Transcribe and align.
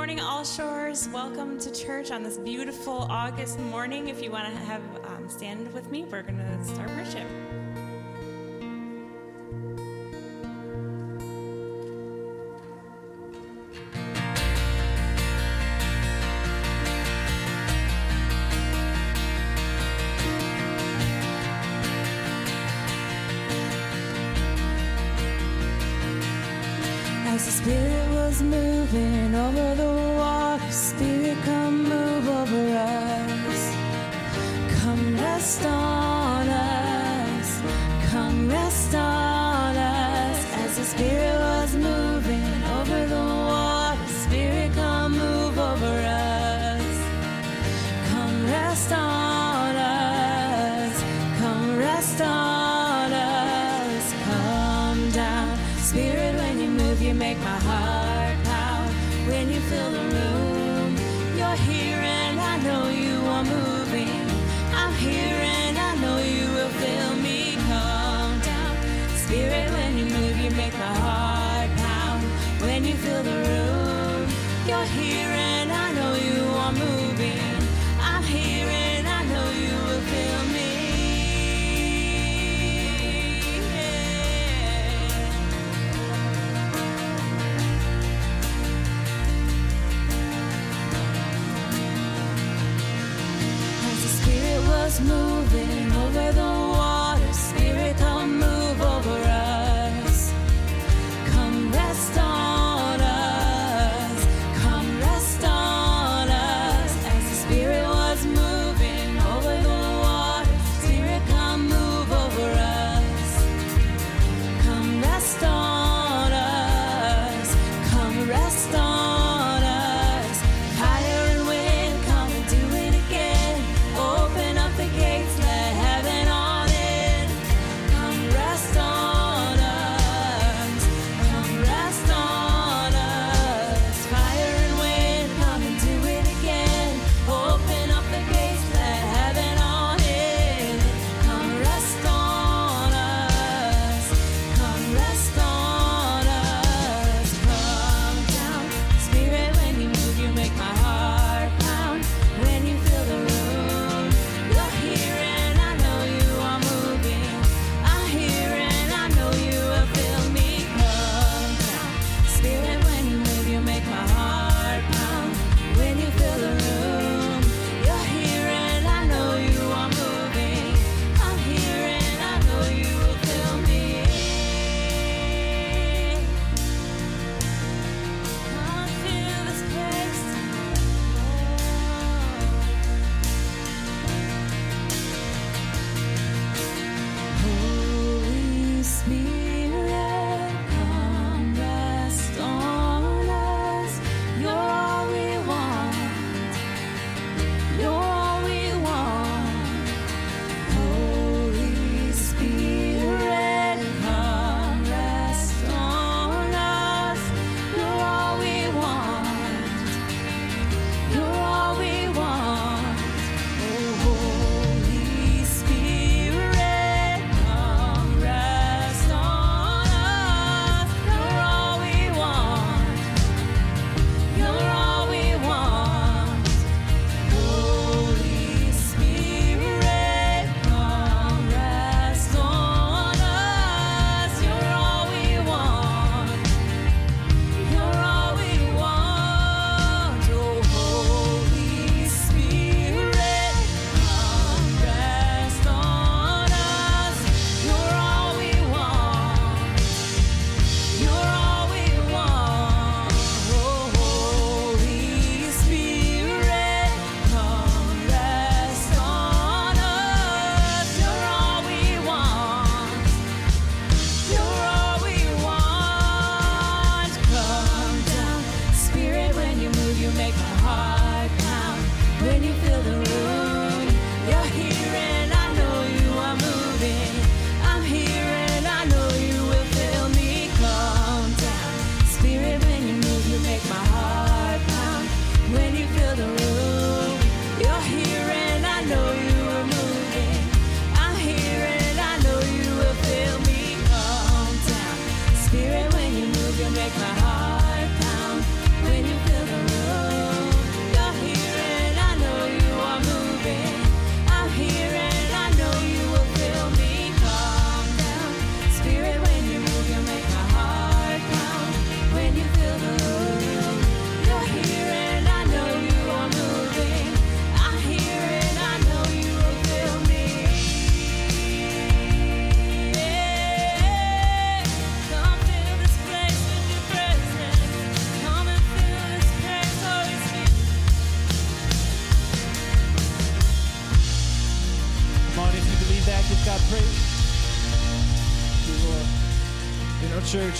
morning, 0.00 0.18
All 0.18 0.44
Shores. 0.44 1.10
Welcome 1.12 1.58
to 1.58 1.70
church 1.70 2.10
on 2.10 2.22
this 2.22 2.38
beautiful 2.38 3.06
August 3.10 3.58
morning. 3.58 4.08
If 4.08 4.22
you 4.22 4.30
want 4.30 4.46
to 4.46 4.58
have 4.60 4.80
um, 5.04 5.28
stand 5.28 5.70
with 5.74 5.90
me, 5.90 6.04
we're 6.04 6.22
going 6.22 6.38
to 6.38 6.64
start 6.64 6.88
worship. 6.88 7.49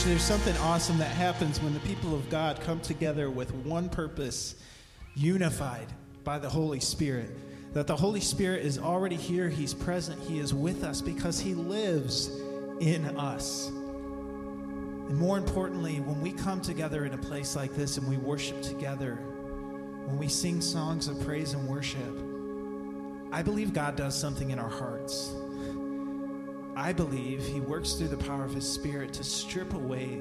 Church, 0.00 0.08
there's 0.08 0.22
something 0.22 0.56
awesome 0.58 0.96
that 0.98 1.10
happens 1.10 1.60
when 1.60 1.74
the 1.74 1.80
people 1.80 2.14
of 2.14 2.28
God 2.30 2.60
come 2.60 2.80
together 2.80 3.30
with 3.30 3.52
one 3.54 3.88
purpose, 3.88 4.54
unified 5.14 5.88
by 6.24 6.38
the 6.38 6.48
Holy 6.48 6.80
Spirit. 6.80 7.30
That 7.74 7.86
the 7.86 7.96
Holy 7.96 8.20
Spirit 8.20 8.64
is 8.64 8.78
already 8.78 9.16
here, 9.16 9.48
He's 9.48 9.74
present, 9.74 10.20
He 10.22 10.38
is 10.38 10.54
with 10.54 10.84
us 10.84 11.02
because 11.02 11.38
He 11.38 11.54
lives 11.54 12.30
in 12.80 13.04
us. 13.18 13.68
And 13.68 15.16
more 15.16 15.36
importantly, 15.36 16.00
when 16.00 16.20
we 16.22 16.32
come 16.32 16.62
together 16.62 17.04
in 17.04 17.12
a 17.12 17.18
place 17.18 17.54
like 17.54 17.74
this 17.74 17.98
and 17.98 18.08
we 18.08 18.16
worship 18.16 18.62
together, 18.62 19.16
when 20.06 20.16
we 20.18 20.28
sing 20.28 20.62
songs 20.62 21.08
of 21.08 21.20
praise 21.26 21.52
and 21.52 21.68
worship, 21.68 22.16
I 23.32 23.42
believe 23.42 23.74
God 23.74 23.96
does 23.96 24.18
something 24.18 24.50
in 24.50 24.58
our 24.58 24.70
hearts. 24.70 25.32
I 26.76 26.92
believe 26.92 27.44
He 27.44 27.60
works 27.60 27.94
through 27.94 28.08
the 28.08 28.16
power 28.16 28.44
of 28.44 28.54
His 28.54 28.70
Spirit 28.70 29.12
to 29.14 29.24
strip 29.24 29.74
away 29.74 30.20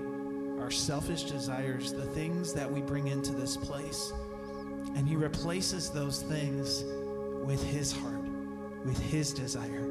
our 0.59 0.71
selfish 0.71 1.23
desires, 1.23 1.93
the 1.93 2.05
things 2.05 2.53
that 2.53 2.69
we 2.69 2.81
bring 2.81 3.07
into 3.07 3.33
this 3.33 3.55
place. 3.55 4.11
And 4.95 5.07
He 5.07 5.15
replaces 5.15 5.89
those 5.89 6.21
things 6.21 6.83
with 7.45 7.63
His 7.63 7.91
heart, 7.91 8.23
with 8.85 8.99
His 8.99 9.33
desire. 9.33 9.85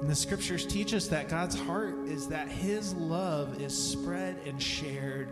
And 0.00 0.08
the 0.10 0.14
scriptures 0.14 0.66
teach 0.66 0.92
us 0.92 1.08
that 1.08 1.28
God's 1.28 1.58
heart 1.58 1.96
is 2.06 2.28
that 2.28 2.48
His 2.48 2.94
love 2.94 3.60
is 3.60 3.76
spread 3.76 4.36
and 4.46 4.62
shared 4.62 5.28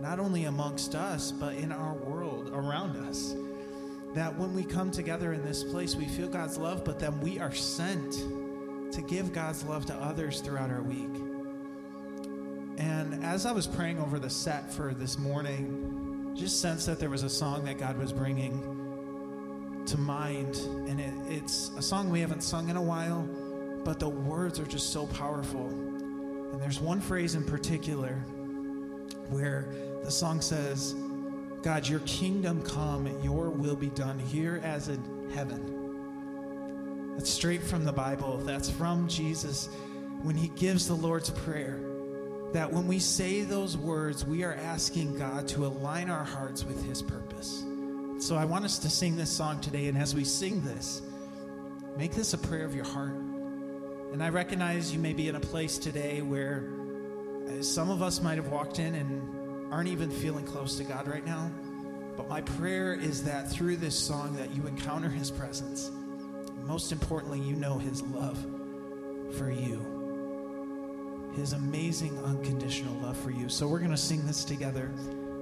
not 0.00 0.18
only 0.18 0.44
amongst 0.44 0.94
us, 0.94 1.30
but 1.30 1.54
in 1.54 1.70
our 1.70 1.94
world 1.94 2.50
around 2.52 2.96
us. 3.08 3.34
That 4.14 4.36
when 4.38 4.54
we 4.54 4.64
come 4.64 4.90
together 4.90 5.32
in 5.32 5.44
this 5.44 5.62
place, 5.64 5.94
we 5.94 6.06
feel 6.06 6.28
God's 6.28 6.56
love, 6.56 6.84
but 6.84 6.98
then 6.98 7.20
we 7.20 7.38
are 7.38 7.52
sent 7.52 8.24
to 8.94 9.02
give 9.02 9.32
God's 9.32 9.64
love 9.64 9.86
to 9.86 9.94
others 9.94 10.40
throughout 10.40 10.70
our 10.70 10.82
week. 10.82 11.10
And 12.78 13.24
as 13.24 13.44
I 13.44 13.52
was 13.52 13.66
praying 13.66 13.98
over 13.98 14.18
the 14.18 14.30
set 14.30 14.72
for 14.72 14.94
this 14.94 15.18
morning, 15.18 16.32
just 16.34 16.60
sensed 16.60 16.86
that 16.86 17.00
there 17.00 17.10
was 17.10 17.24
a 17.24 17.28
song 17.28 17.64
that 17.64 17.78
God 17.78 17.98
was 17.98 18.12
bringing 18.12 19.82
to 19.86 19.98
mind. 19.98 20.56
And 20.88 21.00
it, 21.00 21.12
it's 21.28 21.70
a 21.76 21.82
song 21.82 22.08
we 22.08 22.20
haven't 22.20 22.42
sung 22.42 22.68
in 22.68 22.76
a 22.76 22.82
while, 22.82 23.22
but 23.84 23.98
the 23.98 24.08
words 24.08 24.60
are 24.60 24.66
just 24.66 24.92
so 24.92 25.06
powerful. 25.08 25.68
And 25.68 26.60
there's 26.60 26.80
one 26.80 27.00
phrase 27.00 27.34
in 27.34 27.44
particular 27.44 28.14
where 29.30 29.66
the 30.04 30.10
song 30.10 30.40
says, 30.40 30.94
God, 31.62 31.88
your 31.88 32.00
kingdom 32.00 32.62
come, 32.62 33.08
your 33.22 33.50
will 33.50 33.76
be 33.76 33.88
done 33.88 34.18
here 34.18 34.60
as 34.62 34.88
in 34.88 35.30
heaven. 35.34 35.73
That's 37.16 37.30
straight 37.30 37.62
from 37.62 37.84
the 37.84 37.92
Bible. 37.92 38.38
That's 38.38 38.68
from 38.68 39.06
Jesus 39.08 39.68
when 40.22 40.34
he 40.34 40.48
gives 40.48 40.88
the 40.88 40.94
Lord's 40.94 41.30
Prayer. 41.30 41.78
That 42.52 42.72
when 42.72 42.86
we 42.88 42.98
say 42.98 43.42
those 43.42 43.76
words, 43.76 44.24
we 44.24 44.42
are 44.42 44.54
asking 44.54 45.18
God 45.18 45.46
to 45.48 45.66
align 45.66 46.10
our 46.10 46.24
hearts 46.24 46.64
with 46.64 46.84
his 46.84 47.02
purpose. 47.02 47.64
So 48.18 48.36
I 48.36 48.44
want 48.44 48.64
us 48.64 48.78
to 48.80 48.90
sing 48.90 49.16
this 49.16 49.30
song 49.30 49.60
today. 49.60 49.86
And 49.86 49.96
as 49.96 50.14
we 50.14 50.24
sing 50.24 50.64
this, 50.64 51.02
make 51.96 52.12
this 52.12 52.32
a 52.32 52.38
prayer 52.38 52.64
of 52.64 52.74
your 52.74 52.84
heart. 52.84 53.14
And 54.12 54.22
I 54.22 54.28
recognize 54.30 54.92
you 54.92 54.98
may 54.98 55.12
be 55.12 55.28
in 55.28 55.36
a 55.36 55.40
place 55.40 55.78
today 55.78 56.20
where 56.20 56.68
uh, 57.46 57.62
some 57.62 57.90
of 57.90 58.02
us 58.02 58.20
might 58.20 58.36
have 58.36 58.48
walked 58.48 58.78
in 58.78 58.94
and 58.94 59.72
aren't 59.72 59.88
even 59.88 60.10
feeling 60.10 60.44
close 60.44 60.76
to 60.76 60.84
God 60.84 61.06
right 61.06 61.24
now. 61.24 61.50
But 62.16 62.28
my 62.28 62.40
prayer 62.40 62.94
is 62.94 63.24
that 63.24 63.50
through 63.50 63.76
this 63.76 63.98
song 63.98 64.36
that 64.36 64.54
you 64.54 64.66
encounter 64.66 65.08
his 65.08 65.30
presence 65.30 65.90
most 66.66 66.92
importantly, 66.92 67.40
you 67.40 67.54
know 67.54 67.78
His 67.78 68.02
love 68.02 68.38
for 69.38 69.50
you, 69.50 69.80
His 71.34 71.52
amazing 71.52 72.18
unconditional 72.24 72.94
love 73.00 73.16
for 73.16 73.30
you. 73.30 73.48
So 73.48 73.68
we're 73.68 73.78
going 73.78 73.90
to 73.90 73.96
sing 73.96 74.26
this 74.26 74.44
together. 74.44 74.90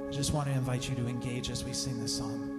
I 0.09 0.11
just 0.11 0.33
want 0.33 0.49
to 0.49 0.55
invite 0.55 0.89
you 0.89 0.95
to 0.97 1.07
engage 1.07 1.51
as 1.51 1.65
we 1.65 1.73
sing 1.73 2.01
this 2.01 2.17
song. 2.17 2.52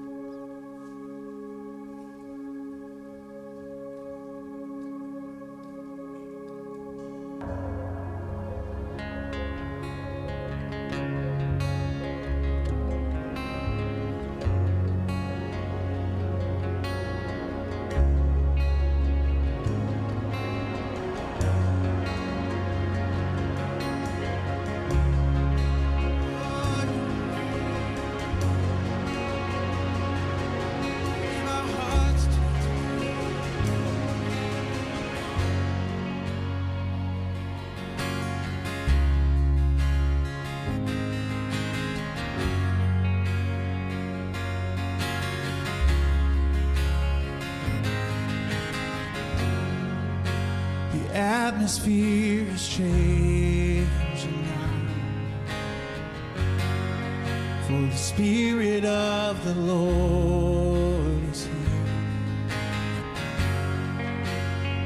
For 57.74 57.82
the 57.82 57.98
Spirit 57.98 58.86
of 58.86 59.44
the 59.44 59.56
Lord 59.56 61.24
is 61.32 61.46
here. 61.48 61.56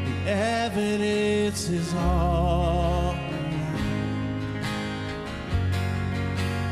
The 0.06 0.32
evidence 0.32 1.68
is 1.68 1.94
all 1.96 3.12
around 3.12 4.64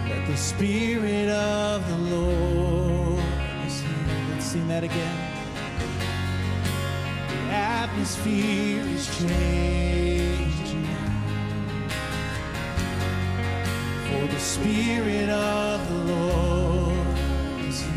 that 0.08 0.26
the 0.26 0.38
Spirit 0.38 1.28
of 1.28 1.86
the 1.86 1.98
Lord 2.16 3.20
is 3.68 3.82
here. 3.82 4.30
Let's 4.32 4.46
sing 4.46 4.70
that 4.70 4.86
again 4.86 5.18
The 7.28 7.52
atmosphere 7.52 8.84
is 8.84 9.20
changing 9.20 10.05
Spirit 14.46 15.30
of 15.30 15.90
the 15.90 16.14
Lord 16.14 17.18
is 17.68 17.82
here. 17.82 17.92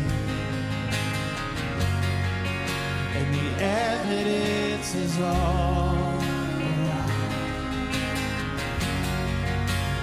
And 3.15 3.35
the 3.35 3.63
evidence 3.63 4.95
is 4.95 5.21
all 5.21 5.93
around 5.95 7.09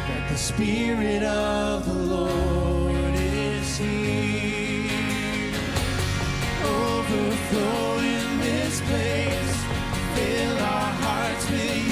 that 0.06 0.28
the 0.30 0.38
Spirit 0.38 1.24
of 1.24 1.84
the 1.84 1.92
Lord 2.14 3.14
is 3.16 3.76
here. 3.76 5.52
Overflow 6.64 7.98
in 7.98 8.38
this 8.40 8.80
place. 8.82 9.56
Fill 10.14 10.58
our 10.58 10.92
hearts 11.02 11.50
with 11.50 11.85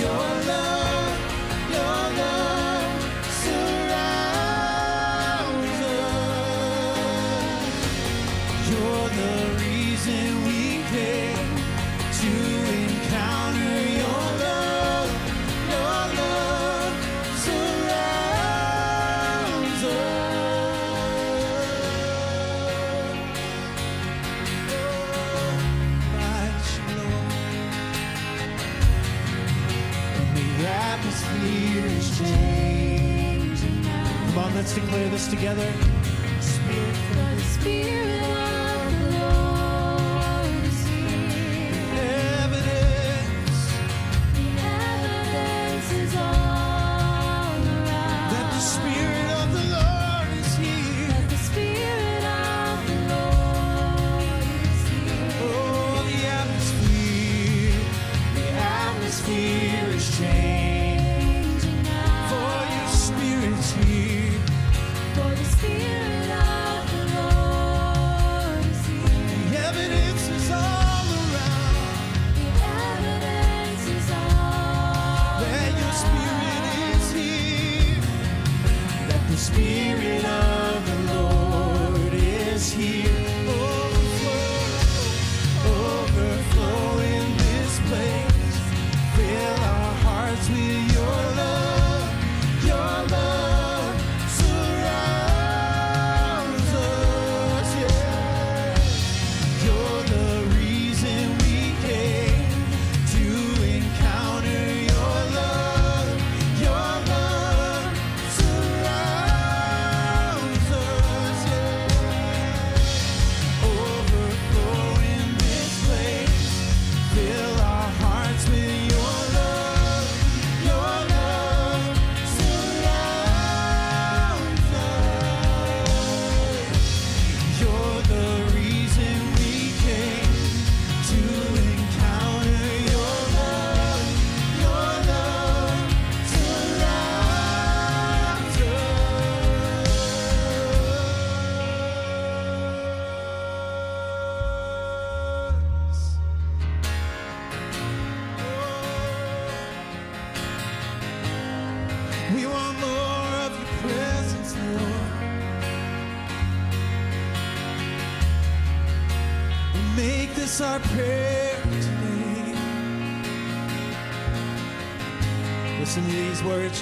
let's 34.75 34.87
declare 34.87 35.09
this 35.09 35.29
together. 35.29 35.73
Spirit, 36.41 38.04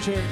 Church. 0.02 0.31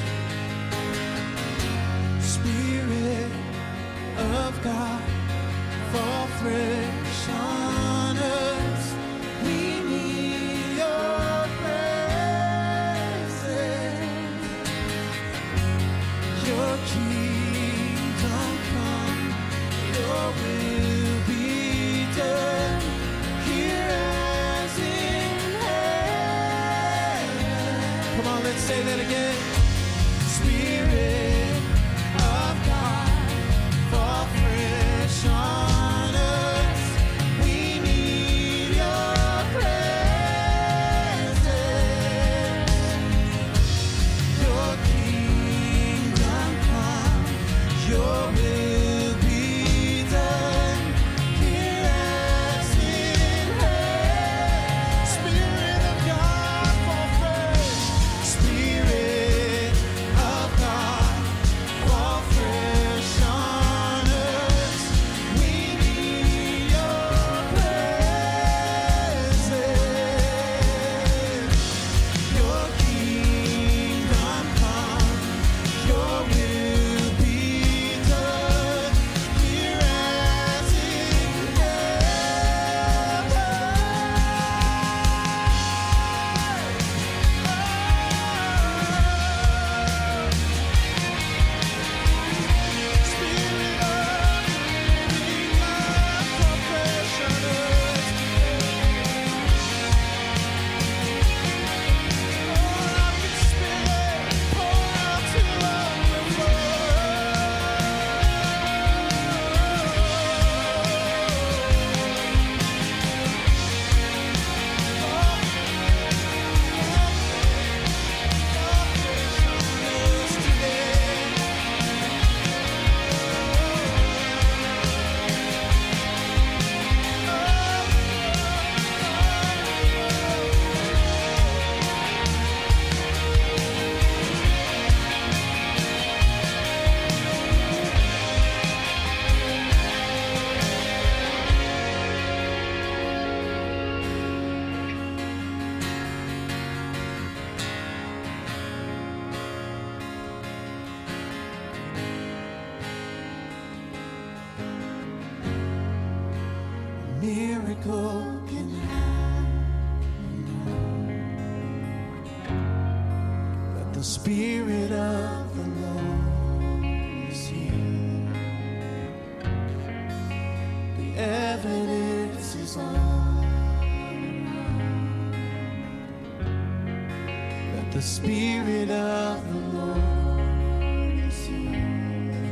The 178.00 178.06
Spirit 178.06 178.88
of 178.90 179.46
the 179.46 179.58
Lord 179.76 181.18
is 181.18 181.44
here. 181.44 181.58
A 181.58 181.60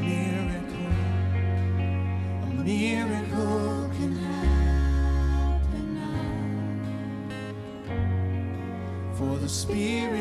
miracle, 0.05 0.93
a 2.43 2.45
miracle 2.63 3.89
can 3.97 4.13
happen 4.15 5.87
now. 5.95 7.55
For 9.17 9.39
the 9.39 9.49
Spirit. 9.49 10.18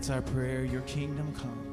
That's 0.00 0.08
our 0.08 0.22
prayer. 0.22 0.64
Your 0.64 0.80
kingdom 0.80 1.30
come. 1.38 1.69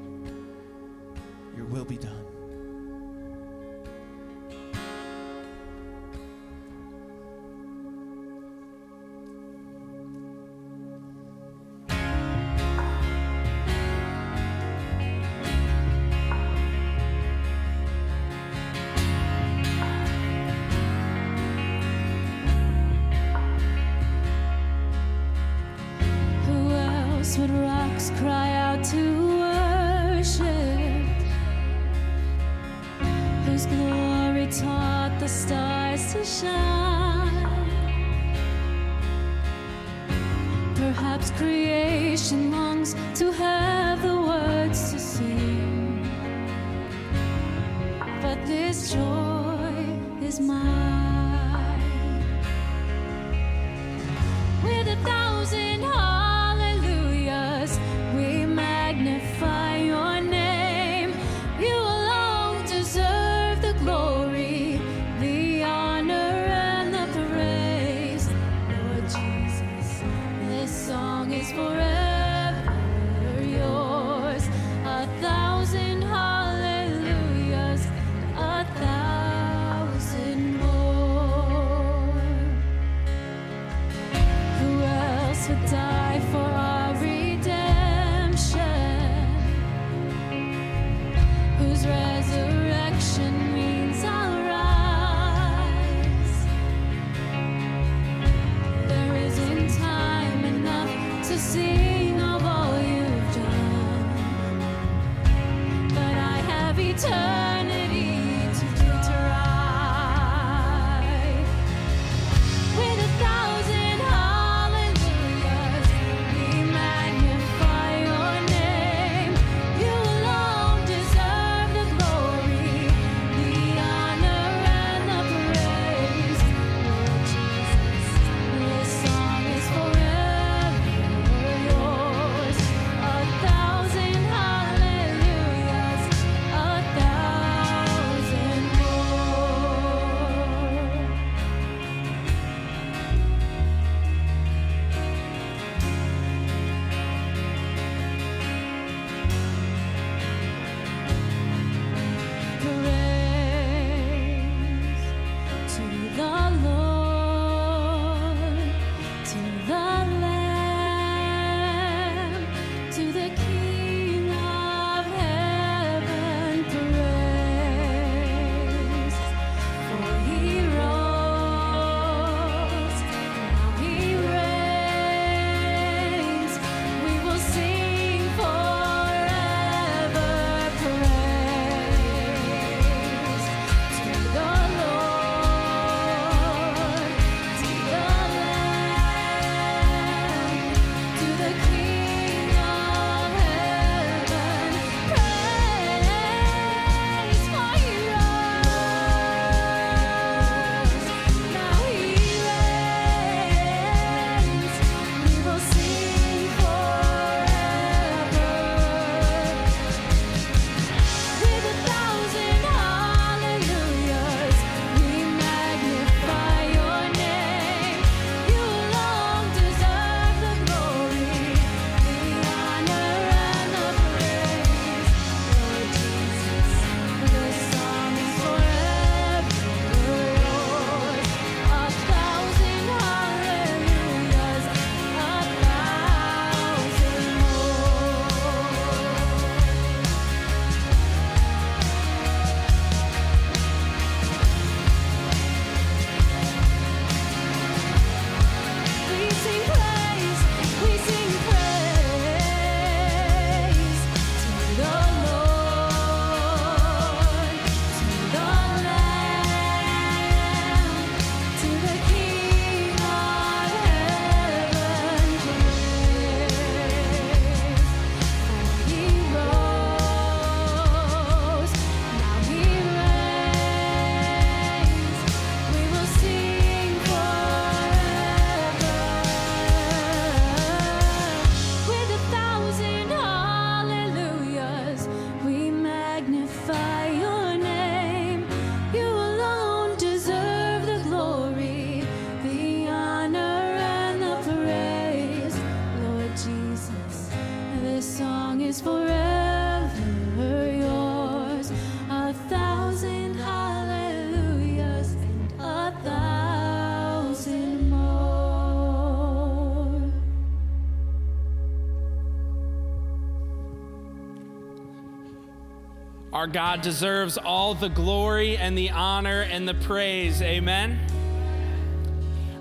Our 316.37 316.45
God 316.45 316.81
deserves 316.81 317.39
all 317.39 317.73
the 317.73 317.89
glory 317.89 318.57
and 318.57 318.77
the 318.77 318.91
honor 318.91 319.41
and 319.41 319.67
the 319.67 319.73
praise. 319.73 320.39
Amen. 320.39 320.99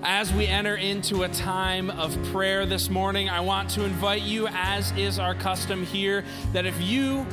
As 0.01 0.33
we 0.33 0.47
enter 0.47 0.75
into 0.75 1.21
a 1.21 1.29
time 1.29 1.91
of 1.91 2.17
prayer 2.31 2.65
this 2.65 2.89
morning, 2.89 3.29
I 3.29 3.41
want 3.41 3.69
to 3.71 3.83
invite 3.83 4.23
you, 4.23 4.47
as 4.47 4.91
is 4.93 5.19
our 5.19 5.35
custom 5.35 5.85
here, 5.85 6.25
that 6.53 6.65
if 6.65 6.81
you 6.81 7.23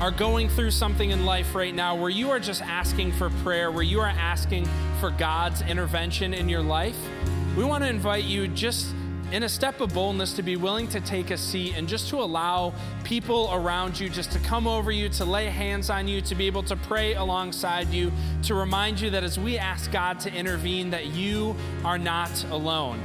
are 0.00 0.12
going 0.12 0.48
through 0.48 0.70
something 0.70 1.10
in 1.10 1.26
life 1.26 1.52
right 1.52 1.74
now 1.74 1.96
where 1.96 2.10
you 2.10 2.30
are 2.30 2.38
just 2.38 2.62
asking 2.62 3.10
for 3.10 3.30
prayer, 3.42 3.72
where 3.72 3.82
you 3.82 3.98
are 3.98 4.06
asking 4.06 4.68
for 5.00 5.10
God's 5.10 5.62
intervention 5.62 6.32
in 6.32 6.48
your 6.48 6.62
life, 6.62 6.96
we 7.56 7.64
want 7.64 7.82
to 7.82 7.90
invite 7.90 8.22
you 8.22 8.46
just 8.46 8.86
in 9.32 9.44
a 9.44 9.48
step 9.48 9.80
of 9.80 9.94
boldness 9.94 10.34
to 10.34 10.42
be 10.42 10.56
willing 10.56 10.86
to 10.88 11.00
take 11.00 11.30
a 11.30 11.38
seat 11.38 11.74
and 11.74 11.88
just 11.88 12.10
to 12.10 12.20
allow 12.20 12.74
people 13.02 13.48
around 13.52 13.98
you 13.98 14.10
just 14.10 14.30
to 14.30 14.38
come 14.40 14.66
over 14.66 14.92
you, 14.92 15.08
to 15.08 15.24
lay 15.24 15.46
hands 15.46 15.88
on 15.88 16.06
you, 16.06 16.20
to 16.20 16.34
be 16.34 16.46
able 16.46 16.62
to 16.62 16.76
pray 16.76 17.14
alongside 17.14 17.88
you, 17.88 18.12
to 18.42 18.54
remind 18.54 19.00
you 19.00 19.08
that 19.08 19.24
as 19.24 19.40
we 19.40 19.56
ask 19.56 19.90
God 19.90 20.20
to 20.20 20.32
intervene, 20.32 20.90
that 20.90 21.06
you 21.06 21.56
are 21.82 21.98
not 21.98 22.44
alone. 22.50 23.00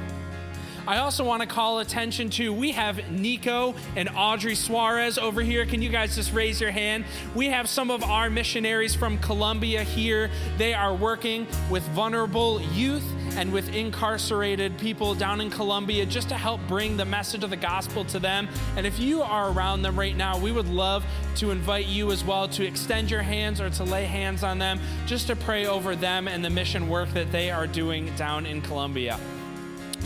I 0.87 0.99
also 0.99 1.25
want 1.25 1.41
to 1.41 1.47
call 1.47 1.79
attention 1.79 2.29
to 2.31 2.53
we 2.53 2.71
have 2.71 3.11
Nico 3.11 3.75
and 3.97 4.07
Audrey 4.15 4.55
Suarez 4.55 5.17
over 5.17 5.41
here. 5.41 5.65
Can 5.65 5.81
you 5.81 5.89
guys 5.89 6.15
just 6.15 6.31
raise 6.31 6.61
your 6.61 6.71
hand? 6.71 7.03
We 7.35 7.47
have 7.47 7.67
some 7.67 7.91
of 7.91 8.05
our 8.05 8.29
missionaries 8.29 8.95
from 8.95 9.17
Colombia 9.17 9.83
here. 9.83 10.29
They 10.57 10.73
are 10.73 10.93
working 10.95 11.45
with 11.69 11.83
vulnerable 11.89 12.61
youth 12.71 13.03
and 13.35 13.51
with 13.51 13.67
incarcerated 13.75 14.77
people 14.77 15.13
down 15.13 15.41
in 15.41 15.49
Colombia 15.49 16.05
just 16.05 16.29
to 16.29 16.35
help 16.35 16.65
bring 16.69 16.95
the 16.95 17.03
message 17.03 17.43
of 17.43 17.49
the 17.49 17.57
gospel 17.57 18.05
to 18.05 18.17
them. 18.17 18.47
And 18.77 18.87
if 18.87 18.97
you 18.97 19.21
are 19.21 19.51
around 19.51 19.81
them 19.81 19.99
right 19.99 20.15
now, 20.15 20.39
we 20.39 20.53
would 20.53 20.69
love 20.69 21.05
to 21.35 21.51
invite 21.51 21.87
you 21.87 22.13
as 22.13 22.23
well 22.23 22.47
to 22.47 22.65
extend 22.65 23.11
your 23.11 23.23
hands 23.23 23.59
or 23.59 23.69
to 23.71 23.83
lay 23.83 24.05
hands 24.05 24.41
on 24.41 24.57
them 24.57 24.79
just 25.05 25.27
to 25.27 25.35
pray 25.35 25.65
over 25.65 25.97
them 25.97 26.29
and 26.29 26.45
the 26.45 26.49
mission 26.49 26.87
work 26.87 27.09
that 27.13 27.29
they 27.33 27.51
are 27.51 27.67
doing 27.67 28.15
down 28.15 28.45
in 28.45 28.61
Colombia. 28.61 29.19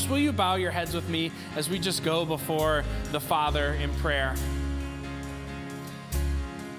Will 0.10 0.20
you 0.20 0.34
bow 0.34 0.56
your 0.56 0.72
heads 0.72 0.94
with 0.94 1.08
me 1.08 1.32
as 1.56 1.70
we 1.70 1.80
just 1.80 2.04
go 2.04 2.26
before 2.26 2.84
the 3.12 3.20
Father 3.20 3.74
in 3.74 3.94
prayer? 3.96 4.36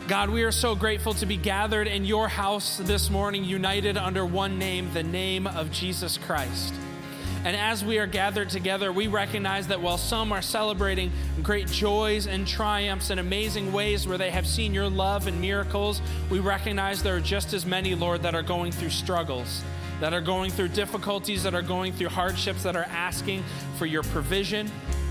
God, 0.09 0.29
we 0.31 0.42
are 0.42 0.53
so 0.53 0.75
grateful 0.75 1.14
to 1.14 1.27
be 1.27 1.37
gathered 1.37 1.87
in 1.87 2.05
your 2.05 2.29
house 2.29 2.77
this 2.77 3.09
morning, 3.09 3.44
united 3.44 3.96
under 3.96 4.27
one 4.27 4.59
name, 4.59 4.92
the 4.92 5.03
name 5.03 5.46
of 5.46 5.70
Jesus 5.70 6.18
Christ. 6.18 6.75
And 7.44 7.57
as 7.57 7.85
we 7.85 7.98
are 7.98 8.07
gathered 8.07 8.51
together, 8.51 8.92
we 8.92 9.07
recognize 9.07 9.68
that 9.68 9.81
while 9.81 9.98
some 9.98 10.31
are 10.33 10.42
celebrating 10.42 11.11
great 11.42 11.66
joys 11.66 12.27
and 12.27 12.46
triumphs 12.46 13.11
and 13.11 13.18
amazing 13.18 13.72
ways 13.72 14.07
where 14.07 14.18
they 14.18 14.31
have 14.31 14.46
seen 14.46 14.75
your 14.75 14.88
love 14.88 15.27
and 15.27 15.40
miracles, 15.40 16.03
we 16.31 16.38
recognize 16.38 17.03
there 17.03 17.16
are 17.16 17.20
just 17.20 17.53
as 17.53 17.64
many, 17.66 17.94
Lord, 17.94 18.22
that 18.22 18.35
are 18.35 18.42
going 18.42 18.70
through 18.70 18.90
struggles, 18.90 19.62
that 20.02 20.12
are 20.12 20.20
going 20.20 20.50
through 20.50 20.66
difficulties, 20.66 21.44
that 21.44 21.54
are 21.54 21.62
going 21.62 21.92
through 21.92 22.08
hardships, 22.08 22.64
that 22.64 22.74
are 22.74 22.86
asking 22.90 23.40
for 23.78 23.86
your 23.86 24.02
provision, 24.02 24.68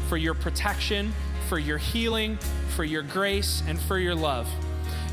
for 0.09 0.17
your 0.17 0.33
protection, 0.33 1.13
for 1.47 1.57
your 1.57 1.77
healing, 1.77 2.37
for 2.75 2.83
your 2.83 3.01
grace, 3.01 3.63
and 3.67 3.79
for 3.79 3.97
your 3.97 4.13
love. 4.13 4.49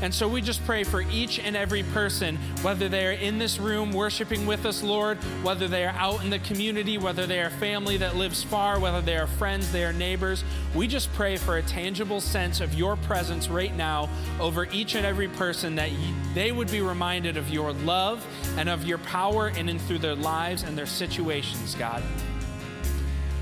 And 0.01 0.13
so 0.13 0.27
we 0.27 0.41
just 0.41 0.63
pray 0.65 0.83
for 0.83 1.01
each 1.01 1.39
and 1.39 1.57
every 1.57 1.83
person, 1.83 2.37
whether 2.61 2.87
they 2.87 3.05
are 3.05 3.11
in 3.11 3.37
this 3.37 3.59
room 3.59 3.91
worshiping 3.91 4.45
with 4.45 4.65
us, 4.65 4.81
Lord, 4.81 5.17
whether 5.43 5.67
they 5.67 5.85
are 5.85 5.95
out 5.97 6.23
in 6.23 6.29
the 6.29 6.39
community, 6.39 6.97
whether 6.97 7.27
they 7.27 7.41
are 7.41 7.49
family 7.49 7.97
that 7.97 8.15
lives 8.15 8.43
far, 8.43 8.79
whether 8.79 9.01
they 9.01 9.17
are 9.17 9.27
friends, 9.27 9.71
they 9.71 9.83
are 9.83 9.93
neighbors. 9.93 10.43
We 10.73 10.87
just 10.87 11.11
pray 11.13 11.37
for 11.37 11.57
a 11.57 11.61
tangible 11.63 12.21
sense 12.21 12.61
of 12.61 12.73
your 12.73 12.95
presence 12.95 13.49
right 13.49 13.75
now 13.75 14.09
over 14.39 14.65
each 14.71 14.95
and 14.95 15.05
every 15.05 15.27
person 15.27 15.75
that 15.75 15.89
they 16.33 16.51
would 16.51 16.71
be 16.71 16.81
reminded 16.81 17.37
of 17.37 17.49
your 17.49 17.73
love 17.73 18.25
and 18.57 18.69
of 18.69 18.85
your 18.85 18.99
power 18.99 19.49
in 19.49 19.69
and 19.69 19.81
through 19.81 19.99
their 19.99 20.15
lives 20.15 20.63
and 20.63 20.77
their 20.77 20.85
situations, 20.85 21.75
God. 21.75 22.03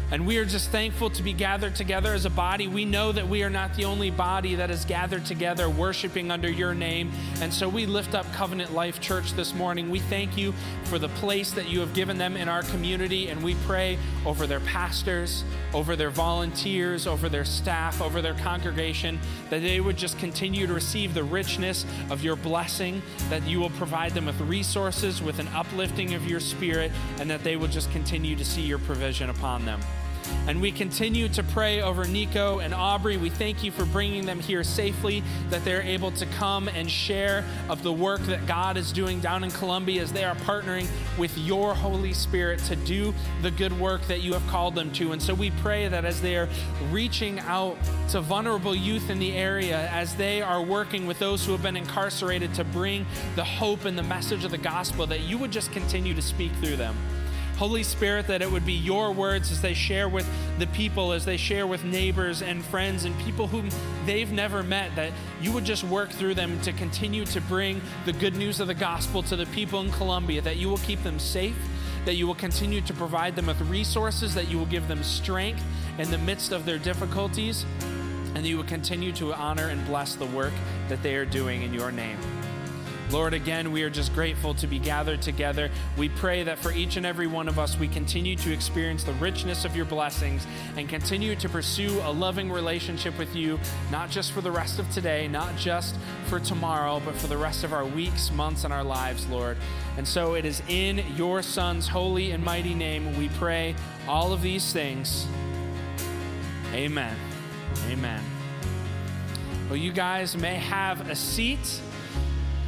And 0.10 0.26
we 0.26 0.38
are 0.38 0.46
just 0.46 0.70
thankful 0.70 1.10
to 1.10 1.22
be 1.22 1.34
gathered 1.34 1.76
together 1.76 2.14
as 2.14 2.24
a 2.24 2.30
body. 2.30 2.70
We 2.70 2.86
know 2.86 3.12
that 3.12 3.28
we 3.28 3.44
are 3.44 3.50
not 3.50 3.74
the 3.76 3.84
only 3.84 4.10
body 4.10 4.56
that 4.56 4.72
is 4.72 4.86
gathered 4.86 5.26
together 5.26 5.70
worshiping 5.70 6.32
under 6.32 6.50
your 6.50 6.74
name. 6.74 7.12
And 7.42 7.54
so 7.54 7.68
we 7.68 7.86
lift 7.86 8.16
up 8.16 8.32
Covenant 8.32 8.74
Life 8.74 9.02
Church 9.02 9.34
this 9.34 9.54
morning. 9.54 9.90
We 9.90 10.00
thank 10.00 10.38
you 10.38 10.54
for 10.86 10.98
the 10.98 11.10
place 11.10 11.52
that 11.52 11.68
you 11.68 11.82
have 11.82 11.94
given 11.94 12.18
them 12.18 12.38
in 12.38 12.48
our 12.48 12.64
community. 12.64 13.28
And 13.28 13.44
we 13.44 13.56
pray 13.66 13.98
over 14.26 14.48
their 14.48 14.62
pastors, 14.62 15.44
over 15.74 15.98
their 15.98 16.10
volunteers, 16.10 17.06
over 17.06 17.28
their 17.28 17.44
staff, 17.44 18.02
over 18.02 18.22
their 18.22 18.36
congregation, 18.36 19.20
that 19.50 19.62
they 19.62 19.82
would 19.82 19.98
just 19.98 20.18
continue 20.20 20.68
to 20.68 20.74
receive 20.74 21.14
the 21.14 21.24
richness 21.24 21.86
of 22.10 22.24
your 22.24 22.38
blessing, 22.38 23.02
that 23.30 23.46
you 23.46 23.60
will 23.60 23.72
provide 23.72 24.14
them 24.14 24.28
with 24.28 24.40
resources, 24.40 25.22
with 25.22 25.40
an 25.40 25.50
uplifting 25.50 26.14
of 26.14 26.26
your 26.26 26.40
spirit, 26.40 26.94
and 27.20 27.30
that 27.30 27.44
they 27.44 27.58
will 27.58 27.68
just 27.68 27.92
continue 27.92 28.38
to 28.38 28.46
see 28.46 28.62
your 28.62 28.80
provision 28.80 29.30
upon 29.30 29.66
them. 29.66 29.82
And 30.48 30.62
we 30.62 30.72
continue 30.72 31.28
to 31.30 31.44
pray 31.44 31.82
over 31.82 32.06
Nico 32.06 32.60
and 32.60 32.74
Aubrey. 32.74 33.18
We 33.18 33.30
thank 33.30 33.64
you 33.64 33.72
for 33.72 33.86
bringing 33.86 34.26
them 34.26 34.40
here 34.40 34.64
safely, 34.64 35.24
that 35.50 35.66
they're 35.66 35.82
able 35.82 36.12
to 36.12 36.26
come 36.26 36.70
and 36.70 36.90
share 36.90 37.44
of 37.70 37.84
the 37.84 37.92
work 37.92 38.22
that 38.22 38.46
God 38.48 38.78
is 38.78 38.92
doing 38.92 39.20
down 39.20 39.44
in 39.44 39.52
Colombia 39.52 40.02
as 40.02 40.14
they 40.14 40.24
are 40.24 40.36
partnering 40.36 40.88
with 41.18 41.38
your 41.38 41.74
Holy 41.74 42.14
Spirit 42.14 42.60
to 42.60 42.76
do 42.76 43.14
the 43.42 43.52
good 43.52 43.78
work 43.78 44.02
that 44.08 44.22
you 44.22 44.34
have 44.34 44.48
called 44.48 44.76
them 44.76 44.92
to. 44.94 45.12
And 45.12 45.22
so 45.22 45.34
we 45.34 45.52
pray 45.52 45.88
that 45.88 46.06
as 46.06 46.22
they 46.22 46.38
are 46.38 46.48
reaching 46.92 47.40
out 47.40 47.78
to 48.10 48.22
vulnerable 48.22 48.76
youth 48.76 49.10
in 49.10 49.20
the 49.20 49.34
area, 49.34 49.90
as 49.90 50.16
they 50.16 50.42
are 50.42 50.62
working 50.62 51.08
with 51.08 51.20
those 51.20 51.46
who 51.46 51.52
have 51.52 51.64
been 51.64 51.78
incarcerated 51.78 52.54
to 52.54 52.64
bring 52.64 53.06
the 53.36 53.44
hope 53.44 53.86
and 53.86 53.98
the 53.98 54.04
message 54.04 54.46
of 54.46 54.52
the 54.52 54.58
gospel, 54.58 55.06
that 55.08 55.22
you 55.22 55.38
would 55.38 55.52
just 55.52 55.72
continue 55.72 56.14
to 56.14 56.22
speak 56.22 56.52
through 56.62 56.78
them. 56.78 56.96
Holy 57.58 57.82
Spirit, 57.82 58.28
that 58.28 58.44
it 58.44 58.52
would 58.52 58.66
be 58.66 58.74
your 58.74 59.12
words 59.12 59.52
as 59.52 59.62
they 59.62 59.74
share 59.74 60.08
with 60.08 60.28
the 60.60 60.68
people, 60.68 61.12
as 61.12 61.26
they 61.26 61.38
share 61.38 61.66
with 61.66 61.84
neighbors 61.84 62.44
and 62.44 62.64
friends 62.64 63.04
and 63.04 63.18
people 63.20 63.48
whom 63.48 63.70
they've 64.06 64.32
never 64.32 64.62
met, 64.62 64.96
that 64.96 65.12
you 65.42 65.52
would 65.52 65.66
just 65.66 65.84
work 65.84 66.12
through 66.12 66.36
them 66.36 66.60
to 66.62 66.72
continue 66.72 67.26
to 67.26 67.42
bring 67.42 67.82
the 68.06 68.14
good 68.14 68.36
news 68.36 68.60
of 68.60 68.68
the 68.68 68.76
gospel 68.76 69.24
to 69.24 69.36
the 69.36 69.48
people 69.48 69.82
in 69.82 69.92
Colombia, 69.92 70.40
that 70.42 70.58
you 70.58 70.70
will 70.70 70.78
keep 70.78 71.02
them 71.02 71.18
safe, 71.18 71.58
that 72.06 72.14
you 72.14 72.28
will 72.28 72.36
continue 72.36 72.80
to 72.82 72.94
provide 72.94 73.36
them 73.36 73.48
with 73.48 73.60
resources, 73.62 74.36
that 74.36 74.48
you 74.48 74.60
will 74.60 74.66
give 74.68 74.88
them 74.88 75.02
strength 75.04 75.64
in 75.98 76.12
the 76.12 76.18
midst 76.20 76.52
of 76.52 76.64
their 76.64 76.78
difficulties, 76.78 77.66
and 78.36 78.46
that 78.46 78.48
you 78.48 78.58
will 78.58 78.64
continue 78.66 79.12
to 79.12 79.34
honor 79.34 79.70
and 79.70 79.84
bless 79.88 80.14
the 80.14 80.28
work 80.28 80.54
that 80.90 81.02
they 81.02 81.16
are 81.16 81.26
doing 81.26 81.64
in 81.64 81.74
your 81.74 81.92
name. 81.92 82.20
Lord, 83.10 83.34
again, 83.34 83.72
we 83.72 83.84
are 83.84 83.90
just 83.90 84.14
grateful 84.14 84.54
to 84.56 84.68
be 84.68 84.80
gathered 84.80 85.22
together. 85.22 85.70
We 85.96 86.10
pray 86.10 86.44
that 86.44 86.60
for 86.60 86.74
each 86.74 86.98
and 86.98 87.06
every 87.06 87.28
one 87.28 87.48
of 87.48 87.58
us, 87.58 87.80
we 87.80 87.88
continue 87.88 88.36
to 88.36 88.52
experience 88.52 89.06
the 89.06 89.14
richness 89.14 89.64
of 89.64 89.78
your 89.78 89.86
blessings 89.86 90.46
and 90.76 90.90
continue 90.90 91.34
to 91.38 91.48
pursue 91.48 92.02
a 92.04 92.12
loving 92.12 92.52
relationship 92.52 93.18
with 93.18 93.34
you, 93.34 93.60
not 93.92 94.10
just 94.10 94.34
for 94.34 94.42
the 94.42 94.52
rest 94.52 94.78
of 94.78 94.90
today, 94.92 95.30
not 95.30 95.56
just 95.56 95.96
for 96.26 96.42
tomorrow, 96.42 97.02
but 97.06 97.16
for 97.16 97.28
the 97.28 97.38
rest 97.38 97.64
of 97.64 97.72
our 97.72 97.86
weeks, 97.86 98.30
months, 98.32 98.66
and 98.66 98.74
our 98.74 98.84
lives, 98.84 99.26
Lord. 99.28 99.56
And 99.96 100.06
so 100.06 100.34
it 100.34 100.44
is 100.44 100.62
in 100.68 101.02
your 101.16 101.42
Son's 101.42 101.88
holy 101.88 102.32
and 102.32 102.44
mighty 102.44 102.74
name 102.74 103.18
we 103.18 103.30
pray 103.30 103.74
all 104.06 104.34
of 104.34 104.42
these 104.42 104.74
things. 104.74 105.26
Amen. 106.74 107.16
Amen. 107.88 108.22
Well, 109.70 109.78
you 109.78 109.94
guys 109.94 110.36
may 110.36 110.56
have 110.56 111.10
a 111.10 111.16
seat. 111.16 111.82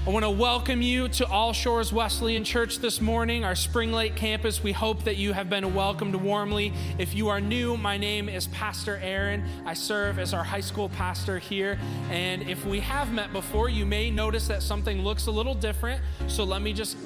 I 0.10 0.12
want 0.12 0.26
to 0.26 0.32
welcome 0.32 0.82
you 0.82 1.08
to 1.08 1.28
All 1.28 1.54
Shores 1.54 1.94
Wesleyan 1.94 2.44
Church 2.44 2.80
this 2.80 3.00
morning, 3.00 3.46
our 3.46 3.54
Spring 3.54 3.92
Lake 3.92 4.16
campus. 4.16 4.64
We 4.64 4.72
hope 4.72 5.04
that 5.04 5.18
you 5.18 5.34
have 5.34 5.52
been 5.52 5.76
welcomed 5.76 6.16
warmly. 6.16 6.74
If 6.98 7.14
you 7.14 7.30
are 7.30 7.40
new, 7.40 7.78
my 7.78 7.96
name 7.96 8.28
is 8.28 8.48
Pastor 8.48 8.98
Aaron. 9.04 9.46
I 9.68 9.76
serve 9.76 10.18
as 10.18 10.34
our 10.34 10.44
high 10.44 10.62
school 10.62 10.90
pastor 10.90 11.38
here. 11.38 11.78
And 12.10 12.50
if 12.50 12.66
we 12.66 12.80
have 12.80 13.14
met 13.14 13.32
before, 13.32 13.70
you 13.70 13.86
may 13.86 14.10
notice 14.10 14.48
that 14.48 14.64
something 14.64 15.04
looks 15.04 15.28
a 15.28 15.32
little 15.32 15.54
different. 15.54 16.02
So 16.26 16.44
let 16.44 16.64
me 16.64 16.74
just 16.74 16.98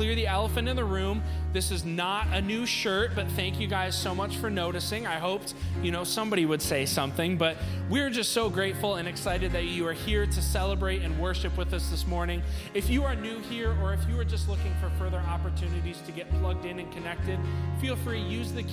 clear 0.00 0.14
the 0.14 0.26
elephant 0.26 0.66
in 0.66 0.76
the 0.76 0.82
room. 0.82 1.22
This 1.52 1.70
is 1.70 1.84
not 1.84 2.26
a 2.32 2.40
new 2.40 2.64
shirt, 2.64 3.10
but 3.14 3.26
thank 3.32 3.60
you 3.60 3.66
guys 3.66 3.94
so 3.94 4.14
much 4.14 4.38
for 4.38 4.48
noticing. 4.48 5.06
I 5.06 5.18
hoped, 5.18 5.52
you 5.82 5.92
know, 5.92 6.04
somebody 6.04 6.46
would 6.46 6.62
say 6.62 6.86
something, 6.86 7.36
but 7.36 7.58
we're 7.90 8.08
just 8.08 8.32
so 8.32 8.48
grateful 8.48 8.94
and 8.94 9.06
excited 9.06 9.52
that 9.52 9.64
you 9.64 9.86
are 9.86 9.92
here 9.92 10.24
to 10.24 10.40
celebrate 10.40 11.02
and 11.02 11.20
worship 11.20 11.54
with 11.58 11.74
us 11.74 11.90
this 11.90 12.06
morning. 12.06 12.42
If 12.72 12.88
you 12.88 13.04
are 13.04 13.14
new 13.14 13.40
here 13.40 13.76
or 13.82 13.92
if 13.92 14.00
you 14.08 14.18
are 14.18 14.24
just 14.24 14.48
looking 14.48 14.74
for 14.80 14.88
further 14.98 15.18
opportunities 15.28 16.00
to 16.06 16.12
get 16.12 16.30
plugged 16.40 16.64
in 16.64 16.78
and 16.78 16.90
connected, 16.90 17.38
feel 17.78 17.96
free 17.96 18.22
use 18.22 18.52
the 18.52 18.64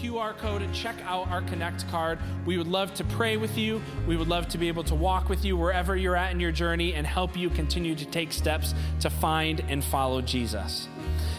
QR 0.00 0.36
code 0.38 0.62
and 0.62 0.74
check 0.74 0.96
out 1.04 1.28
our 1.28 1.42
Connect 1.42 1.86
card. 1.90 2.18
We 2.46 2.56
would 2.56 2.66
love 2.66 2.94
to 2.94 3.04
pray 3.04 3.36
with 3.36 3.58
you. 3.58 3.82
We 4.06 4.16
would 4.16 4.28
love 4.28 4.48
to 4.48 4.58
be 4.58 4.68
able 4.68 4.84
to 4.84 4.94
walk 4.94 5.28
with 5.28 5.44
you 5.44 5.56
wherever 5.56 5.94
you're 5.96 6.16
at 6.16 6.32
in 6.32 6.40
your 6.40 6.52
journey 6.52 6.94
and 6.94 7.06
help 7.06 7.36
you 7.36 7.50
continue 7.50 7.94
to 7.94 8.04
take 8.06 8.32
steps 8.32 8.74
to 9.00 9.10
find 9.10 9.60
and 9.68 9.84
follow 9.84 10.22
Jesus. 10.22 10.88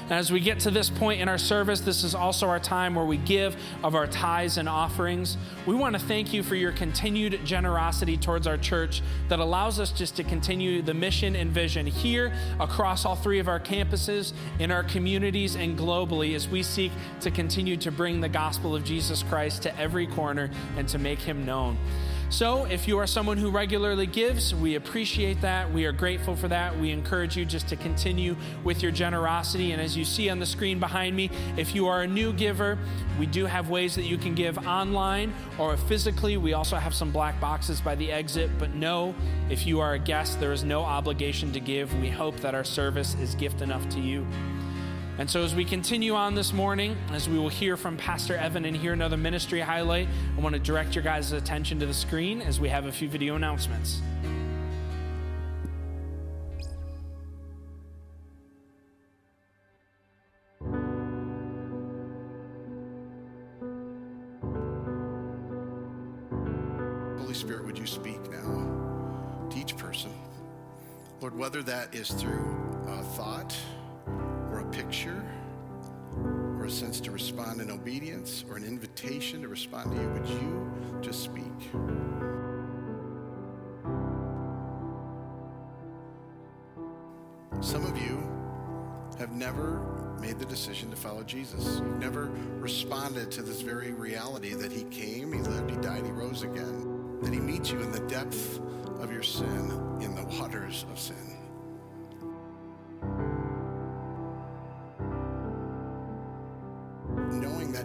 And 0.03 0.13
as 0.13 0.31
we 0.31 0.39
get 0.39 0.59
to 0.61 0.71
this 0.71 0.89
point 0.89 1.21
in 1.21 1.29
our 1.29 1.37
service, 1.37 1.81
this 1.81 2.03
is 2.03 2.13
also 2.13 2.47
our 2.47 2.59
time 2.59 2.95
where 2.95 3.05
we 3.05 3.17
give 3.17 3.55
of 3.83 3.95
our 3.95 4.07
tithes 4.07 4.57
and 4.57 4.67
offerings. 4.67 5.37
We 5.65 5.75
want 5.75 5.95
to 5.95 6.01
thank 6.01 6.33
you 6.33 6.43
for 6.43 6.55
your 6.55 6.71
continued 6.71 7.45
generosity 7.45 8.17
towards 8.17 8.47
our 8.47 8.57
church 8.57 9.01
that 9.29 9.39
allows 9.39 9.79
us 9.79 9.91
just 9.91 10.15
to 10.17 10.23
continue 10.23 10.81
the 10.81 10.93
mission 10.93 11.35
and 11.35 11.51
vision 11.51 11.85
here 11.85 12.33
across 12.59 13.05
all 13.05 13.15
three 13.15 13.39
of 13.39 13.47
our 13.47 13.59
campuses, 13.59 14.33
in 14.59 14.71
our 14.71 14.83
communities, 14.83 15.55
and 15.55 15.77
globally 15.77 16.35
as 16.35 16.47
we 16.47 16.63
seek 16.63 16.91
to 17.21 17.31
continue 17.31 17.77
to 17.77 17.91
bring 17.91 18.21
the 18.21 18.29
gospel 18.29 18.75
of 18.75 18.83
Jesus 18.83 19.23
Christ 19.23 19.63
to 19.63 19.79
every 19.79 20.07
corner 20.07 20.49
and 20.77 20.87
to 20.89 20.97
make 20.97 21.19
him 21.19 21.45
known. 21.45 21.77
So, 22.31 22.63
if 22.63 22.87
you 22.87 22.97
are 22.97 23.07
someone 23.07 23.37
who 23.37 23.51
regularly 23.51 24.07
gives, 24.07 24.55
we 24.55 24.75
appreciate 24.75 25.41
that. 25.41 25.69
We 25.69 25.83
are 25.83 25.91
grateful 25.91 26.33
for 26.37 26.47
that. 26.47 26.79
We 26.79 26.89
encourage 26.91 27.35
you 27.35 27.43
just 27.43 27.67
to 27.67 27.75
continue 27.75 28.37
with 28.63 28.81
your 28.81 28.93
generosity. 28.93 29.73
And 29.73 29.81
as 29.81 29.97
you 29.97 30.05
see 30.05 30.29
on 30.29 30.39
the 30.39 30.45
screen 30.45 30.79
behind 30.79 31.13
me, 31.13 31.29
if 31.57 31.75
you 31.75 31.87
are 31.87 32.03
a 32.03 32.07
new 32.07 32.31
giver, 32.31 32.79
we 33.19 33.25
do 33.25 33.45
have 33.45 33.69
ways 33.69 33.95
that 33.95 34.03
you 34.03 34.17
can 34.17 34.33
give 34.33 34.57
online 34.65 35.33
or 35.59 35.75
physically. 35.75 36.37
We 36.37 36.53
also 36.53 36.77
have 36.77 36.93
some 36.93 37.11
black 37.11 37.37
boxes 37.41 37.81
by 37.81 37.95
the 37.95 38.09
exit. 38.09 38.49
But 38.57 38.73
no, 38.75 39.13
if 39.49 39.67
you 39.67 39.81
are 39.81 39.95
a 39.95 39.99
guest, 39.99 40.39
there 40.39 40.53
is 40.53 40.63
no 40.63 40.83
obligation 40.83 41.51
to 41.51 41.59
give. 41.59 41.93
We 41.99 42.09
hope 42.09 42.37
that 42.37 42.55
our 42.55 42.63
service 42.63 43.13
is 43.15 43.35
gift 43.35 43.61
enough 43.61 43.89
to 43.89 43.99
you. 43.99 44.25
And 45.21 45.29
so, 45.29 45.43
as 45.43 45.53
we 45.53 45.65
continue 45.65 46.15
on 46.15 46.33
this 46.33 46.51
morning, 46.51 46.97
as 47.11 47.29
we 47.29 47.37
will 47.37 47.47
hear 47.47 47.77
from 47.77 47.95
Pastor 47.95 48.35
Evan 48.35 48.65
and 48.65 48.75
hear 48.75 48.91
another 48.91 49.17
ministry 49.17 49.59
highlight, 49.59 50.07
I 50.35 50.41
want 50.41 50.53
to 50.53 50.59
direct 50.59 50.95
your 50.95 51.03
guys' 51.03 51.31
attention 51.31 51.79
to 51.79 51.85
the 51.85 51.93
screen 51.93 52.41
as 52.41 52.59
we 52.59 52.69
have 52.69 52.87
a 52.87 52.91
few 52.91 53.07
video 53.07 53.35
announcements. 53.35 54.01
Holy 67.19 67.35
Spirit, 67.35 67.63
would 67.67 67.77
you 67.77 67.85
speak 67.85 68.27
now 68.31 69.47
to 69.51 69.59
each 69.59 69.77
person? 69.77 70.11
Lord, 71.19 71.37
whether 71.37 71.61
that 71.61 71.93
is 71.93 72.09
through 72.09 72.57
a 72.87 73.03
thought 73.03 73.55
picture 74.71 75.23
or 76.57 76.65
a 76.65 76.71
sense 76.71 76.99
to 77.01 77.11
respond 77.11 77.61
in 77.61 77.71
obedience 77.71 78.45
or 78.49 78.57
an 78.57 78.63
invitation 78.63 79.41
to 79.41 79.47
respond 79.47 79.91
to 79.91 80.01
you, 80.01 80.09
would 80.09 80.27
you 80.27 80.99
just 81.01 81.23
speak? 81.23 81.43
Some 87.61 87.85
of 87.85 87.97
you 87.97 88.17
have 89.19 89.31
never 89.31 89.81
made 90.19 90.39
the 90.39 90.45
decision 90.45 90.89
to 90.89 90.95
follow 90.95 91.23
Jesus. 91.23 91.79
You've 91.79 91.99
never 91.99 92.31
responded 92.59 93.31
to 93.31 93.41
this 93.41 93.61
very 93.61 93.91
reality 93.91 94.53
that 94.53 94.71
He 94.71 94.83
came, 94.85 95.33
He 95.33 95.41
lived, 95.41 95.69
He 95.69 95.77
died, 95.77 96.05
He 96.05 96.11
rose 96.11 96.43
again, 96.43 97.19
that 97.21 97.33
He 97.33 97.39
meets 97.39 97.71
you 97.71 97.81
in 97.81 97.91
the 97.91 97.99
depth 98.01 98.59
of 98.99 99.11
your 99.11 99.23
sin, 99.23 99.71
in 100.01 100.15
the 100.15 100.23
waters 100.39 100.85
of 100.91 100.99
sin. 100.99 101.30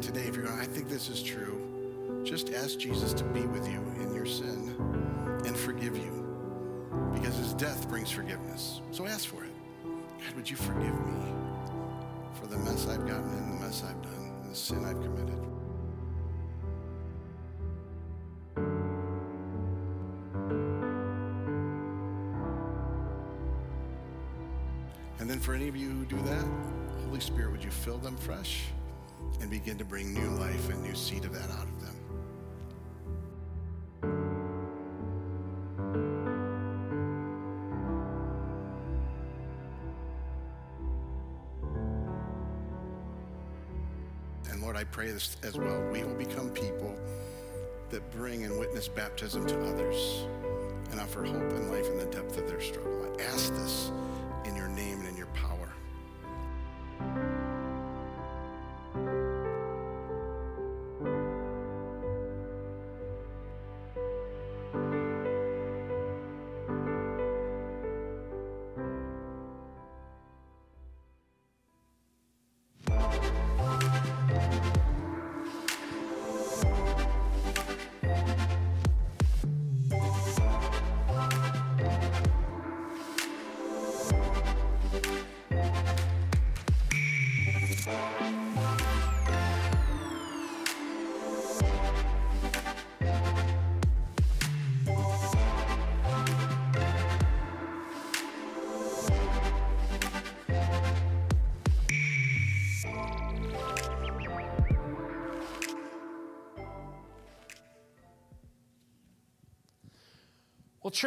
Today, 0.07 0.29
if 0.29 0.37
you're 0.37 0.45
going, 0.45 0.61
I 0.61 0.65
think 0.65 0.89
this 0.89 1.09
is 1.09 1.21
true, 1.21 2.23
just 2.23 2.53
ask 2.53 2.79
Jesus 2.79 3.13
to 3.15 3.25
be 3.25 3.41
with 3.41 3.69
you 3.69 3.81
in 4.01 4.15
your 4.15 4.25
sin 4.25 4.73
and 5.45 5.57
forgive 5.57 5.97
you 5.97 6.25
because 7.13 7.35
His 7.37 7.53
death 7.55 7.89
brings 7.89 8.09
forgiveness. 8.09 8.83
So 8.93 9.05
ask 9.05 9.27
for 9.27 9.43
it. 9.43 9.51
God, 9.85 10.37
would 10.37 10.49
you 10.49 10.57
forgive 10.57 10.95
me 11.07 11.35
for 12.35 12.47
the 12.47 12.57
mess 12.59 12.87
I've 12.87 13.05
gotten 13.05 13.33
in, 13.33 13.59
the 13.59 13.67
mess 13.67 13.83
I've 13.83 14.01
done, 14.01 14.33
and 14.43 14.51
the 14.53 14.55
sin 14.55 14.85
I've 14.85 15.03
committed? 15.03 15.41
And 25.19 25.29
then 25.29 25.41
for 25.41 25.53
any 25.53 25.67
of 25.67 25.75
you 25.75 25.89
who 25.91 26.05
do 26.05 26.23
that, 26.23 26.45
Holy 27.07 27.19
Spirit, 27.19 27.51
would 27.51 27.65
you 27.65 27.73
fill 27.73 27.99
them 27.99 28.17
fresh 28.17 28.67
and 29.41 29.51
begin 29.51 29.79
to 29.79 29.85
bring 29.85 30.13
new 30.13 30.29
life 30.39 30.69
and 30.69 30.83
new 30.83 30.95
seed 30.95 31.25
of 31.25 31.33
that 31.33 31.51
out 31.51 31.65
of 31.65 31.81
them? 31.81 31.97
And 44.51 44.63
Lord, 44.63 44.77
I 44.77 44.85
pray 44.85 45.11
this 45.11 45.37
as 45.43 45.57
well. 45.57 45.83
We 45.93 46.03
will 46.03 46.15
become 46.15 46.51
people 46.51 46.97
that 47.91 48.11
bring 48.11 48.45
and 48.45 48.59
witness 48.59 48.89
baptism 48.89 49.47
to 49.47 49.69
others 49.69 50.27
and 50.91 51.01
offer 51.01 51.25
hope 51.25 51.51
and 51.53 51.71
life 51.71 51.87
in 51.87 51.99
the 51.99 52.07
depth 52.07 52.37
of 52.39 52.49
their 52.49 52.61
struggle. 52.61 53.15
I 53.19 53.23
ask 53.23 53.55
this 53.55 53.91
in 54.45 54.57
your 54.57 54.69
name 54.69 55.01
and 55.01 55.09
in 55.09 55.16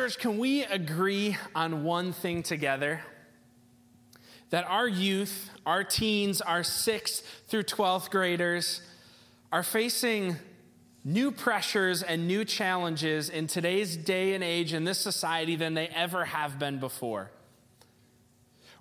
church, 0.09 0.19
can 0.19 0.39
we 0.39 0.63
agree 0.63 1.37
on 1.53 1.83
one 1.83 2.13
thing 2.13 2.41
together? 2.41 3.01
That 4.49 4.65
our 4.65 4.87
youth, 4.87 5.51
our 5.67 5.83
teens, 5.83 6.41
our 6.41 6.61
6th 6.61 7.21
through 7.47 7.63
12th 7.63 8.09
graders 8.09 8.81
are 9.51 9.61
facing 9.61 10.37
new 11.05 11.29
pressures 11.31 12.01
and 12.01 12.27
new 12.27 12.43
challenges 12.43 13.29
in 13.29 13.45
today's 13.45 13.95
day 13.95 14.33
and 14.33 14.43
age 14.43 14.73
in 14.73 14.83
this 14.83 14.97
society 14.97 15.55
than 15.55 15.75
they 15.75 15.87
ever 15.89 16.25
have 16.25 16.57
been 16.57 16.79
before. 16.79 17.29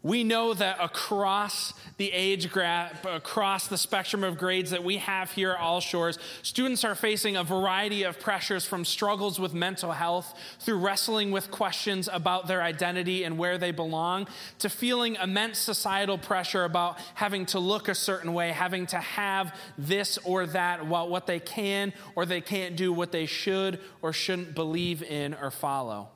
We 0.03 0.23
know 0.23 0.55
that 0.55 0.79
across 0.81 1.75
the 1.97 2.13
age 2.13 2.53
gap, 2.53 3.05
across 3.05 3.67
the 3.67 3.77
spectrum 3.77 4.23
of 4.23 4.39
grades 4.39 4.71
that 4.71 4.85
we 4.85 4.99
have 4.99 5.33
here 5.33 5.51
at 5.53 5.59
All 5.59 5.81
Shores, 5.81 6.21
students 6.43 6.85
are 6.85 6.95
facing 6.95 7.37
a 7.37 7.43
variety 7.43 8.05
of 8.05 8.21
pressures 8.21 8.65
from 8.65 8.85
struggles 8.85 9.41
with 9.41 9.55
mental 9.55 9.91
health 9.91 10.35
through 10.61 10.79
wrestling 10.79 11.33
with 11.33 11.51
questions 11.51 12.09
about 12.13 12.47
their 12.47 12.63
identity 12.63 13.25
and 13.25 13.39
where 13.39 13.59
they 13.59 13.73
belong 13.73 14.29
to 14.61 14.69
feeling 14.69 15.17
immense 15.17 15.59
societal 15.59 16.17
pressure 16.17 16.63
about 16.63 16.99
having 17.15 17.45
to 17.47 17.59
look 17.59 17.89
a 17.89 17.95
certain 17.95 18.33
way, 18.33 18.53
having 18.53 18.87
to 18.87 18.99
have 18.99 19.53
this 19.77 20.17
or 20.19 20.47
that, 20.47 20.87
what 20.87 21.27
they 21.27 21.41
can 21.41 21.93
or 22.15 22.25
they 22.25 22.41
can't 22.41 22.77
do, 22.77 22.93
what 22.93 23.11
they 23.11 23.27
should 23.27 23.81
or 24.01 24.13
shouldn't 24.13 24.55
believe 24.55 25.03
in 25.03 25.35
or 25.35 25.51
follow. 25.51 26.09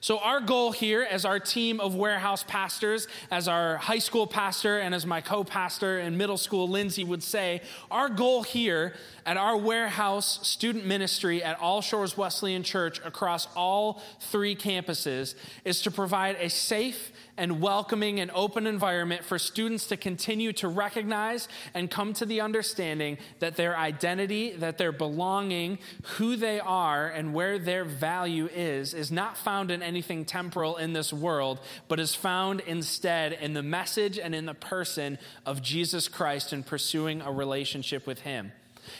So, 0.00 0.18
our 0.18 0.40
goal 0.40 0.72
here 0.72 1.06
as 1.08 1.24
our 1.24 1.38
team 1.38 1.80
of 1.80 1.94
warehouse 1.94 2.44
pastors, 2.44 3.08
as 3.30 3.48
our 3.48 3.76
high 3.76 3.98
school 3.98 4.26
pastor, 4.26 4.78
and 4.78 4.94
as 4.94 5.06
my 5.06 5.20
co 5.20 5.44
pastor 5.44 6.00
in 6.00 6.16
middle 6.16 6.38
school, 6.38 6.68
Lindsay, 6.68 7.04
would 7.04 7.22
say, 7.22 7.62
our 7.90 8.08
goal 8.08 8.42
here 8.42 8.94
at 9.26 9.36
our 9.36 9.56
warehouse 9.56 10.46
student 10.46 10.84
ministry 10.84 11.42
at 11.42 11.58
All 11.60 11.80
Shores 11.80 12.16
Wesleyan 12.16 12.62
Church 12.62 13.00
across 13.04 13.48
all 13.56 14.02
three 14.20 14.54
campuses 14.54 15.34
is 15.64 15.80
to 15.82 15.90
provide 15.90 16.36
a 16.38 16.50
safe, 16.50 17.12
and 17.36 17.60
welcoming 17.60 18.20
and 18.20 18.30
open 18.34 18.66
environment 18.66 19.24
for 19.24 19.38
students 19.38 19.86
to 19.88 19.96
continue 19.96 20.52
to 20.54 20.68
recognize 20.68 21.48
and 21.74 21.90
come 21.90 22.12
to 22.14 22.26
the 22.26 22.40
understanding 22.40 23.18
that 23.40 23.56
their 23.56 23.76
identity, 23.76 24.52
that 24.52 24.78
their 24.78 24.92
belonging, 24.92 25.78
who 26.16 26.36
they 26.36 26.60
are, 26.60 27.08
and 27.08 27.34
where 27.34 27.58
their 27.58 27.84
value 27.84 28.48
is, 28.52 28.94
is 28.94 29.10
not 29.10 29.36
found 29.36 29.70
in 29.70 29.82
anything 29.82 30.24
temporal 30.24 30.76
in 30.76 30.92
this 30.92 31.12
world, 31.12 31.60
but 31.88 32.00
is 32.00 32.14
found 32.14 32.60
instead 32.60 33.32
in 33.32 33.54
the 33.54 33.62
message 33.62 34.18
and 34.18 34.34
in 34.34 34.46
the 34.46 34.54
person 34.54 35.18
of 35.44 35.62
Jesus 35.62 36.08
Christ 36.08 36.52
and 36.52 36.64
pursuing 36.64 37.20
a 37.20 37.32
relationship 37.32 38.06
with 38.06 38.20
Him. 38.20 38.52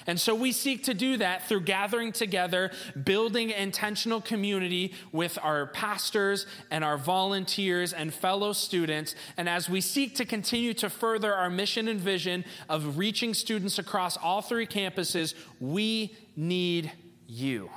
And 0.06 0.20
so 0.20 0.34
we 0.34 0.52
seek 0.52 0.84
to 0.84 0.94
do 0.94 1.16
that 1.18 1.48
through 1.48 1.62
gathering 1.62 2.12
together, 2.12 2.70
building 3.04 3.50
intentional 3.50 4.20
community 4.20 4.94
with 5.12 5.38
our 5.42 5.66
pastors 5.66 6.46
and 6.70 6.84
our 6.84 6.96
volunteers 6.96 7.92
and 7.92 8.12
fellow 8.12 8.52
students. 8.52 9.14
And 9.36 9.48
as 9.48 9.68
we 9.68 9.80
seek 9.80 10.14
to 10.16 10.24
continue 10.24 10.74
to 10.74 10.90
further 10.90 11.34
our 11.34 11.50
mission 11.50 11.88
and 11.88 12.00
vision 12.00 12.44
of 12.68 12.98
reaching 12.98 13.34
students 13.34 13.78
across 13.78 14.16
all 14.16 14.42
three 14.42 14.66
campuses, 14.66 15.34
we 15.60 16.16
need 16.36 16.92
you. 17.26 17.70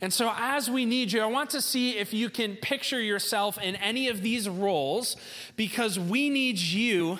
And 0.00 0.12
so, 0.12 0.32
as 0.36 0.70
we 0.70 0.84
need 0.84 1.10
you, 1.10 1.20
I 1.22 1.26
want 1.26 1.50
to 1.50 1.60
see 1.60 1.98
if 1.98 2.14
you 2.14 2.30
can 2.30 2.54
picture 2.54 3.00
yourself 3.00 3.58
in 3.60 3.74
any 3.76 4.08
of 4.08 4.22
these 4.22 4.48
roles 4.48 5.16
because 5.56 5.98
we 5.98 6.30
need 6.30 6.58
you 6.58 7.18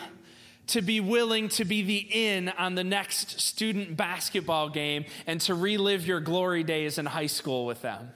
to 0.69 0.83
be 0.83 1.01
willing 1.01 1.49
to 1.49 1.65
be 1.65 1.83
the 1.83 2.07
in 2.11 2.49
on 2.51 2.75
the 2.75 2.85
next 2.85 3.41
student 3.41 3.97
basketball 3.97 4.69
game 4.69 5.05
and 5.27 5.41
to 5.43 5.55
relive 5.55 6.07
your 6.07 6.21
glory 6.21 6.63
days 6.63 6.99
in 6.99 7.07
high 7.07 7.27
school 7.27 7.67
with 7.67 7.83
them. 7.83 8.11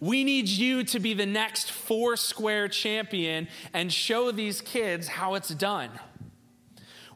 We 0.00 0.22
need 0.24 0.48
you 0.48 0.84
to 0.84 1.00
be 1.00 1.14
the 1.14 1.26
next 1.26 1.72
four 1.72 2.16
square 2.16 2.68
champion 2.68 3.48
and 3.72 3.92
show 3.92 4.30
these 4.30 4.60
kids 4.60 5.08
how 5.08 5.34
it's 5.34 5.48
done. 5.48 5.90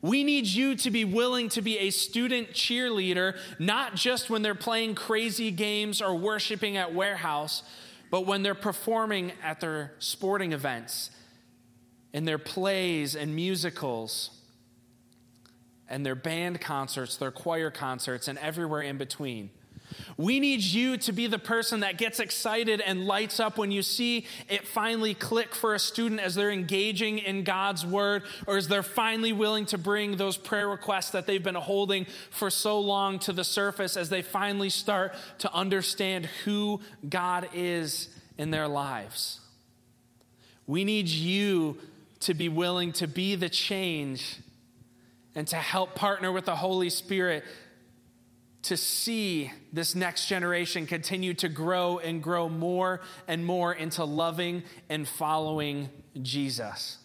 We 0.00 0.24
need 0.24 0.46
you 0.46 0.74
to 0.76 0.90
be 0.90 1.04
willing 1.04 1.48
to 1.50 1.62
be 1.62 1.78
a 1.78 1.90
student 1.90 2.50
cheerleader, 2.50 3.38
not 3.60 3.94
just 3.94 4.30
when 4.30 4.42
they're 4.42 4.56
playing 4.56 4.96
crazy 4.96 5.52
games 5.52 6.02
or 6.02 6.16
worshiping 6.16 6.76
at 6.76 6.92
warehouse, 6.92 7.62
but 8.10 8.26
when 8.26 8.42
they're 8.42 8.54
performing 8.56 9.32
at 9.44 9.60
their 9.60 9.92
sporting 10.00 10.52
events 10.52 11.10
in 12.12 12.24
their 12.24 12.38
plays 12.38 13.16
and 13.16 13.34
musicals 13.34 14.30
and 15.88 16.06
their 16.06 16.14
band 16.14 16.60
concerts, 16.60 17.16
their 17.16 17.30
choir 17.30 17.70
concerts, 17.70 18.28
and 18.28 18.38
everywhere 18.38 18.80
in 18.80 18.98
between. 18.98 19.50
We 20.16 20.40
need 20.40 20.62
you 20.62 20.96
to 20.98 21.12
be 21.12 21.26
the 21.26 21.38
person 21.38 21.80
that 21.80 21.98
gets 21.98 22.20
excited 22.20 22.80
and 22.80 23.04
lights 23.04 23.40
up 23.40 23.58
when 23.58 23.70
you 23.70 23.82
see 23.82 24.26
it 24.48 24.66
finally 24.66 25.14
click 25.14 25.54
for 25.54 25.74
a 25.74 25.78
student 25.78 26.20
as 26.20 26.34
they're 26.34 26.50
engaging 26.50 27.18
in 27.18 27.44
God's 27.44 27.84
word 27.84 28.22
or 28.46 28.56
as 28.56 28.68
they're 28.68 28.82
finally 28.82 29.32
willing 29.32 29.66
to 29.66 29.78
bring 29.78 30.16
those 30.16 30.36
prayer 30.36 30.68
requests 30.68 31.10
that 31.10 31.26
they've 31.26 31.42
been 31.42 31.54
holding 31.54 32.06
for 32.30 32.50
so 32.50 32.80
long 32.80 33.18
to 33.20 33.32
the 33.32 33.44
surface 33.44 33.96
as 33.96 34.08
they 34.08 34.22
finally 34.22 34.70
start 34.70 35.14
to 35.38 35.52
understand 35.52 36.26
who 36.44 36.80
God 37.08 37.48
is 37.52 38.08
in 38.38 38.50
their 38.50 38.68
lives. 38.68 39.40
We 40.66 40.84
need 40.84 41.08
you 41.08 41.78
to 42.22 42.34
be 42.34 42.48
willing 42.48 42.92
to 42.92 43.06
be 43.06 43.34
the 43.34 43.48
change 43.48 44.38
and 45.34 45.46
to 45.48 45.56
help 45.56 45.94
partner 45.94 46.30
with 46.30 46.44
the 46.44 46.56
Holy 46.56 46.90
Spirit 46.90 47.44
to 48.62 48.76
see 48.76 49.50
this 49.72 49.94
next 49.94 50.26
generation 50.26 50.86
continue 50.86 51.34
to 51.34 51.48
grow 51.48 51.98
and 51.98 52.22
grow 52.22 52.48
more 52.48 53.00
and 53.26 53.44
more 53.44 53.72
into 53.72 54.04
loving 54.04 54.62
and 54.88 55.06
following 55.06 55.88
Jesus. 56.20 56.98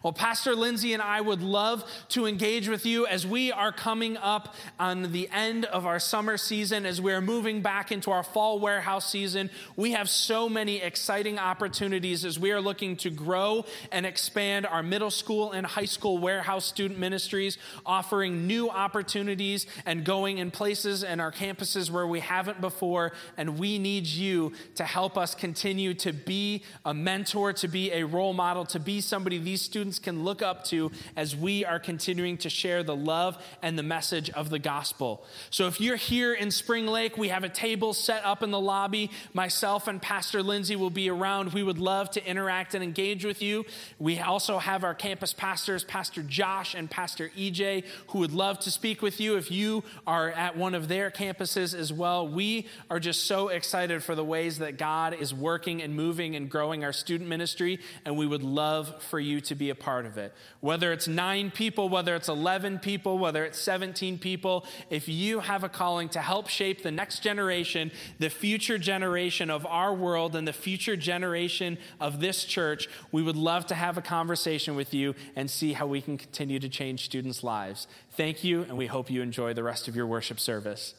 Well, 0.00 0.12
Pastor 0.12 0.54
Lindsay 0.54 0.92
and 0.92 1.02
I 1.02 1.20
would 1.20 1.42
love 1.42 1.84
to 2.10 2.26
engage 2.26 2.68
with 2.68 2.86
you 2.86 3.04
as 3.08 3.26
we 3.26 3.50
are 3.50 3.72
coming 3.72 4.16
up 4.16 4.54
on 4.78 5.10
the 5.10 5.28
end 5.32 5.64
of 5.64 5.86
our 5.86 5.98
summer 5.98 6.36
season, 6.36 6.86
as 6.86 7.00
we're 7.00 7.20
moving 7.20 7.62
back 7.62 7.90
into 7.90 8.12
our 8.12 8.22
fall 8.22 8.60
warehouse 8.60 9.10
season. 9.10 9.50
We 9.74 9.92
have 9.92 10.08
so 10.08 10.48
many 10.48 10.76
exciting 10.76 11.40
opportunities 11.40 12.24
as 12.24 12.38
we 12.38 12.52
are 12.52 12.60
looking 12.60 12.96
to 12.98 13.10
grow 13.10 13.64
and 13.90 14.06
expand 14.06 14.66
our 14.66 14.84
middle 14.84 15.10
school 15.10 15.50
and 15.50 15.66
high 15.66 15.84
school 15.84 16.18
warehouse 16.18 16.64
student 16.64 17.00
ministries, 17.00 17.58
offering 17.84 18.46
new 18.46 18.70
opportunities 18.70 19.66
and 19.84 20.04
going 20.04 20.38
in 20.38 20.52
places 20.52 21.02
and 21.02 21.20
our 21.20 21.32
campuses 21.32 21.90
where 21.90 22.06
we 22.06 22.20
haven't 22.20 22.60
before. 22.60 23.10
And 23.36 23.58
we 23.58 23.80
need 23.80 24.06
you 24.06 24.52
to 24.76 24.84
help 24.84 25.18
us 25.18 25.34
continue 25.34 25.92
to 25.94 26.12
be 26.12 26.62
a 26.84 26.94
mentor, 26.94 27.52
to 27.54 27.66
be 27.66 27.90
a 27.90 28.04
role 28.04 28.32
model, 28.32 28.64
to 28.66 28.78
be 28.78 29.00
somebody 29.00 29.38
these 29.38 29.60
students 29.60 29.87
students 29.88 29.98
can 29.98 30.24
look 30.24 30.42
up 30.42 30.64
to 30.64 30.90
as 31.16 31.34
we 31.34 31.64
are 31.64 31.78
continuing 31.78 32.36
to 32.38 32.50
share 32.50 32.82
the 32.82 32.94
love 32.94 33.42
and 33.62 33.78
the 33.78 33.82
message 33.82 34.28
of 34.30 34.50
the 34.50 34.58
gospel. 34.58 35.24
So 35.50 35.66
if 35.66 35.80
you're 35.80 35.96
here 35.96 36.34
in 36.34 36.50
Spring 36.50 36.86
Lake, 36.86 37.16
we 37.16 37.28
have 37.28 37.42
a 37.42 37.48
table 37.48 37.94
set 37.94 38.22
up 38.24 38.42
in 38.42 38.50
the 38.50 38.60
lobby. 38.60 39.10
Myself 39.32 39.88
and 39.88 40.02
Pastor 40.02 40.42
Lindsay 40.42 40.76
will 40.76 40.90
be 40.90 41.08
around. 41.08 41.54
We 41.54 41.62
would 41.62 41.78
love 41.78 42.10
to 42.10 42.26
interact 42.26 42.74
and 42.74 42.84
engage 42.84 43.24
with 43.24 43.40
you. 43.40 43.64
We 43.98 44.18
also 44.18 44.58
have 44.58 44.84
our 44.84 44.94
campus 44.94 45.32
pastors, 45.32 45.84
Pastor 45.84 46.22
Josh 46.22 46.74
and 46.74 46.90
Pastor 46.90 47.30
EJ, 47.36 47.84
who 48.08 48.18
would 48.18 48.32
love 48.32 48.58
to 48.60 48.70
speak 48.70 49.00
with 49.00 49.20
you 49.20 49.36
if 49.36 49.50
you 49.50 49.84
are 50.06 50.30
at 50.30 50.56
one 50.56 50.74
of 50.74 50.88
their 50.88 51.10
campuses 51.10 51.74
as 51.74 51.92
well. 51.92 52.28
We 52.28 52.66
are 52.90 53.00
just 53.00 53.24
so 53.24 53.48
excited 53.48 54.02
for 54.02 54.14
the 54.14 54.24
ways 54.24 54.58
that 54.58 54.76
God 54.76 55.14
is 55.14 55.32
working 55.32 55.80
and 55.82 55.94
moving 55.94 56.36
and 56.36 56.50
growing 56.50 56.84
our 56.84 56.92
student 56.92 57.30
ministry, 57.30 57.80
and 58.04 58.18
we 58.18 58.26
would 58.26 58.42
love 58.42 59.02
for 59.04 59.18
you 59.18 59.40
to 59.42 59.54
be 59.54 59.70
a 59.70 59.77
part 59.80 60.06
of 60.06 60.18
it. 60.18 60.34
Whether 60.60 60.92
it's 60.92 61.08
nine 61.08 61.50
people, 61.50 61.88
whether 61.88 62.14
it's 62.14 62.28
11 62.28 62.78
people, 62.80 63.18
whether 63.18 63.44
it's 63.44 63.58
17 63.58 64.18
people, 64.18 64.66
if 64.90 65.08
you 65.08 65.40
have 65.40 65.64
a 65.64 65.68
calling 65.68 66.08
to 66.10 66.20
help 66.20 66.48
shape 66.48 66.82
the 66.82 66.90
next 66.90 67.20
generation, 67.20 67.90
the 68.18 68.30
future 68.30 68.78
generation 68.78 69.50
of 69.50 69.66
our 69.66 69.94
world, 69.94 70.36
and 70.36 70.46
the 70.46 70.52
future 70.52 70.96
generation 70.96 71.78
of 72.00 72.20
this 72.20 72.44
church, 72.44 72.88
we 73.12 73.22
would 73.22 73.36
love 73.36 73.66
to 73.66 73.74
have 73.74 73.96
a 73.98 74.02
conversation 74.02 74.76
with 74.76 74.92
you 74.94 75.14
and 75.36 75.50
see 75.50 75.72
how 75.72 75.86
we 75.86 76.00
can 76.00 76.18
continue 76.18 76.58
to 76.58 76.68
change 76.68 77.04
students' 77.04 77.42
lives. 77.42 77.86
Thank 78.12 78.44
you, 78.44 78.62
and 78.62 78.76
we 78.76 78.86
hope 78.86 79.10
you 79.10 79.22
enjoy 79.22 79.54
the 79.54 79.62
rest 79.62 79.88
of 79.88 79.96
your 79.96 80.06
worship 80.06 80.40
service. 80.40 80.94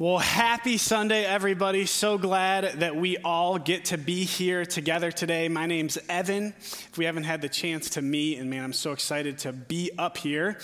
Well, 0.00 0.18
happy 0.18 0.76
Sunday, 0.76 1.24
everybody. 1.24 1.84
So 1.84 2.18
glad 2.18 2.78
that 2.78 2.94
we 2.94 3.16
all 3.16 3.58
get 3.58 3.86
to 3.86 3.98
be 3.98 4.22
here 4.24 4.64
together 4.64 5.10
today. 5.10 5.48
My 5.48 5.66
name's 5.66 5.98
Evan. 6.08 6.54
If 6.60 6.96
we 6.96 7.04
haven't 7.04 7.24
had 7.24 7.42
the 7.42 7.48
chance 7.48 7.90
to 7.90 8.00
meet, 8.00 8.38
and 8.38 8.48
man, 8.48 8.62
I'm 8.62 8.72
so 8.72 8.92
excited 8.92 9.38
to 9.38 9.52
be 9.52 9.90
up 9.98 10.16
here. 10.16 10.56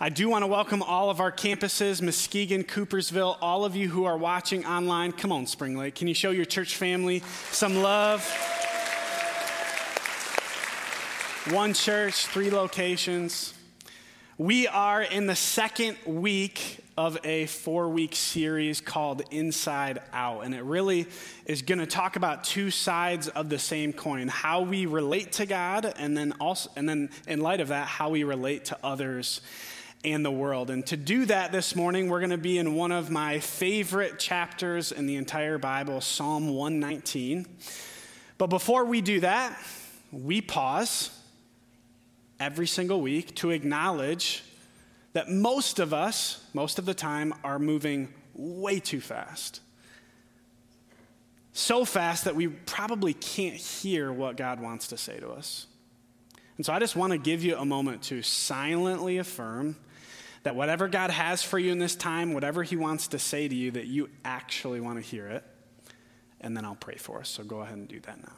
I 0.00 0.08
do 0.08 0.28
want 0.28 0.42
to 0.42 0.48
welcome 0.48 0.82
all 0.82 1.08
of 1.08 1.20
our 1.20 1.30
campuses 1.30 2.02
Muskegon, 2.02 2.64
Coopersville, 2.64 3.36
all 3.40 3.64
of 3.64 3.76
you 3.76 3.88
who 3.88 4.06
are 4.06 4.18
watching 4.18 4.66
online. 4.66 5.12
Come 5.12 5.30
on, 5.30 5.46
Spring 5.46 5.76
Lake. 5.76 5.94
Can 5.94 6.08
you 6.08 6.14
show 6.14 6.32
your 6.32 6.44
church 6.44 6.74
family 6.74 7.22
some 7.52 7.76
love? 7.76 8.26
One 11.52 11.74
church, 11.74 12.26
three 12.26 12.50
locations. 12.50 13.54
We 14.36 14.66
are 14.66 15.02
in 15.02 15.28
the 15.28 15.36
second 15.36 15.96
week 16.04 16.80
of 16.96 17.18
a 17.24 17.46
four 17.46 17.88
week 17.88 18.14
series 18.14 18.80
called 18.80 19.22
Inside 19.30 20.00
Out. 20.12 20.44
And 20.44 20.54
it 20.54 20.62
really 20.62 21.06
is 21.46 21.62
going 21.62 21.78
to 21.78 21.86
talk 21.86 22.16
about 22.16 22.44
two 22.44 22.70
sides 22.70 23.28
of 23.28 23.48
the 23.48 23.58
same 23.58 23.92
coin 23.92 24.28
how 24.28 24.62
we 24.62 24.86
relate 24.86 25.32
to 25.32 25.46
God, 25.46 25.92
and 25.96 26.16
then 26.16 26.32
also, 26.40 26.70
and 26.76 26.88
then 26.88 27.10
in 27.26 27.40
light 27.40 27.60
of 27.60 27.68
that, 27.68 27.86
how 27.86 28.10
we 28.10 28.24
relate 28.24 28.66
to 28.66 28.78
others 28.82 29.40
and 30.04 30.24
the 30.24 30.30
world. 30.30 30.70
And 30.70 30.86
to 30.86 30.96
do 30.96 31.26
that 31.26 31.52
this 31.52 31.76
morning, 31.76 32.08
we're 32.08 32.20
going 32.20 32.30
to 32.30 32.38
be 32.38 32.58
in 32.58 32.74
one 32.74 32.92
of 32.92 33.10
my 33.10 33.38
favorite 33.38 34.18
chapters 34.18 34.92
in 34.92 35.06
the 35.06 35.16
entire 35.16 35.58
Bible, 35.58 36.00
Psalm 36.00 36.48
119. 36.48 37.46
But 38.38 38.48
before 38.48 38.84
we 38.84 39.00
do 39.00 39.20
that, 39.20 39.58
we 40.10 40.40
pause 40.40 41.10
every 42.38 42.66
single 42.66 43.02
week 43.02 43.34
to 43.36 43.50
acknowledge 43.50 44.42
that 45.12 45.28
most 45.28 45.78
of 45.78 45.92
us, 45.92 46.44
most 46.54 46.78
of 46.78 46.86
the 46.86 46.94
time, 46.94 47.34
are 47.42 47.58
moving 47.58 48.12
way 48.34 48.78
too 48.80 49.00
fast. 49.00 49.60
So 51.52 51.84
fast 51.84 52.24
that 52.24 52.36
we 52.36 52.48
probably 52.48 53.12
can't 53.12 53.56
hear 53.56 54.12
what 54.12 54.36
God 54.36 54.60
wants 54.60 54.88
to 54.88 54.96
say 54.96 55.18
to 55.18 55.30
us. 55.30 55.66
And 56.56 56.64
so 56.64 56.72
I 56.72 56.78
just 56.78 56.94
want 56.94 57.12
to 57.12 57.18
give 57.18 57.42
you 57.42 57.56
a 57.56 57.64
moment 57.64 58.02
to 58.04 58.22
silently 58.22 59.18
affirm 59.18 59.76
that 60.42 60.54
whatever 60.54 60.88
God 60.88 61.10
has 61.10 61.42
for 61.42 61.58
you 61.58 61.72
in 61.72 61.78
this 61.78 61.96
time, 61.96 62.32
whatever 62.32 62.62
He 62.62 62.76
wants 62.76 63.08
to 63.08 63.18
say 63.18 63.48
to 63.48 63.54
you, 63.54 63.72
that 63.72 63.86
you 63.86 64.08
actually 64.24 64.80
want 64.80 64.96
to 64.96 65.02
hear 65.02 65.26
it. 65.26 65.44
And 66.40 66.56
then 66.56 66.64
I'll 66.64 66.76
pray 66.76 66.96
for 66.96 67.20
us. 67.20 67.28
So 67.28 67.44
go 67.44 67.60
ahead 67.60 67.76
and 67.76 67.88
do 67.88 68.00
that 68.00 68.22
now. 68.22 68.32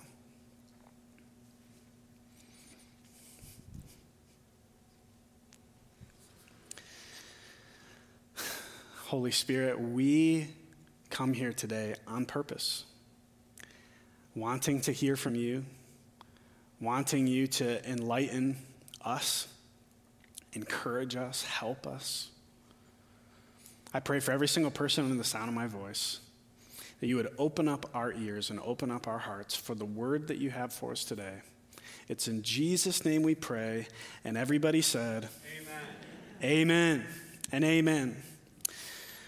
Holy 9.12 9.30
Spirit, 9.30 9.78
we 9.78 10.48
come 11.10 11.34
here 11.34 11.52
today 11.52 11.94
on 12.08 12.24
purpose, 12.24 12.84
wanting 14.34 14.80
to 14.80 14.90
hear 14.90 15.16
from 15.16 15.34
you, 15.34 15.66
wanting 16.80 17.26
you 17.26 17.46
to 17.46 17.86
enlighten 17.86 18.56
us, 19.04 19.48
encourage 20.54 21.14
us, 21.14 21.44
help 21.44 21.86
us. 21.86 22.30
I 23.92 24.00
pray 24.00 24.18
for 24.18 24.32
every 24.32 24.48
single 24.48 24.70
person 24.70 25.10
in 25.10 25.18
the 25.18 25.24
sound 25.24 25.50
of 25.50 25.54
my 25.54 25.66
voice 25.66 26.20
that 27.00 27.06
you 27.06 27.16
would 27.16 27.34
open 27.36 27.68
up 27.68 27.90
our 27.92 28.14
ears 28.14 28.48
and 28.48 28.58
open 28.60 28.90
up 28.90 29.06
our 29.06 29.18
hearts 29.18 29.54
for 29.54 29.74
the 29.74 29.84
word 29.84 30.28
that 30.28 30.38
you 30.38 30.48
have 30.48 30.72
for 30.72 30.90
us 30.90 31.04
today. 31.04 31.42
It's 32.08 32.28
in 32.28 32.40
Jesus' 32.40 33.04
name 33.04 33.20
we 33.20 33.34
pray. 33.34 33.88
And 34.24 34.38
everybody 34.38 34.80
said, 34.80 35.28
Amen. 36.42 36.42
Amen 36.42 37.06
and 37.52 37.62
amen. 37.62 38.16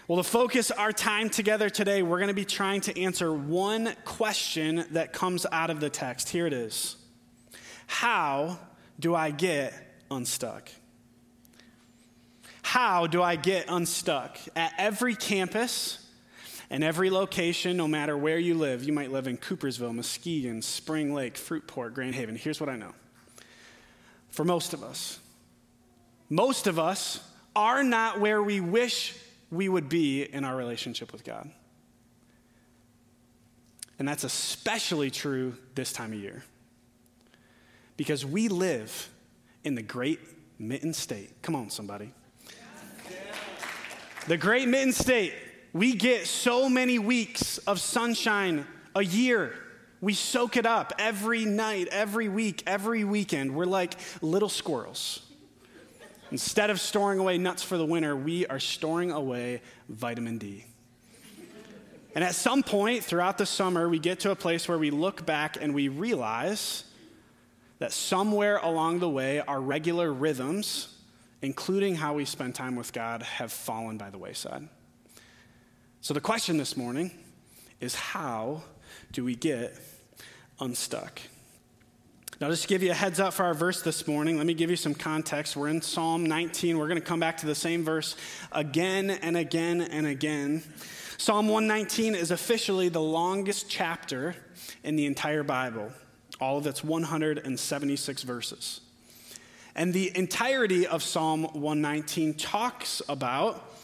Well, 0.07 0.17
to 0.17 0.23
focus 0.23 0.69
our 0.69 0.91
time 0.91 1.31
together 1.31 1.67
today, 1.67 2.03
we're 2.03 2.19
going 2.19 2.27
to 2.27 2.35
be 2.35 2.45
trying 2.45 2.81
to 2.81 3.01
answer 3.01 3.33
one 3.33 3.95
question 4.05 4.85
that 4.91 5.13
comes 5.13 5.47
out 5.51 5.71
of 5.71 5.79
the 5.79 5.89
text. 5.89 6.29
Here 6.29 6.45
it 6.45 6.53
is 6.53 6.95
How 7.87 8.59
do 8.99 9.15
I 9.15 9.31
get 9.31 9.73
unstuck? 10.11 10.69
How 12.61 13.07
do 13.07 13.23
I 13.23 13.35
get 13.35 13.65
unstuck? 13.67 14.37
At 14.55 14.73
every 14.77 15.15
campus 15.15 16.07
and 16.69 16.83
every 16.83 17.09
location, 17.09 17.75
no 17.75 17.87
matter 17.87 18.15
where 18.15 18.37
you 18.37 18.53
live, 18.53 18.83
you 18.83 18.93
might 18.93 19.11
live 19.11 19.25
in 19.25 19.39
Coopersville, 19.39 19.95
Muskegon, 19.95 20.61
Spring 20.61 21.15
Lake, 21.15 21.33
Fruitport, 21.33 21.95
Grand 21.95 22.13
Haven. 22.13 22.35
Here's 22.35 22.59
what 22.59 22.69
I 22.69 22.75
know. 22.75 22.93
For 24.29 24.45
most 24.45 24.75
of 24.75 24.83
us, 24.83 25.19
most 26.29 26.67
of 26.67 26.77
us 26.77 27.27
are 27.55 27.83
not 27.83 28.19
where 28.19 28.43
we 28.43 28.59
wish 28.59 29.15
we 29.51 29.69
would 29.69 29.89
be 29.89 30.23
in 30.23 30.43
our 30.43 30.55
relationship 30.55 31.11
with 31.11 31.23
God. 31.23 31.49
And 33.97 34.07
that's 34.07 34.23
especially 34.23 35.09
true 35.09 35.55
this 35.75 35.93
time 35.93 36.11
of 36.11 36.19
year. 36.19 36.43
Because 37.97 38.25
we 38.25 38.49
live 38.49 39.09
in 39.63 39.75
the 39.75 39.81
great 39.81 40.19
mitten 40.59 40.93
state. 40.93 41.41
Come 41.41 41.55
on, 41.55 41.69
somebody. 41.69 42.13
The 44.27 44.37
great 44.37 44.67
mitten 44.67 44.91
state. 44.91 45.33
We 45.71 45.93
get 45.93 46.25
so 46.25 46.67
many 46.67 46.99
weeks 46.99 47.57
of 47.59 47.79
sunshine 47.79 48.65
a 48.95 49.03
year. 49.03 49.53
We 50.01 50.13
soak 50.13 50.57
it 50.57 50.65
up 50.65 50.93
every 50.99 51.45
night, 51.45 51.87
every 51.91 52.27
week, 52.27 52.63
every 52.65 53.03
weekend. 53.03 53.55
We're 53.55 53.65
like 53.65 53.95
little 54.21 54.49
squirrels. 54.49 55.24
Instead 56.35 56.69
of 56.69 56.81
storing 56.81 57.17
away 57.17 57.37
nuts 57.37 57.63
for 57.63 57.77
the 57.77 57.85
winter, 57.85 58.13
we 58.13 58.45
are 58.47 58.59
storing 58.59 59.09
away 59.09 59.61
vitamin 59.87 60.37
D. 60.37 60.65
And 62.13 62.25
at 62.25 62.35
some 62.35 62.61
point 62.61 63.05
throughout 63.05 63.37
the 63.37 63.45
summer, 63.45 63.87
we 63.87 63.99
get 63.99 64.19
to 64.19 64.31
a 64.31 64.35
place 64.35 64.67
where 64.67 64.77
we 64.77 64.91
look 64.91 65.25
back 65.25 65.55
and 65.61 65.73
we 65.73 65.87
realize 65.87 66.83
that 67.79 67.93
somewhere 67.93 68.57
along 68.57 68.99
the 68.99 69.09
way, 69.09 69.39
our 69.39 69.61
regular 69.61 70.11
rhythms, 70.11 70.97
including 71.41 71.95
how 71.95 72.15
we 72.15 72.25
spend 72.25 72.53
time 72.53 72.75
with 72.75 72.91
God, 72.91 73.23
have 73.23 73.53
fallen 73.53 73.97
by 73.97 74.09
the 74.09 74.17
wayside. 74.17 74.67
So 76.01 76.13
the 76.13 76.19
question 76.19 76.57
this 76.57 76.75
morning 76.75 77.11
is 77.79 77.95
how 77.95 78.63
do 79.13 79.23
we 79.23 79.35
get 79.35 79.73
unstuck? 80.59 81.21
Now, 82.41 82.49
just 82.49 82.63
to 82.63 82.67
give 82.67 82.83
you 82.83 82.91
a 82.91 82.93
heads 82.93 83.21
up 83.21 83.33
for 83.33 83.43
our 83.43 83.53
verse 83.53 83.81
this 83.81 84.07
morning, 84.09 84.35
let 84.35 84.45
me 84.45 84.53
give 84.53 84.69
you 84.69 84.75
some 84.75 84.93
context. 84.93 85.55
We're 85.55 85.69
in 85.69 85.81
Psalm 85.81 86.25
19. 86.25 86.77
We're 86.77 86.89
going 86.89 86.99
to 86.99 87.05
come 87.05 87.21
back 87.21 87.37
to 87.37 87.45
the 87.45 87.55
same 87.55 87.85
verse 87.85 88.17
again 88.51 89.09
and 89.09 89.37
again 89.37 89.79
and 89.79 90.05
again. 90.05 90.61
Psalm 91.17 91.47
119 91.47 92.13
is 92.13 92.31
officially 92.31 92.89
the 92.89 93.01
longest 93.01 93.69
chapter 93.69 94.35
in 94.83 94.97
the 94.97 95.05
entire 95.05 95.43
Bible, 95.43 95.93
all 96.41 96.57
of 96.57 96.67
its 96.67 96.83
176 96.83 98.23
verses. 98.23 98.81
And 99.73 99.93
the 99.93 100.11
entirety 100.17 100.85
of 100.85 101.03
Psalm 101.03 101.43
119 101.43 102.33
talks 102.33 103.01
about 103.07 103.74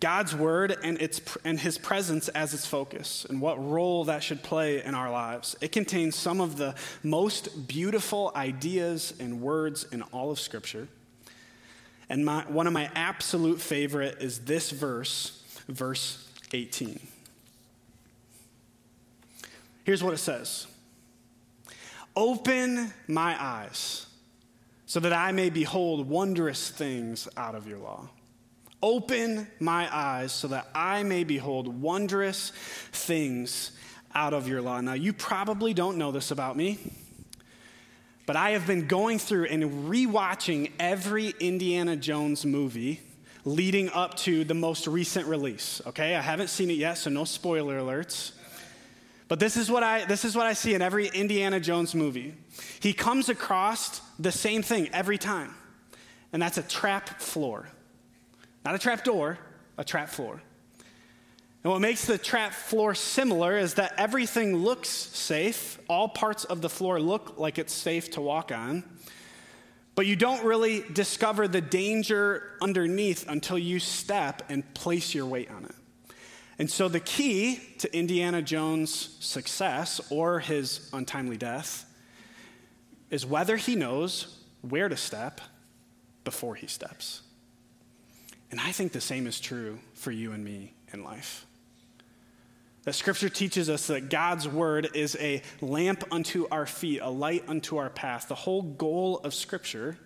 God's 0.00 0.34
word 0.34 0.74
and, 0.82 1.00
its, 1.00 1.20
and 1.44 1.60
his 1.60 1.76
presence 1.76 2.28
as 2.28 2.54
its 2.54 2.64
focus 2.64 3.26
and 3.28 3.40
what 3.40 3.62
role 3.62 4.04
that 4.04 4.22
should 4.22 4.42
play 4.42 4.82
in 4.82 4.94
our 4.94 5.10
lives. 5.10 5.56
It 5.60 5.72
contains 5.72 6.16
some 6.16 6.40
of 6.40 6.56
the 6.56 6.74
most 7.02 7.68
beautiful 7.68 8.32
ideas 8.34 9.12
and 9.20 9.42
words 9.42 9.84
in 9.92 10.00
all 10.04 10.30
of 10.30 10.40
Scripture. 10.40 10.88
And 12.08 12.24
my, 12.24 12.42
one 12.48 12.66
of 12.66 12.72
my 12.72 12.90
absolute 12.94 13.60
favorite 13.60 14.16
is 14.20 14.40
this 14.40 14.70
verse, 14.70 15.42
verse 15.68 16.26
18. 16.54 16.98
Here's 19.84 20.02
what 20.02 20.14
it 20.14 20.18
says 20.18 20.66
Open 22.16 22.92
my 23.06 23.36
eyes 23.40 24.06
so 24.86 24.98
that 24.98 25.12
I 25.12 25.30
may 25.30 25.50
behold 25.50 26.08
wondrous 26.08 26.70
things 26.70 27.28
out 27.36 27.54
of 27.54 27.68
your 27.68 27.78
law. 27.78 28.08
Open 28.82 29.46
my 29.58 29.94
eyes 29.94 30.32
so 30.32 30.48
that 30.48 30.68
I 30.74 31.02
may 31.02 31.24
behold 31.24 31.68
wondrous 31.80 32.52
things 32.92 33.72
out 34.14 34.32
of 34.32 34.48
your 34.48 34.62
law. 34.62 34.80
Now, 34.80 34.94
you 34.94 35.12
probably 35.12 35.74
don't 35.74 35.98
know 35.98 36.12
this 36.12 36.30
about 36.30 36.56
me, 36.56 36.78
but 38.26 38.36
I 38.36 38.50
have 38.50 38.66
been 38.66 38.86
going 38.86 39.18
through 39.18 39.46
and 39.46 39.90
rewatching 39.90 40.72
every 40.78 41.34
Indiana 41.40 41.96
Jones 41.96 42.44
movie 42.46 43.00
leading 43.44 43.88
up 43.90 44.16
to 44.18 44.44
the 44.44 44.54
most 44.54 44.86
recent 44.86 45.26
release. 45.26 45.80
Okay, 45.86 46.14
I 46.14 46.20
haven't 46.20 46.48
seen 46.48 46.70
it 46.70 46.74
yet, 46.74 46.94
so 46.94 47.10
no 47.10 47.24
spoiler 47.24 47.78
alerts. 47.78 48.32
But 49.28 49.38
this 49.38 49.56
is 49.56 49.70
what 49.70 49.82
I 49.82 50.04
this 50.06 50.24
is 50.24 50.34
what 50.34 50.46
I 50.46 50.54
see 50.54 50.74
in 50.74 50.82
every 50.82 51.06
Indiana 51.06 51.60
Jones 51.60 51.94
movie. 51.94 52.34
He 52.80 52.92
comes 52.92 53.28
across 53.28 54.00
the 54.18 54.32
same 54.32 54.62
thing 54.62 54.88
every 54.92 55.18
time. 55.18 55.54
And 56.32 56.42
that's 56.42 56.58
a 56.58 56.62
trap 56.62 57.20
floor. 57.20 57.68
Not 58.64 58.74
a 58.74 58.78
trap 58.78 59.04
door, 59.04 59.38
a 59.78 59.84
trap 59.84 60.08
floor. 60.08 60.42
And 61.62 61.70
what 61.70 61.80
makes 61.80 62.06
the 62.06 62.16
trap 62.16 62.52
floor 62.52 62.94
similar 62.94 63.56
is 63.58 63.74
that 63.74 63.92
everything 63.98 64.56
looks 64.56 64.88
safe. 64.88 65.78
All 65.88 66.08
parts 66.08 66.44
of 66.44 66.62
the 66.62 66.70
floor 66.70 67.00
look 67.00 67.38
like 67.38 67.58
it's 67.58 67.72
safe 67.72 68.10
to 68.12 68.20
walk 68.20 68.50
on. 68.50 68.82
But 69.94 70.06
you 70.06 70.16
don't 70.16 70.44
really 70.44 70.84
discover 70.92 71.46
the 71.48 71.60
danger 71.60 72.52
underneath 72.62 73.28
until 73.28 73.58
you 73.58 73.78
step 73.78 74.42
and 74.48 74.72
place 74.72 75.14
your 75.14 75.26
weight 75.26 75.50
on 75.50 75.66
it. 75.66 75.74
And 76.58 76.70
so 76.70 76.88
the 76.88 77.00
key 77.00 77.60
to 77.78 77.94
Indiana 77.94 78.40
Jones' 78.40 79.16
success 79.20 80.00
or 80.10 80.40
his 80.40 80.88
untimely 80.92 81.36
death 81.36 81.84
is 83.10 83.26
whether 83.26 83.56
he 83.56 83.76
knows 83.76 84.38
where 84.62 84.88
to 84.88 84.96
step 84.96 85.40
before 86.24 86.54
he 86.54 86.66
steps. 86.66 87.22
And 88.50 88.60
I 88.60 88.72
think 88.72 88.92
the 88.92 89.00
same 89.00 89.26
is 89.26 89.40
true 89.40 89.78
for 89.94 90.10
you 90.10 90.32
and 90.32 90.44
me 90.44 90.74
in 90.92 91.04
life. 91.04 91.46
That 92.84 92.94
scripture 92.94 93.28
teaches 93.28 93.68
us 93.68 93.88
that 93.88 94.08
God's 94.08 94.48
word 94.48 94.88
is 94.94 95.16
a 95.20 95.42
lamp 95.60 96.04
unto 96.10 96.48
our 96.50 96.66
feet, 96.66 97.00
a 97.02 97.10
light 97.10 97.44
unto 97.46 97.76
our 97.76 97.90
path. 97.90 98.28
The 98.28 98.34
whole 98.34 98.62
goal 98.62 99.18
of 99.18 99.34
scripture 99.34 99.98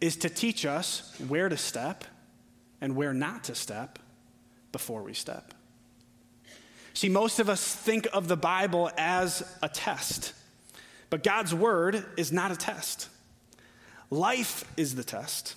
is 0.00 0.16
to 0.16 0.28
teach 0.28 0.64
us 0.64 1.14
where 1.28 1.48
to 1.48 1.56
step 1.56 2.04
and 2.80 2.96
where 2.96 3.12
not 3.12 3.44
to 3.44 3.54
step 3.54 3.98
before 4.70 5.02
we 5.02 5.12
step. 5.12 5.54
See, 6.94 7.08
most 7.08 7.38
of 7.38 7.48
us 7.48 7.74
think 7.74 8.06
of 8.12 8.28
the 8.28 8.36
Bible 8.36 8.90
as 8.96 9.42
a 9.62 9.68
test, 9.68 10.34
but 11.10 11.22
God's 11.22 11.54
word 11.54 12.04
is 12.16 12.30
not 12.30 12.52
a 12.52 12.56
test. 12.56 13.08
Life 14.10 14.64
is 14.76 14.94
the 14.94 15.04
test. 15.04 15.56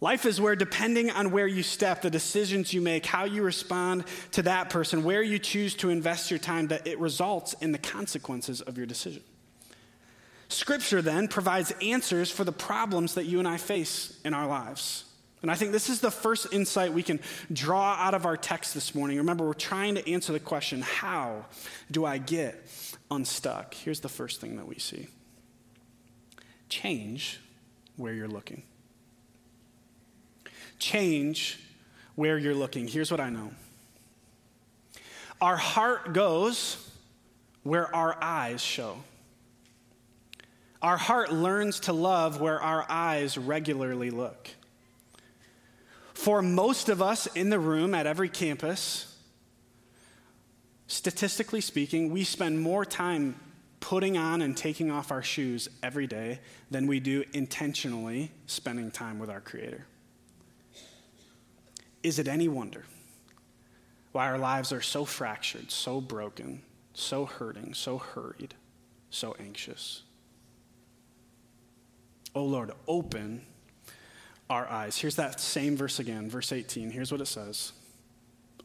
Life 0.00 0.26
is 0.26 0.40
where, 0.40 0.54
depending 0.54 1.10
on 1.10 1.32
where 1.32 1.46
you 1.46 1.64
step, 1.64 2.02
the 2.02 2.10
decisions 2.10 2.72
you 2.72 2.80
make, 2.80 3.04
how 3.04 3.24
you 3.24 3.42
respond 3.42 4.04
to 4.32 4.42
that 4.42 4.70
person, 4.70 5.02
where 5.02 5.22
you 5.22 5.40
choose 5.40 5.74
to 5.76 5.90
invest 5.90 6.30
your 6.30 6.38
time, 6.38 6.68
that 6.68 6.86
it 6.86 7.00
results 7.00 7.54
in 7.54 7.72
the 7.72 7.78
consequences 7.78 8.60
of 8.60 8.76
your 8.76 8.86
decision. 8.86 9.22
Scripture 10.48 11.02
then 11.02 11.26
provides 11.26 11.72
answers 11.82 12.30
for 12.30 12.44
the 12.44 12.52
problems 12.52 13.14
that 13.14 13.24
you 13.24 13.40
and 13.40 13.48
I 13.48 13.56
face 13.56 14.18
in 14.24 14.34
our 14.34 14.46
lives. 14.46 15.04
And 15.42 15.50
I 15.50 15.54
think 15.54 15.72
this 15.72 15.88
is 15.88 16.00
the 16.00 16.10
first 16.10 16.52
insight 16.52 16.92
we 16.92 17.02
can 17.02 17.20
draw 17.52 17.94
out 17.94 18.14
of 18.14 18.24
our 18.24 18.36
text 18.36 18.74
this 18.74 18.94
morning. 18.94 19.18
Remember, 19.18 19.46
we're 19.46 19.54
trying 19.54 19.96
to 19.96 20.10
answer 20.10 20.32
the 20.32 20.40
question 20.40 20.80
how 20.80 21.44
do 21.90 22.04
I 22.04 22.18
get 22.18 22.66
unstuck? 23.10 23.74
Here's 23.74 24.00
the 24.00 24.08
first 24.08 24.40
thing 24.40 24.56
that 24.56 24.66
we 24.66 24.78
see 24.78 25.08
change 26.68 27.40
where 27.96 28.12
you're 28.12 28.28
looking 28.28 28.62
change 30.78 31.58
where 32.14 32.38
you're 32.38 32.54
looking. 32.54 32.88
Here's 32.88 33.10
what 33.10 33.20
I 33.20 33.30
know 33.30 33.50
our 35.40 35.56
heart 35.56 36.12
goes 36.12 36.90
where 37.62 37.94
our 37.94 38.16
eyes 38.20 38.60
show. 38.60 38.96
Our 40.80 40.96
heart 40.96 41.32
learns 41.32 41.80
to 41.80 41.92
love 41.92 42.40
where 42.40 42.60
our 42.60 42.86
eyes 42.88 43.36
regularly 43.36 44.10
look. 44.10 44.48
For 46.14 46.42
most 46.42 46.88
of 46.88 47.02
us 47.02 47.26
in 47.26 47.50
the 47.50 47.58
room 47.58 47.94
at 47.94 48.06
every 48.06 48.28
campus, 48.28 49.16
statistically 50.86 51.60
speaking, 51.60 52.10
we 52.10 52.24
spend 52.24 52.60
more 52.60 52.84
time 52.84 53.38
putting 53.80 54.16
on 54.16 54.42
and 54.42 54.56
taking 54.56 54.90
off 54.90 55.12
our 55.12 55.22
shoes 55.22 55.68
every 55.82 56.06
day 56.06 56.40
than 56.70 56.86
we 56.86 57.00
do 57.00 57.24
intentionally 57.32 58.30
spending 58.46 58.90
time 58.90 59.18
with 59.18 59.30
our 59.30 59.40
Creator. 59.40 59.84
Is 62.02 62.18
it 62.18 62.28
any 62.28 62.48
wonder 62.48 62.84
why 64.12 64.28
our 64.28 64.38
lives 64.38 64.72
are 64.72 64.80
so 64.80 65.04
fractured, 65.04 65.70
so 65.70 66.00
broken, 66.00 66.62
so 66.94 67.26
hurting, 67.26 67.74
so 67.74 67.98
hurried, 67.98 68.54
so 69.10 69.34
anxious? 69.38 70.02
Oh 72.34 72.44
Lord, 72.44 72.72
open 72.86 73.42
our 74.48 74.66
eyes. 74.68 74.96
Here's 74.98 75.16
that 75.16 75.40
same 75.40 75.76
verse 75.76 75.98
again, 75.98 76.30
verse 76.30 76.52
18. 76.52 76.90
Here's 76.90 77.12
what 77.12 77.20
it 77.20 77.26
says 77.26 77.72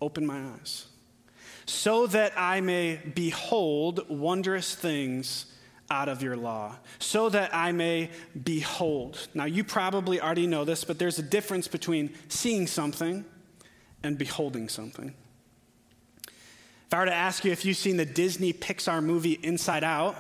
Open 0.02 0.26
my 0.26 0.40
eyes, 0.40 0.88
so 1.66 2.08
that 2.08 2.34
I 2.38 2.62
may 2.62 2.98
behold 2.98 4.10
wondrous 4.10 4.76
things 4.76 5.48
out 5.94 6.10
of 6.10 6.24
your 6.24 6.36
law, 6.36 6.76
so 6.98 7.30
that 7.30 7.54
I 7.54 7.72
may 7.72 8.10
behold. 8.44 9.28
Now, 9.36 9.46
you 9.46 9.64
probably 9.64 10.20
already 10.20 10.48
know 10.48 10.66
this, 10.66 10.84
but 10.84 10.98
there's 10.98 11.20
a 11.20 11.24
difference 11.24 11.68
between 11.68 12.16
seeing 12.30 12.66
something 12.66 13.24
and 14.02 14.18
beholding 14.18 14.70
something. 14.70 15.14
If 16.88 16.94
I 16.94 17.00
were 17.00 17.06
to 17.06 17.14
ask 17.14 17.46
you 17.46 17.52
if 17.52 17.64
you've 17.64 17.78
seen 17.78 17.98
the 17.98 18.06
Disney 18.06 18.54
Pixar 18.54 19.04
movie 19.04 19.40
Inside 19.44 19.84
Out, 19.84 20.16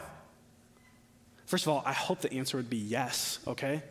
first 1.46 1.66
of 1.66 1.74
all, 1.74 1.82
I 1.86 1.94
hope 1.94 2.22
the 2.22 2.32
answer 2.34 2.58
would 2.58 2.70
be 2.70 2.78
yes, 2.78 3.40
okay? 3.48 3.82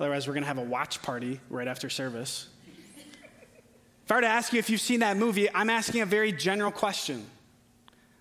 Otherwise, 0.00 0.26
we're 0.26 0.34
going 0.34 0.44
to 0.44 0.48
have 0.48 0.58
a 0.58 0.64
watch 0.64 1.02
party 1.02 1.40
right 1.50 1.68
after 1.68 1.90
service. 1.90 2.48
If 4.04 4.10
I 4.10 4.14
were 4.16 4.20
to 4.22 4.26
ask 4.26 4.52
you 4.52 4.58
if 4.58 4.70
you've 4.70 4.80
seen 4.80 5.00
that 5.00 5.16
movie, 5.16 5.48
I'm 5.54 5.70
asking 5.70 6.00
a 6.00 6.06
very 6.06 6.32
general 6.32 6.72
question. 6.72 7.26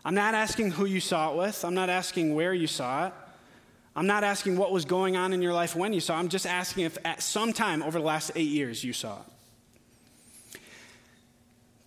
I'm 0.03 0.15
not 0.15 0.33
asking 0.33 0.71
who 0.71 0.85
you 0.85 0.99
saw 0.99 1.31
it 1.31 1.37
with. 1.37 1.63
I'm 1.63 1.75
not 1.75 1.89
asking 1.89 2.33
where 2.33 2.53
you 2.53 2.67
saw 2.67 3.07
it. 3.07 3.13
I'm 3.95 4.07
not 4.07 4.23
asking 4.23 4.57
what 4.57 4.71
was 4.71 4.85
going 4.85 5.17
on 5.17 5.33
in 5.33 5.41
your 5.41 5.53
life 5.53 5.75
when 5.75 5.93
you 5.93 5.99
saw 5.99 6.15
it. 6.15 6.19
I'm 6.19 6.29
just 6.29 6.45
asking 6.45 6.85
if 6.85 6.97
at 7.05 7.21
some 7.21 7.53
time 7.53 7.83
over 7.83 7.99
the 7.99 8.05
last 8.05 8.31
eight 8.35 8.49
years 8.49 8.83
you 8.83 8.93
saw 8.93 9.19
it. 9.19 10.59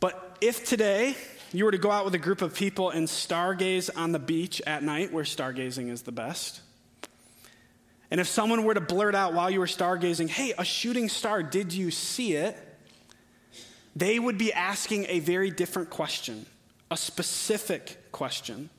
But 0.01 0.37
if 0.41 0.67
today 0.67 1.17
you 1.53 1.65
were 1.65 1.71
to 1.71 1.79
go 1.79 1.91
out 1.91 2.05
with 2.05 2.15
a 2.15 2.19
group 2.19 2.43
of 2.43 2.55
people 2.55 2.91
and 2.91 3.09
stargaze 3.09 3.91
on 3.97 4.13
the 4.13 4.19
beach 4.19 4.61
at 4.67 4.83
night, 4.83 5.13
where 5.13 5.25
stargazing 5.25 5.91
is 5.91 6.03
the 6.03 6.13
best, 6.13 6.61
and 8.11 8.21
if 8.21 8.29
someone 8.29 8.65
were 8.65 8.75
to 8.75 8.81
blurt 8.81 9.15
out 9.15 9.33
while 9.33 9.51
you 9.51 9.59
were 9.59 9.67
stargazing, 9.67 10.29
hey, 10.29 10.53
a 10.59 10.65
shooting 10.65 11.09
star, 11.09 11.43
did 11.43 11.73
you 11.73 11.91
see 11.91 12.35
it? 12.35 12.57
They 13.97 14.19
would 14.19 14.37
be 14.37 14.53
asking 14.53 15.07
a 15.09 15.21
very 15.21 15.51
different 15.51 15.91
question 15.91 16.47
a 16.91 16.97
specific 16.97 18.04
question. 18.15 18.71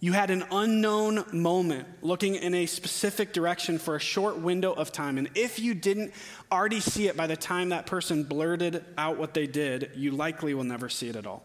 You 0.00 0.12
had 0.12 0.30
an 0.30 0.44
unknown 0.52 1.24
moment 1.32 1.88
looking 2.02 2.36
in 2.36 2.54
a 2.54 2.66
specific 2.66 3.32
direction 3.32 3.78
for 3.78 3.96
a 3.96 4.00
short 4.00 4.38
window 4.38 4.72
of 4.72 4.92
time. 4.92 5.18
And 5.18 5.28
if 5.34 5.58
you 5.58 5.74
didn't 5.74 6.12
already 6.50 6.78
see 6.78 7.08
it 7.08 7.16
by 7.16 7.26
the 7.26 7.36
time 7.36 7.70
that 7.70 7.84
person 7.84 8.22
blurted 8.22 8.84
out 8.96 9.18
what 9.18 9.34
they 9.34 9.48
did, 9.48 9.90
you 9.96 10.12
likely 10.12 10.54
will 10.54 10.64
never 10.64 10.88
see 10.88 11.08
it 11.08 11.16
at 11.16 11.26
all. 11.26 11.44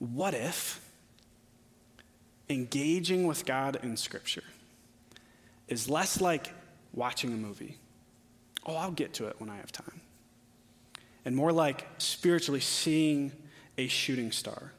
What 0.00 0.34
if 0.34 0.80
engaging 2.50 3.26
with 3.26 3.46
God 3.46 3.78
in 3.82 3.96
Scripture 3.96 4.44
is 5.68 5.88
less 5.88 6.20
like 6.20 6.52
watching 6.92 7.32
a 7.32 7.36
movie? 7.36 7.76
Oh, 8.66 8.74
I'll 8.74 8.90
get 8.90 9.14
to 9.14 9.28
it 9.28 9.36
when 9.38 9.50
I 9.50 9.56
have 9.56 9.70
time 9.70 10.00
and 11.24 11.36
more 11.36 11.52
like 11.52 11.86
spiritually 11.98 12.60
seeing 12.60 13.30
a 13.78 13.86
shooting 13.86 14.32
star. 14.32 14.72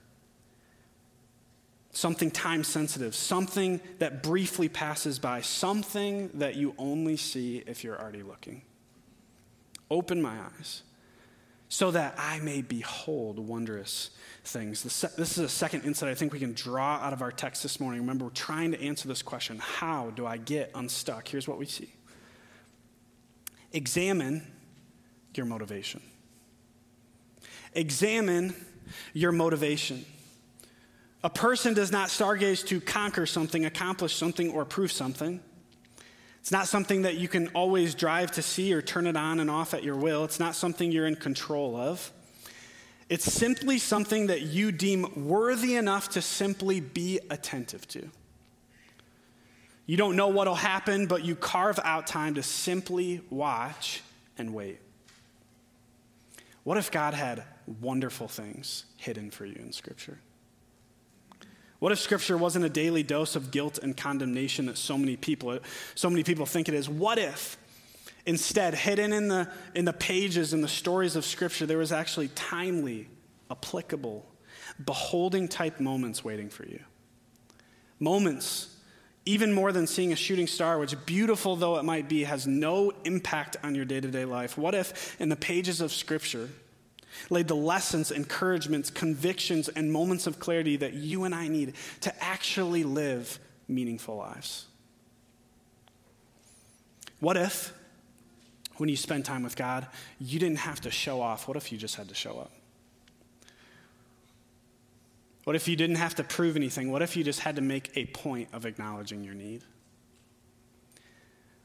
Something 1.91 2.30
time 2.30 2.64
sensitive, 2.64 3.16
something 3.16 3.82
that 3.97 4.22
briefly 4.22 4.70
passes 4.70 5.18
by, 5.18 5.41
something 5.41 6.30
that 6.36 6.56
you 6.56 6.76
only 6.78 7.18
see 7.18 7.64
if 7.66 7.84
you're 7.84 8.00
already 8.00 8.22
looking. 8.22 8.62
Open 9.89 10.22
my 10.22 10.38
eyes 10.38 10.84
so 11.68 11.91
that 11.91 12.16
I 12.18 12.39
may 12.39 12.62
behold 12.62 13.39
wondrous 13.39 14.10
things. 14.43 14.84
This 14.84 15.38
is 15.38 15.39
a 15.39 15.50
second 15.50 15.84
insight 15.84 16.10
I 16.10 16.16
think 16.16 16.34
we 16.34 16.39
can 16.39 16.54
draw 16.54 16.95
out 16.95 17.14
of 17.14 17.22
our 17.22 17.32
text 17.32 17.64
this 17.64 17.80
morning. 17.80 18.02
Remember, 18.02 18.26
we're 18.26 18.32
trying 18.32 18.72
to 18.72 18.82
answer 18.82 19.08
this 19.08 19.22
question 19.22 19.60
how 19.60 20.12
do 20.12 20.26
I 20.26 20.38
get 20.38 20.72
unstuck? 20.76 21.28
Here's 21.28 21.47
what 21.47 21.58
we 21.58 21.66
see 21.66 21.89
examine 23.72 24.45
your 25.36 25.45
motivation. 25.45 26.02
Examine 27.74 28.54
your 29.14 29.32
motivation. 29.32 30.06
A 31.24 31.30
person 31.30 31.74
does 31.74 31.92
not 31.92 32.10
stargaze 32.10 32.66
to 32.68 32.80
conquer 32.80 33.26
something, 33.26 33.66
accomplish 33.66 34.16
something, 34.16 34.52
or 34.52 34.64
prove 34.66 34.92
something. 34.92 35.42
It's 36.40 36.52
not 36.52 36.68
something 36.68 37.02
that 37.02 37.18
you 37.18 37.28
can 37.28 37.50
always 37.50 37.94
drive 37.94 38.32
to 38.32 38.42
see 38.42 38.74
or 38.74 38.82
turn 38.82 39.06
it 39.06 39.18
on 39.18 39.40
and 39.40 39.50
off 39.50 39.74
at 39.74 39.84
your 39.84 39.98
will. 39.98 40.24
It's 40.24 40.40
not 40.40 40.56
something 40.56 40.92
you're 40.92 41.08
in 41.08 41.18
control 41.18 41.76
of. 41.76 42.12
It's 43.10 43.26
simply 43.26 43.80
something 43.80 44.28
that 44.28 44.44
you 44.44 44.72
deem 44.72 45.28
worthy 45.28 45.76
enough 45.76 46.10
to 46.10 46.22
simply 46.22 46.80
be 46.80 47.20
attentive 47.30 47.88
to. 47.90 48.10
You 49.88 49.98
don't 49.98 50.16
know 50.16 50.28
what'll 50.28 50.54
happen, 50.54 51.08
but 51.08 51.26
you 51.26 51.36
carve 51.36 51.80
out 51.84 52.06
time 52.06 52.36
to 52.36 52.44
simply 52.44 53.22
watch 53.32 54.04
and 54.38 54.54
wait. 54.54 54.80
What 56.64 56.78
if 56.78 56.92
God 56.92 57.16
had 57.16 57.44
wonderful 57.82 58.28
things 58.28 58.86
hidden 58.98 59.32
for 59.32 59.46
you 59.46 59.56
in 59.56 59.72
Scripture? 59.72 60.20
What 61.80 61.92
if 61.92 62.00
Scripture 62.00 62.38
wasn't 62.38 62.66
a 62.66 62.70
daily 62.70 63.04
dose 63.04 63.36
of 63.36 63.52
guilt 63.52 63.80
and 63.82 63.96
condemnation 63.96 64.66
that 64.66 64.78
so 64.78 64.98
many 64.98 65.16
people, 65.16 65.60
so 65.96 66.10
many 66.10 66.24
people 66.24 66.46
think 66.46 66.68
it 66.68 66.76
is? 66.76 66.90
What 66.90 67.18
if 67.18 67.58
instead, 68.26 68.76
hidden 68.76 69.14
in 69.14 69.30
the, 69.30 69.50
in 69.74 69.86
the 69.86 69.94
pages 69.94 70.54
and 70.54 70.64
the 70.64 70.68
stories 70.68 71.16
of 71.16 71.24
Scripture, 71.24 71.66
there 71.66 71.78
was 71.78 71.92
actually 71.92 72.28
timely, 72.30 73.08
applicable, 73.50 74.26
beholding 74.84 75.48
type 75.48 75.80
moments 75.80 76.24
waiting 76.24 76.50
for 76.50 76.66
you? 76.66 76.82
Moments 78.00 78.76
even 79.26 79.54
more 79.54 79.72
than 79.72 79.86
seeing 79.86 80.12
a 80.12 80.16
shooting 80.16 80.48
star, 80.48 80.80
which, 80.80 80.96
beautiful 81.06 81.56
though 81.56 81.78
it 81.78 81.84
might 81.84 82.10
be, 82.10 82.24
has 82.24 82.48
no 82.48 82.92
impact 83.06 83.58
on 83.64 83.76
your 83.76 83.86
day 83.86 84.00
to 84.00 84.08
day 84.08 84.26
life? 84.26 84.58
What 84.58 84.74
if 84.74 85.20
in 85.22 85.30
the 85.30 85.36
pages 85.36 85.82
of 85.82 85.92
Scripture 85.92 86.50
laid 87.30 87.48
the 87.48 87.56
lessons, 87.56 88.12
encouragements, 88.12 88.90
convictions, 88.90 89.70
and 89.70 89.92
moments 89.92 90.28
of 90.28 90.40
clarity 90.40 90.78
that 90.78 90.94
you 90.94 91.24
and 91.24 91.34
I 91.34 91.48
need 91.48 91.74
to 92.02 92.24
actually 92.24 92.84
live 92.84 93.40
meaningful 93.68 94.18
lives. 94.18 94.66
What 97.20 97.38
if, 97.38 97.74
when 98.78 98.90
you 98.90 98.96
spend 98.96 99.26
time 99.26 99.44
with 99.44 99.56
God, 99.56 99.88
you 100.20 100.40
didn't 100.40 100.60
have 100.60 100.82
to 100.82 100.92
show 100.92 101.22
off? 101.22 101.48
What 101.48 101.58
if 101.58 101.72
you 101.72 101.78
just 101.78 101.96
had 101.96 102.08
to 102.10 102.16
show 102.16 102.40
up? 102.40 102.52
What 105.44 105.56
if 105.56 105.68
you 105.68 105.76
didn't 105.76 105.98
have 105.98 106.16
to 106.16 106.24
prove 106.24 106.56
anything? 106.56 106.92
What 106.92 107.02
if 107.02 107.18
you 107.18 107.24
just 107.24 107.40
had 107.40 107.56
to 107.56 107.62
make 107.62 107.92
a 107.96 108.06
point 108.06 108.50
of 108.54 108.66
acknowledging 108.66 109.24
your 109.24 109.34
need? 109.34 109.64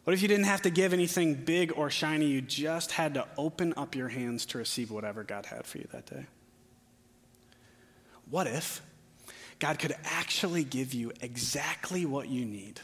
What 0.04 0.12
if 0.12 0.20
you 0.20 0.28
didn't 0.28 0.44
have 0.44 0.62
to 0.62 0.70
give 0.70 0.92
anything 0.92 1.34
big 1.34 1.72
or 1.74 1.88
shiny? 1.88 2.26
You 2.26 2.42
just 2.42 2.92
had 2.92 3.14
to 3.14 3.26
open 3.38 3.72
up 3.76 3.94
your 3.94 4.08
hands 4.08 4.44
to 4.46 4.58
receive 4.58 4.90
whatever 4.90 5.24
God 5.24 5.46
had 5.46 5.66
for 5.66 5.78
you 5.78 5.88
that 5.92 6.06
day? 6.06 6.26
What 8.30 8.46
if 8.46 8.82
God 9.58 9.78
could 9.78 9.96
actually 10.04 10.62
give 10.62 10.92
you 10.92 11.12
exactly 11.22 12.04
what 12.04 12.28
you 12.28 12.44
need 12.44 12.80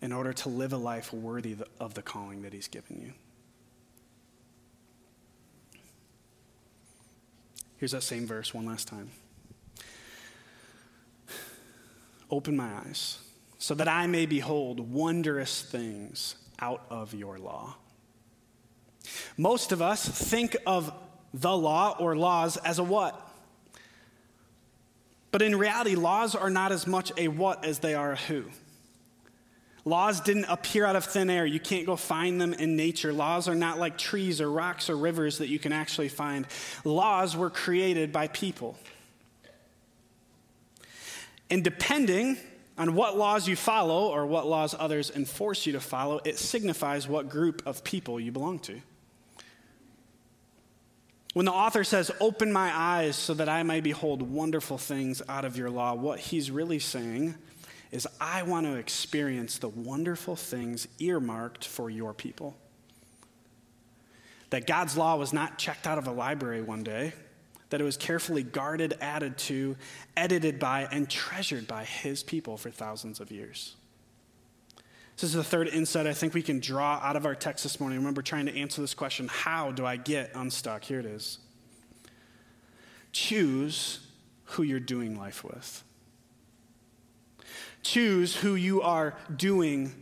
in 0.00 0.12
order 0.12 0.32
to 0.32 0.48
live 0.48 0.72
a 0.72 0.78
life 0.78 1.12
worthy 1.12 1.56
of 1.78 1.92
the 1.92 2.02
calling 2.02 2.42
that 2.42 2.54
He's 2.54 2.68
given 2.68 2.98
you? 3.02 3.12
Here's 7.76 7.92
that 7.92 8.02
same 8.02 8.26
verse 8.26 8.54
one 8.54 8.64
last 8.64 8.88
time. 8.88 9.10
Open 12.30 12.56
my 12.56 12.72
eyes 12.86 13.18
so 13.62 13.76
that 13.76 13.86
I 13.86 14.08
may 14.08 14.26
behold 14.26 14.80
wondrous 14.80 15.62
things 15.62 16.34
out 16.58 16.84
of 16.90 17.14
your 17.14 17.38
law. 17.38 17.76
Most 19.36 19.70
of 19.70 19.80
us 19.80 20.04
think 20.04 20.56
of 20.66 20.92
the 21.32 21.56
law 21.56 21.94
or 21.96 22.16
laws 22.16 22.56
as 22.56 22.80
a 22.80 22.82
what? 22.82 23.14
But 25.30 25.42
in 25.42 25.54
reality, 25.54 25.94
laws 25.94 26.34
are 26.34 26.50
not 26.50 26.72
as 26.72 26.88
much 26.88 27.12
a 27.16 27.28
what 27.28 27.64
as 27.64 27.78
they 27.78 27.94
are 27.94 28.10
a 28.10 28.16
who. 28.16 28.46
Laws 29.84 30.20
didn't 30.20 30.46
appear 30.46 30.84
out 30.84 30.96
of 30.96 31.04
thin 31.04 31.30
air. 31.30 31.46
You 31.46 31.60
can't 31.60 31.86
go 31.86 31.94
find 31.94 32.40
them 32.40 32.54
in 32.54 32.74
nature. 32.74 33.12
Laws 33.12 33.46
are 33.46 33.54
not 33.54 33.78
like 33.78 33.96
trees 33.96 34.40
or 34.40 34.50
rocks 34.50 34.90
or 34.90 34.96
rivers 34.96 35.38
that 35.38 35.46
you 35.46 35.60
can 35.60 35.72
actually 35.72 36.08
find. 36.08 36.48
Laws 36.82 37.36
were 37.36 37.48
created 37.48 38.10
by 38.10 38.26
people. 38.26 38.76
And 41.48 41.62
depending 41.62 42.38
on 42.78 42.94
what 42.94 43.16
laws 43.16 43.46
you 43.46 43.56
follow 43.56 44.08
or 44.08 44.26
what 44.26 44.46
laws 44.46 44.74
others 44.78 45.10
enforce 45.10 45.66
you 45.66 45.72
to 45.72 45.80
follow, 45.80 46.20
it 46.24 46.38
signifies 46.38 47.06
what 47.06 47.28
group 47.28 47.62
of 47.66 47.84
people 47.84 48.18
you 48.18 48.32
belong 48.32 48.58
to. 48.60 48.80
When 51.34 51.46
the 51.46 51.52
author 51.52 51.84
says, 51.84 52.10
Open 52.20 52.52
my 52.52 52.70
eyes 52.74 53.16
so 53.16 53.34
that 53.34 53.48
I 53.48 53.62
may 53.62 53.80
behold 53.80 54.22
wonderful 54.22 54.78
things 54.78 55.22
out 55.28 55.44
of 55.44 55.56
your 55.56 55.70
law, 55.70 55.94
what 55.94 56.18
he's 56.18 56.50
really 56.50 56.78
saying 56.78 57.34
is, 57.90 58.06
I 58.20 58.42
want 58.42 58.66
to 58.66 58.76
experience 58.76 59.58
the 59.58 59.68
wonderful 59.68 60.34
things 60.34 60.88
earmarked 60.98 61.66
for 61.66 61.90
your 61.90 62.14
people. 62.14 62.56
That 64.50 64.66
God's 64.66 64.96
law 64.96 65.16
was 65.16 65.32
not 65.32 65.58
checked 65.58 65.86
out 65.86 65.98
of 65.98 66.06
a 66.06 66.12
library 66.12 66.62
one 66.62 66.82
day, 66.82 67.12
that 67.72 67.80
it 67.80 67.84
was 67.84 67.96
carefully 67.96 68.42
guarded, 68.42 68.98
added 69.00 69.38
to, 69.38 69.74
edited 70.14 70.58
by, 70.58 70.86
and 70.92 71.08
treasured 71.08 71.66
by 71.66 71.84
his 71.84 72.22
people 72.22 72.58
for 72.58 72.70
thousands 72.70 73.18
of 73.18 73.30
years. 73.30 73.76
This 75.16 75.30
is 75.30 75.32
the 75.32 75.42
third 75.42 75.68
insight 75.68 76.06
I 76.06 76.12
think 76.12 76.34
we 76.34 76.42
can 76.42 76.60
draw 76.60 77.00
out 77.02 77.16
of 77.16 77.24
our 77.24 77.34
text 77.34 77.62
this 77.64 77.80
morning. 77.80 77.96
Remember, 77.96 78.20
trying 78.20 78.44
to 78.44 78.54
answer 78.54 78.82
this 78.82 78.92
question 78.92 79.26
how 79.26 79.72
do 79.72 79.86
I 79.86 79.96
get 79.96 80.32
unstuck? 80.34 80.84
Here 80.84 81.00
it 81.00 81.06
is. 81.06 81.38
Choose 83.10 84.06
who 84.44 84.62
you're 84.62 84.78
doing 84.78 85.18
life 85.18 85.42
with. 85.42 85.82
Choose 87.82 88.36
who 88.36 88.54
you 88.54 88.82
are 88.82 89.16
doing 89.34 89.94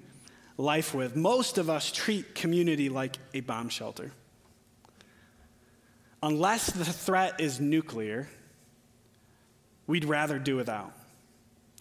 life 0.57 0.93
with. 0.93 1.15
Most 1.15 1.57
of 1.57 1.71
us 1.71 1.93
treat 1.93 2.35
community 2.35 2.89
like 2.89 3.17
a 3.33 3.41
bomb 3.43 3.69
shelter 3.69 4.11
unless 6.23 6.71
the 6.71 6.85
threat 6.85 7.41
is 7.41 7.61
nuclear, 7.61 8.29
we'd 9.87 10.05
rather 10.05 10.39
do 10.39 10.57
without. 10.57 10.93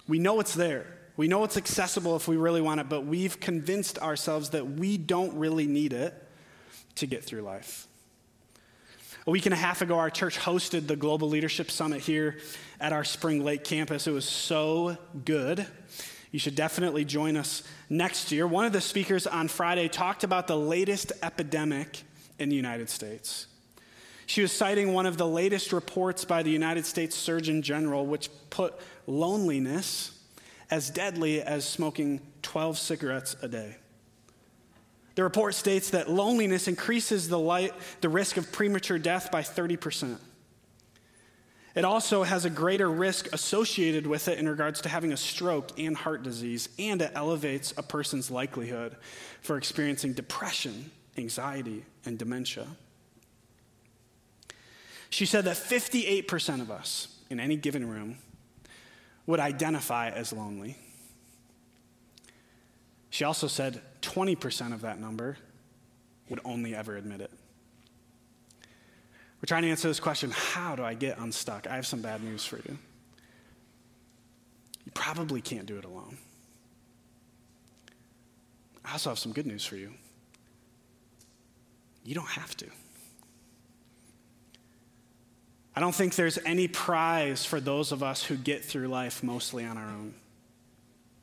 We 0.07 0.19
know 0.19 0.39
it's 0.39 0.53
there. 0.53 0.85
We 1.17 1.27
know 1.27 1.43
it's 1.43 1.57
accessible 1.57 2.15
if 2.15 2.27
we 2.27 2.37
really 2.37 2.61
want 2.61 2.79
it, 2.79 2.89
but 2.89 3.05
we've 3.05 3.39
convinced 3.39 3.99
ourselves 3.99 4.51
that 4.51 4.65
we 4.65 4.97
don't 4.97 5.37
really 5.37 5.67
need 5.67 5.93
it 5.93 6.13
to 6.95 7.05
get 7.05 7.23
through 7.23 7.41
life. 7.41 7.87
A 9.27 9.31
week 9.31 9.45
and 9.45 9.53
a 9.53 9.57
half 9.57 9.81
ago, 9.81 9.99
our 9.99 10.09
church 10.09 10.39
hosted 10.39 10.87
the 10.87 10.95
Global 10.95 11.27
Leadership 11.27 11.69
Summit 11.69 12.01
here 12.01 12.37
at 12.79 12.93
our 12.93 13.03
Spring 13.03 13.43
Lake 13.43 13.63
campus. 13.63 14.07
It 14.07 14.11
was 14.11 14.25
so 14.25 14.97
good. 15.25 15.67
You 16.31 16.39
should 16.39 16.55
definitely 16.55 17.05
join 17.05 17.35
us 17.35 17.63
next 17.89 18.31
year. 18.31 18.47
One 18.47 18.65
of 18.65 18.71
the 18.71 18.81
speakers 18.81 19.27
on 19.27 19.47
Friday 19.49 19.87
talked 19.87 20.23
about 20.23 20.47
the 20.47 20.57
latest 20.57 21.11
epidemic 21.21 22.03
in 22.39 22.49
the 22.49 22.55
United 22.55 22.89
States. 22.89 23.47
She 24.29 24.43
was 24.43 24.51
citing 24.51 24.93
one 24.93 25.07
of 25.07 25.17
the 25.17 25.25
latest 25.25 25.73
reports 25.73 26.23
by 26.23 26.43
the 26.43 26.51
United 26.51 26.85
States 26.85 27.15
Surgeon 27.15 27.63
General, 27.63 28.05
which 28.05 28.29
put 28.51 28.75
loneliness 29.07 30.11
as 30.69 30.91
deadly 30.91 31.41
as 31.41 31.67
smoking 31.67 32.21
12 32.43 32.77
cigarettes 32.77 33.35
a 33.41 33.47
day. 33.47 33.77
The 35.15 35.23
report 35.23 35.55
states 35.55 35.89
that 35.89 36.11
loneliness 36.11 36.67
increases 36.67 37.27
the, 37.27 37.39
light, 37.39 37.73
the 38.01 38.09
risk 38.09 38.37
of 38.37 38.51
premature 38.51 38.99
death 38.99 39.31
by 39.31 39.41
30%. 39.41 40.19
It 41.73 41.83
also 41.83 42.21
has 42.21 42.45
a 42.45 42.51
greater 42.51 42.91
risk 42.91 43.33
associated 43.33 44.05
with 44.05 44.27
it 44.27 44.37
in 44.37 44.47
regards 44.47 44.79
to 44.81 44.89
having 44.89 45.11
a 45.11 45.17
stroke 45.17 45.71
and 45.79 45.97
heart 45.97 46.21
disease, 46.21 46.69
and 46.77 47.01
it 47.01 47.13
elevates 47.15 47.73
a 47.77 47.81
person's 47.81 48.29
likelihood 48.29 48.95
for 49.41 49.57
experiencing 49.57 50.13
depression, 50.13 50.91
anxiety, 51.17 51.83
and 52.05 52.19
dementia. 52.19 52.67
She 55.09 55.25
said 55.25 55.45
that 55.45 55.57
58% 55.57 56.61
of 56.61 56.69
us 56.71 57.19
in 57.29 57.39
any 57.39 57.55
given 57.55 57.89
room 57.89 58.17
would 59.25 59.39
identify 59.39 60.09
as 60.09 60.33
lonely. 60.33 60.77
She 63.09 63.23
also 63.23 63.47
said 63.47 63.81
20% 64.01 64.73
of 64.73 64.81
that 64.81 64.99
number 64.99 65.37
would 66.29 66.39
only 66.45 66.75
ever 66.75 66.95
admit 66.95 67.21
it. 67.21 67.31
We're 69.41 69.47
trying 69.47 69.63
to 69.63 69.69
answer 69.69 69.87
this 69.87 69.99
question 69.99 70.31
how 70.31 70.75
do 70.75 70.83
I 70.83 70.93
get 70.93 71.17
unstuck? 71.17 71.67
I 71.67 71.75
have 71.75 71.87
some 71.87 72.01
bad 72.01 72.23
news 72.23 72.45
for 72.45 72.57
you. 72.57 72.77
You 74.85 74.91
probably 74.93 75.41
can't 75.41 75.65
do 75.65 75.77
it 75.77 75.85
alone. 75.85 76.17
I 78.83 78.93
also 78.93 79.09
have 79.09 79.19
some 79.19 79.31
good 79.31 79.45
news 79.45 79.65
for 79.65 79.75
you. 79.75 79.93
You 82.03 82.15
don't 82.15 82.27
have 82.27 82.55
to. 82.57 82.65
I 85.79 85.81
don't 85.81 85.95
think 85.95 86.15
there's 86.15 86.37
any 86.45 86.67
prize 86.67 87.45
for 87.45 87.61
those 87.61 87.93
of 87.93 88.03
us 88.03 88.21
who 88.21 88.35
get 88.35 88.65
through 88.65 88.89
life 88.89 89.23
mostly 89.23 89.63
on 89.63 89.77
our 89.77 89.87
own. 89.87 90.13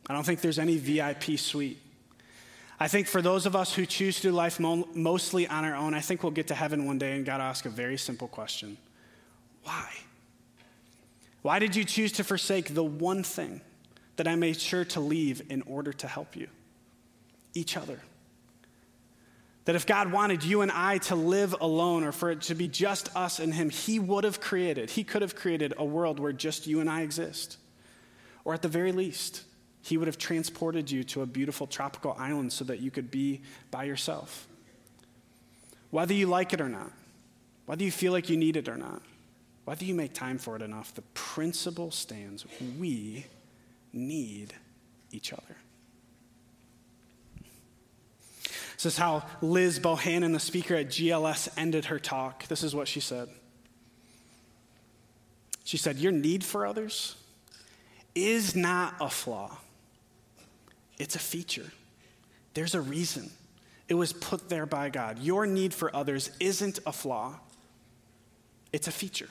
I 0.06 0.14
don't 0.14 0.24
think 0.24 0.40
there's 0.40 0.58
any 0.58 0.78
VIP 0.78 1.38
suite. 1.38 1.78
I 2.80 2.88
think 2.88 3.06
for 3.06 3.20
those 3.20 3.44
of 3.44 3.54
us 3.54 3.74
who 3.74 3.84
choose 3.84 4.16
to 4.16 4.22
do 4.22 4.32
life 4.32 4.58
mo- 4.58 4.88
mostly 4.94 5.46
on 5.46 5.66
our 5.66 5.74
own, 5.74 5.92
I 5.92 6.00
think 6.00 6.22
we'll 6.22 6.32
get 6.32 6.46
to 6.46 6.54
heaven 6.54 6.86
one 6.86 6.96
day 6.96 7.16
and 7.16 7.26
God 7.26 7.42
ask 7.42 7.66
a 7.66 7.68
very 7.68 7.98
simple 7.98 8.28
question 8.28 8.78
Why? 9.64 9.90
Why 11.42 11.58
did 11.58 11.76
you 11.76 11.84
choose 11.84 12.12
to 12.12 12.24
forsake 12.24 12.72
the 12.72 12.82
one 12.82 13.24
thing 13.24 13.60
that 14.16 14.26
I 14.26 14.36
made 14.36 14.58
sure 14.58 14.86
to 14.86 15.00
leave 15.00 15.42
in 15.50 15.60
order 15.66 15.92
to 15.92 16.08
help 16.08 16.34
you? 16.34 16.48
Each 17.52 17.76
other. 17.76 18.00
That 19.66 19.74
if 19.74 19.84
God 19.84 20.12
wanted 20.12 20.44
you 20.44 20.62
and 20.62 20.70
I 20.70 20.98
to 20.98 21.16
live 21.16 21.54
alone 21.60 22.04
or 22.04 22.12
for 22.12 22.30
it 22.30 22.42
to 22.42 22.54
be 22.54 22.68
just 22.68 23.14
us 23.16 23.40
and 23.40 23.52
Him, 23.52 23.68
He 23.68 23.98
would 23.98 24.24
have 24.24 24.40
created, 24.40 24.90
He 24.90 25.04
could 25.04 25.22
have 25.22 25.36
created 25.36 25.74
a 25.76 25.84
world 25.84 26.18
where 26.18 26.32
just 26.32 26.66
you 26.66 26.80
and 26.80 26.88
I 26.88 27.02
exist. 27.02 27.58
Or 28.44 28.54
at 28.54 28.62
the 28.62 28.68
very 28.68 28.92
least, 28.92 29.42
He 29.82 29.98
would 29.98 30.06
have 30.06 30.18
transported 30.18 30.90
you 30.90 31.02
to 31.04 31.22
a 31.22 31.26
beautiful 31.26 31.66
tropical 31.66 32.16
island 32.18 32.52
so 32.52 32.64
that 32.64 32.80
you 32.80 32.90
could 32.90 33.10
be 33.10 33.42
by 33.70 33.84
yourself. 33.84 34.46
Whether 35.90 36.14
you 36.14 36.28
like 36.28 36.52
it 36.52 36.60
or 36.60 36.68
not, 36.68 36.92
whether 37.66 37.82
you 37.82 37.90
feel 37.90 38.12
like 38.12 38.30
you 38.30 38.36
need 38.36 38.56
it 38.56 38.68
or 38.68 38.76
not, 38.76 39.02
whether 39.64 39.84
you 39.84 39.94
make 39.94 40.14
time 40.14 40.38
for 40.38 40.54
it 40.54 40.62
enough, 40.62 40.94
the 40.94 41.02
principle 41.12 41.90
stands 41.90 42.46
we 42.78 43.26
need 43.92 44.54
each 45.10 45.32
other. 45.32 45.56
This 48.76 48.86
is 48.86 48.98
how 48.98 49.24
Liz 49.40 49.80
Bohannon, 49.80 50.34
the 50.34 50.40
speaker 50.40 50.74
at 50.74 50.88
GLS, 50.88 51.48
ended 51.56 51.86
her 51.86 51.98
talk. 51.98 52.46
This 52.46 52.62
is 52.62 52.74
what 52.74 52.88
she 52.88 53.00
said. 53.00 53.30
She 55.64 55.78
said, 55.78 55.96
Your 55.96 56.12
need 56.12 56.44
for 56.44 56.66
others 56.66 57.16
is 58.14 58.54
not 58.54 58.94
a 59.00 59.08
flaw, 59.08 59.56
it's 60.98 61.16
a 61.16 61.18
feature. 61.18 61.70
There's 62.54 62.74
a 62.74 62.80
reason. 62.80 63.30
It 63.88 63.94
was 63.94 64.14
put 64.14 64.48
there 64.48 64.66
by 64.66 64.88
God. 64.88 65.18
Your 65.18 65.46
need 65.46 65.74
for 65.74 65.94
others 65.94 66.30
isn't 66.40 66.78
a 66.86 66.92
flaw, 66.92 67.34
it's 68.72 68.88
a 68.88 68.92
feature. 68.92 69.28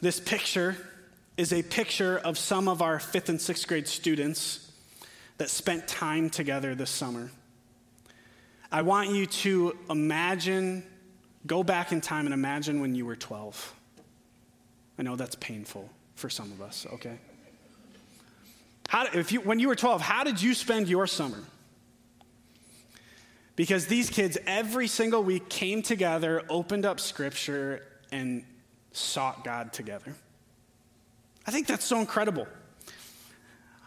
This 0.00 0.20
picture 0.20 0.76
is 1.36 1.52
a 1.52 1.62
picture 1.62 2.18
of 2.18 2.36
some 2.38 2.68
of 2.68 2.82
our 2.82 2.98
fifth 2.98 3.28
and 3.28 3.40
sixth 3.40 3.66
grade 3.66 3.88
students 3.88 4.67
that 5.38 5.50
spent 5.50 5.88
time 5.88 6.30
together 6.30 6.74
this 6.74 6.90
summer. 6.90 7.30
I 8.70 8.82
want 8.82 9.10
you 9.10 9.26
to 9.26 9.76
imagine 9.88 10.84
Go 11.48 11.62
back 11.62 11.92
in 11.92 12.00
time 12.00 12.26
and 12.26 12.34
imagine 12.34 12.80
when 12.80 12.94
you 12.94 13.06
were 13.06 13.16
12. 13.16 13.74
I 14.98 15.02
know 15.02 15.16
that's 15.16 15.36
painful 15.36 15.88
for 16.14 16.28
some 16.28 16.50
of 16.52 16.60
us, 16.60 16.86
okay? 16.94 17.18
How, 18.88 19.06
if 19.14 19.32
you, 19.32 19.40
when 19.40 19.58
you 19.58 19.68
were 19.68 19.74
12, 19.74 20.00
how 20.00 20.24
did 20.24 20.42
you 20.42 20.54
spend 20.54 20.88
your 20.88 21.06
summer? 21.06 21.42
Because 23.54 23.86
these 23.86 24.10
kids 24.10 24.36
every 24.46 24.86
single 24.86 25.22
week 25.22 25.48
came 25.48 25.82
together, 25.82 26.42
opened 26.48 26.84
up 26.84 27.00
scripture, 27.00 27.82
and 28.12 28.44
sought 28.92 29.42
God 29.42 29.72
together. 29.72 30.14
I 31.46 31.50
think 31.50 31.66
that's 31.66 31.84
so 31.84 31.98
incredible. 31.98 32.46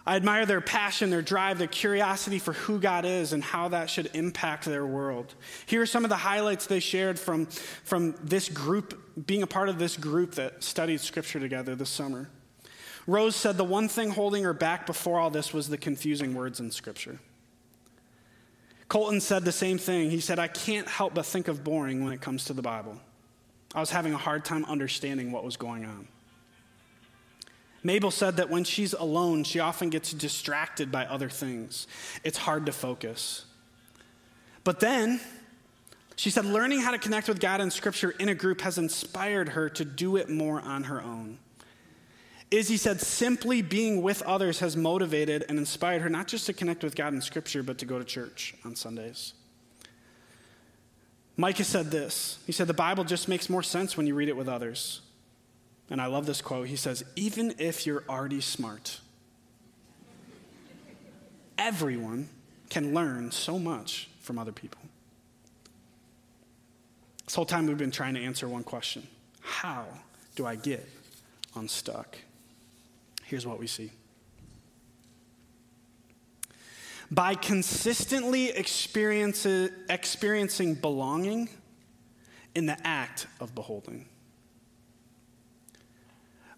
I 0.06 0.16
admire 0.16 0.46
their 0.46 0.62
passion, 0.62 1.12
their 1.12 1.22
drive, 1.22 1.60
their 1.60 1.68
curiosity 1.68 2.40
for 2.40 2.54
who 2.54 2.80
God 2.80 3.06
is 3.06 3.34
and 3.34 3.44
how 3.44 3.68
that 3.68 3.90
should 3.90 4.10
impact 4.14 4.66
their 4.66 4.86
world. 4.86 5.36
Here 5.68 5.82
are 5.82 5.86
some 5.86 6.04
of 6.04 6.10
the 6.10 6.18
highlights 6.18 6.66
they 6.66 6.80
shared 6.80 7.20
from, 7.20 7.46
from 7.84 8.16
this 8.24 8.50
group, 8.50 9.28
being 9.28 9.44
a 9.44 9.48
part 9.48 9.70
of 9.70 9.78
this 9.78 9.98
group 9.98 10.36
that 10.36 10.64
studied 10.64 11.02
scripture 11.02 11.40
together 11.40 11.76
this 11.76 11.90
summer. 11.90 12.30
Rose 13.06 13.36
said 13.36 13.58
the 13.58 13.64
one 13.64 13.88
thing 13.88 14.10
holding 14.10 14.44
her 14.44 14.54
back 14.54 14.86
before 14.86 15.20
all 15.20 15.30
this 15.30 15.54
was 15.54 15.70
the 15.70 15.78
confusing 15.78 16.34
words 16.34 16.60
in 16.60 16.72
scripture. 16.72 17.20
Colton 18.88 19.22
said 19.22 19.46
the 19.46 19.52
same 19.52 19.78
thing. 19.78 20.10
He 20.10 20.20
said, 20.20 20.38
I 20.38 20.48
can't 20.48 20.88
help 20.88 21.14
but 21.14 21.26
think 21.26 21.48
of 21.48 21.64
boring 21.64 22.04
when 22.04 22.12
it 22.12 22.22
comes 22.22 22.46
to 22.46 22.54
the 22.54 22.62
Bible. 22.62 23.00
I 23.74 23.80
was 23.80 23.90
having 23.90 24.14
a 24.14 24.18
hard 24.18 24.44
time 24.44 24.66
understanding 24.66 25.32
what 25.32 25.44
was 25.44 25.56
going 25.56 25.86
on. 25.86 26.08
Mabel 27.84 28.12
said 28.12 28.38
that 28.38 28.50
when 28.50 28.64
she's 28.64 28.94
alone, 28.94 29.44
she 29.44 29.60
often 29.60 29.90
gets 29.90 30.14
distracted 30.14 30.92
by 30.92 31.06
other 31.06 31.30
things. 31.30 31.88
It's 32.24 32.38
hard 32.38 32.66
to 32.68 32.72
focus. 32.72 33.46
But 34.64 34.80
then, 34.80 35.20
she 36.16 36.30
said, 36.30 36.46
learning 36.46 36.82
how 36.82 36.92
to 36.92 37.00
connect 37.00 37.28
with 37.28 37.40
God 37.40 37.62
and 37.62 37.74
Scripture 37.74 38.12
in 38.12 38.30
a 38.30 38.36
group 38.36 38.62
has 38.62 38.78
inspired 38.78 39.50
her 39.50 39.70
to 39.70 39.84
do 39.84 40.18
it 40.18 40.30
more 40.30 40.62
on 40.62 40.84
her 40.84 41.02
own. 41.02 41.40
Izzy 42.52 42.78
said, 42.78 43.02
simply 43.02 43.62
being 43.62 44.02
with 44.02 44.22
others 44.24 44.60
has 44.60 44.76
motivated 44.76 45.46
and 45.50 45.58
inspired 45.58 46.02
her 46.02 46.10
not 46.10 46.28
just 46.28 46.46
to 46.48 46.54
connect 46.54 46.84
with 46.84 46.96
God 46.96 47.14
and 47.14 47.24
Scripture, 47.24 47.64
but 47.64 47.78
to 47.80 47.86
go 47.86 47.98
to 47.98 48.06
church 48.06 48.54
on 48.66 48.76
Sundays. 48.76 49.34
Micah 51.38 51.64
said 51.64 51.90
this 51.90 52.40
He 52.46 52.52
said, 52.52 52.68
The 52.68 52.74
Bible 52.74 53.04
just 53.04 53.28
makes 53.28 53.50
more 53.50 53.64
sense 53.64 53.98
when 53.98 54.06
you 54.06 54.14
read 54.14 54.30
it 54.30 54.36
with 54.36 54.50
others. 54.50 55.01
And 55.92 56.02
I 56.02 56.06
love 56.06 56.26
this 56.26 56.42
quote. 56.42 56.70
He 56.70 56.78
says, 56.78 57.04
Even 57.18 57.54
if 57.60 57.86
you're 57.86 58.06
already 58.08 58.40
smart, 58.40 59.02
everyone 61.58 62.30
can 62.70 62.94
learn 62.94 63.32
so 63.32 63.60
much 63.60 64.10
from 64.22 64.40
other 64.40 64.54
people. 64.54 64.80
This 67.26 67.36
whole 67.36 67.46
time 67.46 67.68
we've 67.68 67.78
been 67.78 67.92
trying 67.92 68.14
to 68.14 68.22
answer 68.22 68.48
one 68.48 68.64
question 68.64 69.06
How 69.42 69.86
do 70.36 70.46
I 70.46 70.56
get 70.56 70.88
unstuck? 71.56 72.18
Here's 73.26 73.46
what 73.46 73.60
we 73.60 73.68
see. 73.68 73.92
By 77.12 77.36
consistently 77.36 78.48
experiencing 78.48 80.76
belonging 80.76 81.50
in 82.56 82.66
the 82.66 82.88
act 82.88 83.28
of 83.42 83.54
beholding 83.54 84.06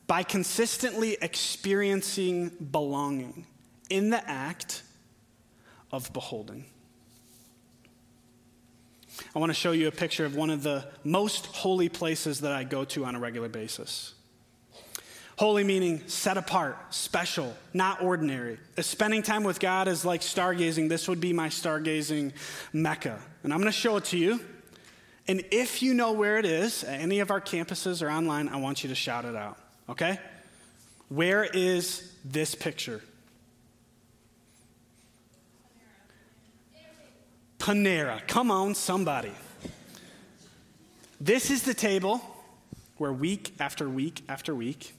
by 0.07 0.23
consistently 0.23 1.17
experiencing 1.21 2.49
belonging 2.49 3.45
in 3.89 4.09
the 4.09 4.29
act 4.29 4.83
of 5.91 6.11
beholding. 6.13 6.65
I 9.35 9.39
want 9.39 9.51
to 9.51 9.53
show 9.53 9.71
you 9.71 9.87
a 9.87 9.91
picture 9.91 10.25
of 10.25 10.35
one 10.35 10.49
of 10.49 10.63
the 10.63 10.85
most 11.03 11.45
holy 11.47 11.89
places 11.89 12.41
that 12.41 12.51
I 12.51 12.63
go 12.63 12.83
to 12.85 13.05
on 13.05 13.15
a 13.15 13.19
regular 13.19 13.49
basis. 13.49 14.13
Holy 15.37 15.63
meaning 15.63 16.07
set 16.07 16.37
apart, 16.37 16.93
special, 16.93 17.55
not 17.73 18.01
ordinary. 18.01 18.59
Spending 18.79 19.23
time 19.23 19.43
with 19.43 19.59
God 19.59 19.87
is 19.87 20.05
like 20.05 20.21
stargazing, 20.21 20.89
this 20.89 21.07
would 21.07 21.19
be 21.19 21.33
my 21.33 21.49
stargazing 21.49 22.33
mecca. 22.71 23.19
And 23.43 23.53
I'm 23.53 23.59
going 23.59 23.71
to 23.71 23.77
show 23.77 23.97
it 23.97 24.05
to 24.05 24.17
you. 24.17 24.39
And 25.27 25.43
if 25.51 25.81
you 25.81 25.93
know 25.93 26.11
where 26.11 26.37
it 26.37 26.45
is 26.45 26.83
at 26.83 26.99
any 26.99 27.19
of 27.19 27.31
our 27.31 27.41
campuses 27.41 28.05
or 28.05 28.11
online, 28.11 28.49
I 28.49 28.57
want 28.57 28.83
you 28.83 28.89
to 28.89 28.95
shout 28.95 29.25
it 29.25 29.35
out 29.35 29.57
okay? 29.89 30.19
Where 31.09 31.43
is 31.43 32.13
this 32.25 32.55
picture? 32.55 33.01
Panera. 37.59 38.27
Come 38.27 38.51
on, 38.51 38.75
somebody. 38.75 39.31
This 41.21 41.49
is 41.49 41.63
the 41.63 41.73
table 41.73 42.21
where 42.97 43.13
week 43.13 43.53
after 43.59 43.89
week 43.89 44.21
after 44.27 44.53
week, 44.53 44.93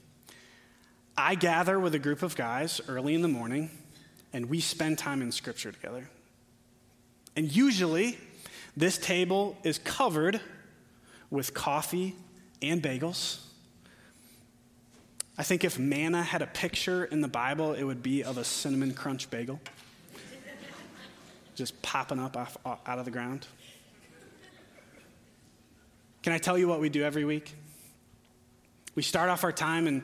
I 1.15 1.35
gather 1.35 1.79
with 1.79 1.93
a 1.93 1.99
group 1.99 2.23
of 2.23 2.35
guys 2.35 2.81
early 2.87 3.13
in 3.13 3.21
the 3.21 3.27
morning 3.27 3.69
and 4.33 4.49
we 4.49 4.59
spend 4.59 4.97
time 4.97 5.21
in 5.21 5.31
Scripture 5.31 5.71
together. 5.71 6.09
And 7.35 7.55
usually, 7.55 8.17
this 8.75 8.97
table 8.97 9.55
is 9.63 9.77
covered 9.77 10.41
with 11.29 11.53
coffee 11.53 12.15
and 12.61 12.81
bagels 12.81 13.44
I 15.37 15.43
think 15.43 15.63
if 15.63 15.77
manna 15.77 16.23
had 16.23 16.41
a 16.41 16.47
picture 16.47 17.05
in 17.05 17.21
the 17.21 17.27
Bible, 17.27 17.73
it 17.73 17.83
would 17.83 18.01
be 18.01 18.23
of 18.23 18.37
a 18.37 18.43
cinnamon 18.43 18.93
crunch 18.93 19.29
bagel 19.29 19.59
just 21.55 21.81
popping 21.81 22.19
up 22.19 22.37
off, 22.37 22.57
out 22.65 22.99
of 22.99 23.05
the 23.05 23.11
ground. 23.11 23.47
Can 26.21 26.33
I 26.33 26.37
tell 26.37 26.57
you 26.57 26.67
what 26.67 26.79
we 26.79 26.89
do 26.89 27.03
every 27.03 27.25
week? 27.25 27.53
We 28.93 29.01
start 29.01 29.29
off 29.29 29.43
our 29.43 29.51
time 29.51 29.87
and 29.87 30.03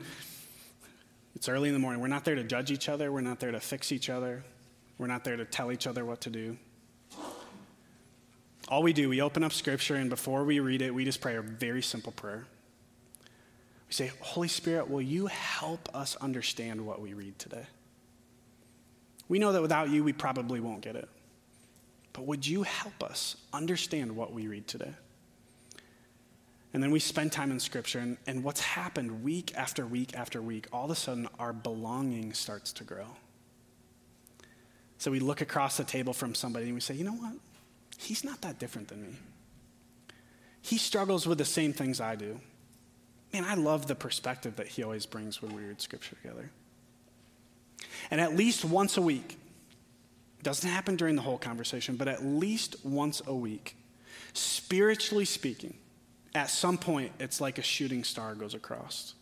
it's 1.34 1.48
early 1.48 1.68
in 1.68 1.74
the 1.74 1.78
morning. 1.78 2.00
We're 2.00 2.08
not 2.08 2.24
there 2.24 2.34
to 2.34 2.44
judge 2.44 2.70
each 2.70 2.88
other, 2.88 3.10
we're 3.10 3.20
not 3.20 3.40
there 3.40 3.50
to 3.50 3.60
fix 3.60 3.92
each 3.92 4.10
other, 4.10 4.44
we're 4.98 5.06
not 5.06 5.24
there 5.24 5.36
to 5.36 5.44
tell 5.44 5.72
each 5.72 5.86
other 5.86 6.04
what 6.04 6.20
to 6.22 6.30
do. 6.30 6.56
All 8.68 8.82
we 8.82 8.92
do, 8.92 9.08
we 9.08 9.20
open 9.20 9.42
up 9.42 9.52
scripture, 9.52 9.96
and 9.96 10.08
before 10.08 10.44
we 10.44 10.60
read 10.60 10.82
it, 10.82 10.94
we 10.94 11.04
just 11.04 11.20
pray 11.20 11.36
a 11.36 11.42
very 11.42 11.82
simple 11.82 12.12
prayer. 12.12 12.46
We 13.92 13.94
say, 13.94 14.12
Holy 14.20 14.48
Spirit, 14.48 14.88
will 14.88 15.02
you 15.02 15.26
help 15.26 15.94
us 15.94 16.16
understand 16.16 16.86
what 16.86 17.02
we 17.02 17.12
read 17.12 17.38
today? 17.38 17.66
We 19.28 19.38
know 19.38 19.52
that 19.52 19.60
without 19.60 19.90
you, 19.90 20.02
we 20.02 20.14
probably 20.14 20.60
won't 20.60 20.80
get 20.80 20.96
it. 20.96 21.10
But 22.14 22.24
would 22.24 22.46
you 22.46 22.62
help 22.62 23.04
us 23.04 23.36
understand 23.52 24.16
what 24.16 24.32
we 24.32 24.46
read 24.46 24.66
today? 24.66 24.94
And 26.72 26.82
then 26.82 26.90
we 26.90 27.00
spend 27.00 27.32
time 27.32 27.50
in 27.50 27.60
Scripture, 27.60 27.98
and, 27.98 28.16
and 28.26 28.42
what's 28.42 28.62
happened 28.62 29.22
week 29.22 29.52
after 29.56 29.84
week 29.86 30.16
after 30.16 30.40
week, 30.40 30.68
all 30.72 30.86
of 30.86 30.90
a 30.90 30.94
sudden 30.94 31.28
our 31.38 31.52
belonging 31.52 32.32
starts 32.32 32.72
to 32.72 32.84
grow. 32.84 33.08
So 34.96 35.10
we 35.10 35.20
look 35.20 35.42
across 35.42 35.76
the 35.76 35.84
table 35.84 36.14
from 36.14 36.34
somebody 36.34 36.64
and 36.64 36.74
we 36.74 36.80
say, 36.80 36.94
you 36.94 37.04
know 37.04 37.12
what? 37.12 37.34
He's 37.98 38.24
not 38.24 38.40
that 38.40 38.58
different 38.58 38.88
than 38.88 39.02
me. 39.02 39.16
He 40.62 40.78
struggles 40.78 41.26
with 41.26 41.36
the 41.36 41.44
same 41.44 41.74
things 41.74 42.00
I 42.00 42.16
do 42.16 42.40
man, 43.32 43.44
I 43.44 43.54
love 43.54 43.86
the 43.86 43.94
perspective 43.94 44.56
that 44.56 44.68
he 44.68 44.82
always 44.82 45.06
brings 45.06 45.40
when 45.40 45.54
we 45.54 45.62
read 45.62 45.80
scripture 45.80 46.16
together. 46.16 46.50
And 48.10 48.20
at 48.20 48.36
least 48.36 48.64
once 48.64 48.96
a 48.96 49.02
week, 49.02 49.38
doesn't 50.42 50.68
happen 50.68 50.96
during 50.96 51.14
the 51.14 51.22
whole 51.22 51.38
conversation, 51.38 51.96
but 51.96 52.08
at 52.08 52.24
least 52.24 52.84
once 52.84 53.22
a 53.26 53.34
week, 53.34 53.76
spiritually 54.32 55.24
speaking, 55.24 55.74
at 56.34 56.50
some 56.50 56.78
point, 56.78 57.12
it's 57.20 57.40
like 57.40 57.58
a 57.58 57.62
shooting 57.62 58.04
star 58.04 58.34
goes 58.34 58.54
across 58.54 59.14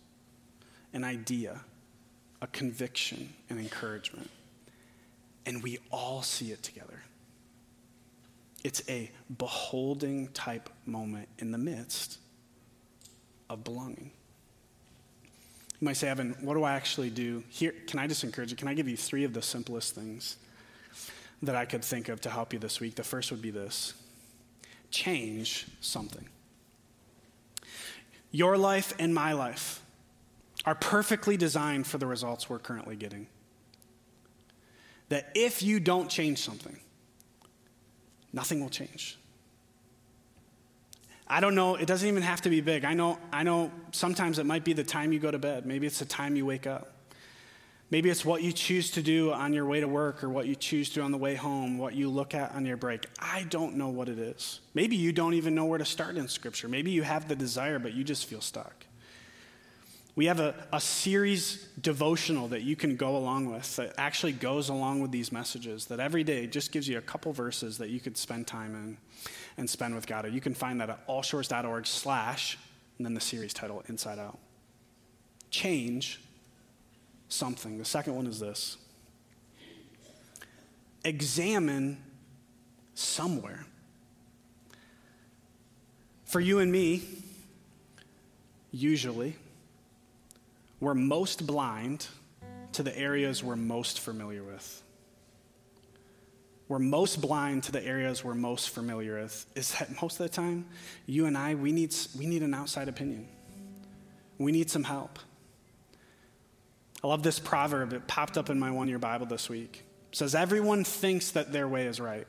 an 0.93 1.05
idea, 1.05 1.61
a 2.43 2.47
conviction, 2.49 3.33
an 3.49 3.59
encouragement. 3.59 4.29
And 5.47 5.63
we 5.63 5.79
all 5.93 6.23
see 6.23 6.51
it 6.51 6.63
together. 6.65 7.03
It's 8.65 8.83
a 8.89 9.11
beholding 9.39 10.29
type 10.29 10.69
moment 10.85 11.29
in 11.39 11.53
the 11.53 11.59
midst 11.59 12.19
of 13.51 13.65
belonging. 13.65 14.11
You 15.81 15.85
might 15.85 15.97
say, 15.97 16.09
Evan, 16.09 16.37
what 16.41 16.55
do 16.55 16.63
I 16.63 16.73
actually 16.73 17.11
do? 17.11 17.43
Here, 17.49 17.75
can 17.87 17.99
I 17.99 18.07
just 18.07 18.25
encourage 18.25 18.51
you? 18.51 18.57
Can 18.57 18.69
I 18.69 18.75
give 18.75 18.89
you 18.89 18.97
three 18.97 19.25
of 19.25 19.35
the 19.35 19.43
simplest 19.43 19.95
things 19.95 20.37
that 21.43 21.57
I 21.57 21.65
could 21.65 21.85
think 21.85 22.09
of 22.09 22.21
to 22.23 22.31
help 22.31 22.53
you 22.53 22.59
this 22.59 22.81
week? 22.81 22.95
The 22.95 23.03
first 23.03 23.31
would 23.31 23.43
be 23.43 23.51
this 23.51 23.95
change 24.91 25.67
something. 25.81 26.29
Your 28.33 28.57
life 28.57 28.93
and 28.99 29.15
my 29.15 29.33
life 29.33 29.83
are 30.65 30.75
perfectly 30.75 31.37
designed 31.37 31.87
for 31.87 31.99
the 31.99 32.07
results 32.07 32.51
we're 32.51 32.59
currently 32.59 32.97
getting. 32.97 33.27
That 35.09 35.31
if 35.35 35.63
you 35.63 35.81
don't 35.81 36.09
change 36.09 36.39
something, 36.39 36.79
nothing 38.33 38.61
will 38.61 38.69
change. 38.69 39.20
I 41.31 41.39
don't 41.39 41.55
know, 41.55 41.77
it 41.77 41.87
doesn't 41.87 42.09
even 42.09 42.25
have 42.25 42.41
to 42.43 42.51
be 42.51 42.61
big. 42.61 42.85
I 42.85 42.93
know, 42.93 43.17
I 43.33 43.45
know 43.45 43.71
sometimes 43.93 44.41
it 44.41 44.47
might 44.47 44.65
be 44.65 44.73
the 44.73 44.83
time 44.83 45.13
you 45.13 45.21
go 45.21 45.31
to 45.31 45.39
bed. 45.39 45.65
Maybe 45.65 45.87
it's 45.87 46.01
the 46.01 46.05
time 46.05 46.35
you 46.35 46.45
wake 46.45 46.67
up. 46.67 46.93
Maybe 47.89 48.11
it's 48.11 48.25
what 48.25 48.43
you 48.43 48.51
choose 48.51 48.91
to 48.93 49.03
do 49.03 49.33
on 49.33 49.53
your 49.53 49.65
way 49.65 49.79
to 49.79 49.87
work 49.87 50.25
or 50.25 50.29
what 50.29 50.49
you 50.49 50.57
choose 50.57 50.89
to 50.91 50.97
do 50.97 51.03
on 51.03 51.13
the 51.13 51.19
way 51.19 51.37
home, 51.37 51.79
what 51.79 51.95
you 51.95 52.09
look 52.09 52.35
at 52.35 52.53
on 52.53 52.67
your 52.67 52.77
break. 52.77 53.07
I 53.21 53.45
don't 53.45 53.77
know 53.77 53.89
what 53.89 54.09
it 54.09 54.19
is. 54.19 54.61
Maybe 54.75 54.97
you 54.97 55.13
don't 55.13 55.35
even 55.35 55.55
know 55.55 55.67
where 55.67 55.79
to 55.79 55.85
start 55.85 56.17
in 56.17 56.27
Scripture. 56.27 56.69
Maybe 56.69 56.91
you 56.91 57.03
have 57.03 57.29
the 57.29 57.37
desire, 57.37 57.79
but 57.79 57.95
you 57.95 58.03
just 58.03 58.27
feel 58.27 58.41
stuck. 58.41 58.87
We 60.17 60.27
have 60.27 60.41
a, 60.41 60.55
a 60.73 60.81
series 60.81 61.69
devotional 61.81 62.49
that 62.49 62.63
you 62.63 62.75
can 62.75 62.97
go 62.97 63.17
along 63.17 63.53
with 63.53 63.77
that 63.77 63.95
actually 63.97 64.33
goes 64.33 64.69
along 64.69 65.01
with 65.01 65.13
these 65.13 65.31
messages, 65.31 65.87
that 65.87 66.01
every 66.01 66.25
day 66.25 66.49
just 66.49 66.73
gives 66.73 66.89
you 66.89 66.99
a 66.99 67.01
couple 67.01 67.33
verses 67.33 67.79
that 67.79 67.91
you 67.91 68.01
could 68.01 68.17
spend 68.17 68.49
time 68.49 68.75
in 68.75 68.97
and 69.61 69.71
spend 69.71 69.95
with 69.95 70.07
God. 70.07 70.25
Or 70.25 70.29
you 70.29 70.41
can 70.41 70.55
find 70.55 70.81
that 70.81 70.91
at 70.91 71.07
allshores.org 71.07 71.87
slash, 71.87 72.59
and 72.99 73.07
then 73.07 73.15
the 73.15 73.21
series 73.21 73.55
title, 73.55 73.85
Inside 73.89 74.19
Out. 74.19 74.39
Change 75.51 76.21
something. 77.29 77.79
The 77.79 77.85
second 77.85 78.17
one 78.17 78.27
is 78.27 78.41
this 78.41 78.77
examine 81.05 82.03
somewhere. 82.95 83.65
For 86.25 86.41
you 86.41 86.59
and 86.61 86.71
me, 86.71 87.03
usually, 88.71 89.37
we're 90.79 90.95
most 90.95 91.47
blind 91.47 92.07
to 92.73 92.83
the 92.83 92.97
areas 92.97 93.43
we're 93.43 93.57
most 93.57 94.01
familiar 94.01 94.43
with. 94.43 94.83
We're 96.71 96.79
most 96.79 97.21
blind 97.21 97.65
to 97.65 97.73
the 97.73 97.85
areas 97.85 98.23
we're 98.23 98.37
most 98.37 98.71
familiar 98.71 99.21
with. 99.21 99.45
Is 99.57 99.73
that 99.81 100.01
most 100.01 100.21
of 100.21 100.25
the 100.25 100.29
time, 100.29 100.67
you 101.05 101.27
and 101.27 101.37
I, 101.37 101.57
we 101.57 101.73
need, 101.73 101.93
we 102.17 102.27
need 102.27 102.45
an 102.45 102.55
outside 102.55 102.87
opinion. 102.87 103.27
We 104.39 104.53
need 104.53 104.71
some 104.71 104.85
help. 104.85 105.19
I 107.03 107.09
love 107.09 107.25
this 107.25 107.41
proverb. 107.41 107.93
It 107.93 108.07
popped 108.07 108.39
up 108.39 108.51
in 108.51 108.61
my 108.61 108.71
one 108.71 108.87
year 108.87 109.01
Bible 109.01 109.27
this 109.27 109.49
week. 109.49 109.83
It 110.13 110.17
says, 110.17 110.33
Everyone 110.33 110.85
thinks 110.85 111.33
that 111.33 111.53
their 111.53 111.67
way 111.67 111.87
is 111.87 111.99
right, 111.99 112.29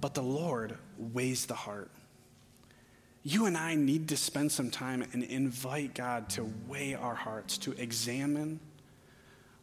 but 0.00 0.14
the 0.14 0.22
Lord 0.22 0.78
weighs 0.96 1.46
the 1.46 1.54
heart. 1.54 1.90
You 3.24 3.46
and 3.46 3.58
I 3.58 3.74
need 3.74 4.10
to 4.10 4.16
spend 4.16 4.52
some 4.52 4.70
time 4.70 5.04
and 5.12 5.24
invite 5.24 5.94
God 5.94 6.30
to 6.30 6.48
weigh 6.68 6.94
our 6.94 7.16
hearts, 7.16 7.58
to 7.58 7.72
examine 7.72 8.60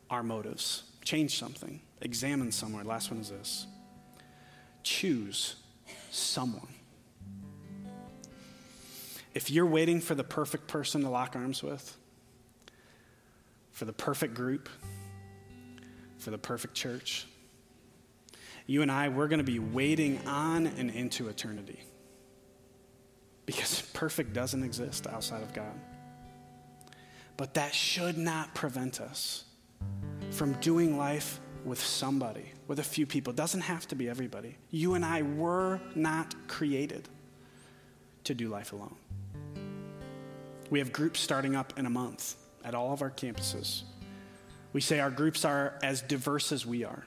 our 0.10 0.24
motives, 0.24 0.84
change 1.04 1.38
something, 1.38 1.82
examine 2.02 2.52
somewhere. 2.52 2.84
Last 2.84 3.12
one 3.12 3.20
is 3.20 3.30
this 3.30 3.68
choose 4.84 5.56
someone. 6.12 6.68
If 9.34 9.50
you're 9.50 9.66
waiting 9.66 10.02
for 10.02 10.14
the 10.14 10.24
perfect 10.24 10.68
person 10.68 11.02
to 11.02 11.10
lock 11.10 11.36
arms 11.36 11.64
with, 11.64 11.98
for 13.72 13.86
the 13.86 13.94
perfect 13.94 14.36
group, 14.36 14.70
for 16.24 16.32
the 16.32 16.38
perfect 16.38 16.74
church. 16.74 17.28
You 18.66 18.82
and 18.82 18.92
I, 18.92 19.10
we're 19.10 19.28
going 19.28 19.40
to 19.40 19.44
be 19.44 19.60
waiting 19.60 20.26
on 20.26 20.68
and 20.68 20.90
into 20.90 21.28
eternity 21.28 21.84
because 23.46 23.82
perfect 23.94 24.34
doesn't 24.34 24.64
exist 24.64 25.06
outside 25.08 25.44
of 25.44 25.54
God. 25.54 25.74
But 27.36 27.56
that 27.56 27.74
should 27.74 28.18
not 28.18 28.54
prevent 28.56 29.02
us 29.02 29.44
from 30.34 30.54
doing 30.54 30.98
life 30.98 31.40
with 31.64 31.80
somebody, 31.80 32.52
with 32.68 32.80
a 32.80 32.84
few 32.84 33.06
people. 33.06 33.32
It 33.32 33.38
doesn't 33.38 33.62
have 33.62 33.88
to 33.90 33.96
be 33.96 34.10
everybody. 34.10 34.58
You 34.72 34.96
and 34.96 35.06
I 35.06 35.22
were 35.22 35.80
not 35.96 36.36
created 36.48 37.08
to 38.26 38.34
do 38.34 38.50
life 38.50 38.74
alone. 38.74 38.96
We 40.70 40.80
have 40.80 40.92
groups 40.92 41.20
starting 41.20 41.56
up 41.56 41.78
in 41.78 41.86
a 41.86 41.90
month 41.90 42.36
at 42.66 42.74
all 42.74 42.94
of 42.94 43.02
our 43.02 43.12
campuses. 43.12 43.84
We 44.74 44.82
say 44.82 45.00
our 45.00 45.12
groups 45.12 45.46
are 45.46 45.78
as 45.84 46.02
diverse 46.02 46.52
as 46.52 46.66
we 46.66 46.84
are. 46.84 47.06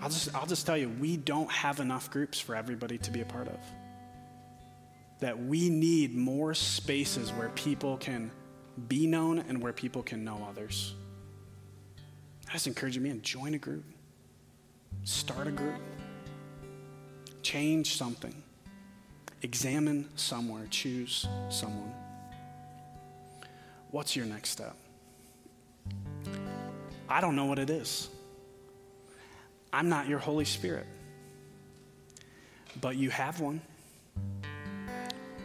I'll 0.00 0.10
just, 0.10 0.34
I'll 0.34 0.46
just 0.46 0.66
tell 0.66 0.76
you, 0.76 0.88
we 1.00 1.16
don't 1.16 1.50
have 1.50 1.80
enough 1.80 2.10
groups 2.10 2.38
for 2.38 2.54
everybody 2.54 2.98
to 2.98 3.10
be 3.10 3.22
a 3.22 3.24
part 3.24 3.48
of. 3.48 3.58
That 5.20 5.42
we 5.42 5.68
need 5.70 6.14
more 6.14 6.54
spaces 6.54 7.32
where 7.32 7.48
people 7.50 7.96
can 7.96 8.30
be 8.88 9.06
known 9.06 9.38
and 9.40 9.60
where 9.62 9.72
people 9.72 10.02
can 10.02 10.22
know 10.22 10.46
others. 10.48 10.94
I 12.54 12.56
just 12.56 12.68
encourage 12.68 12.94
you, 12.94 13.02
man, 13.02 13.20
join 13.20 13.54
a 13.54 13.58
group, 13.58 13.82
start 15.02 15.48
a 15.48 15.50
group, 15.50 15.74
change 17.42 17.96
something, 17.96 18.44
examine 19.42 20.08
somewhere, 20.14 20.64
choose 20.70 21.26
someone. 21.48 21.92
What's 23.90 24.14
your 24.14 24.26
next 24.26 24.50
step? 24.50 24.76
I 27.08 27.20
don't 27.20 27.34
know 27.34 27.46
what 27.46 27.58
it 27.58 27.70
is. 27.70 28.08
I'm 29.72 29.88
not 29.88 30.06
your 30.06 30.20
Holy 30.20 30.44
Spirit. 30.44 30.86
But 32.80 32.94
you 32.94 33.10
have 33.10 33.40
one. 33.40 33.62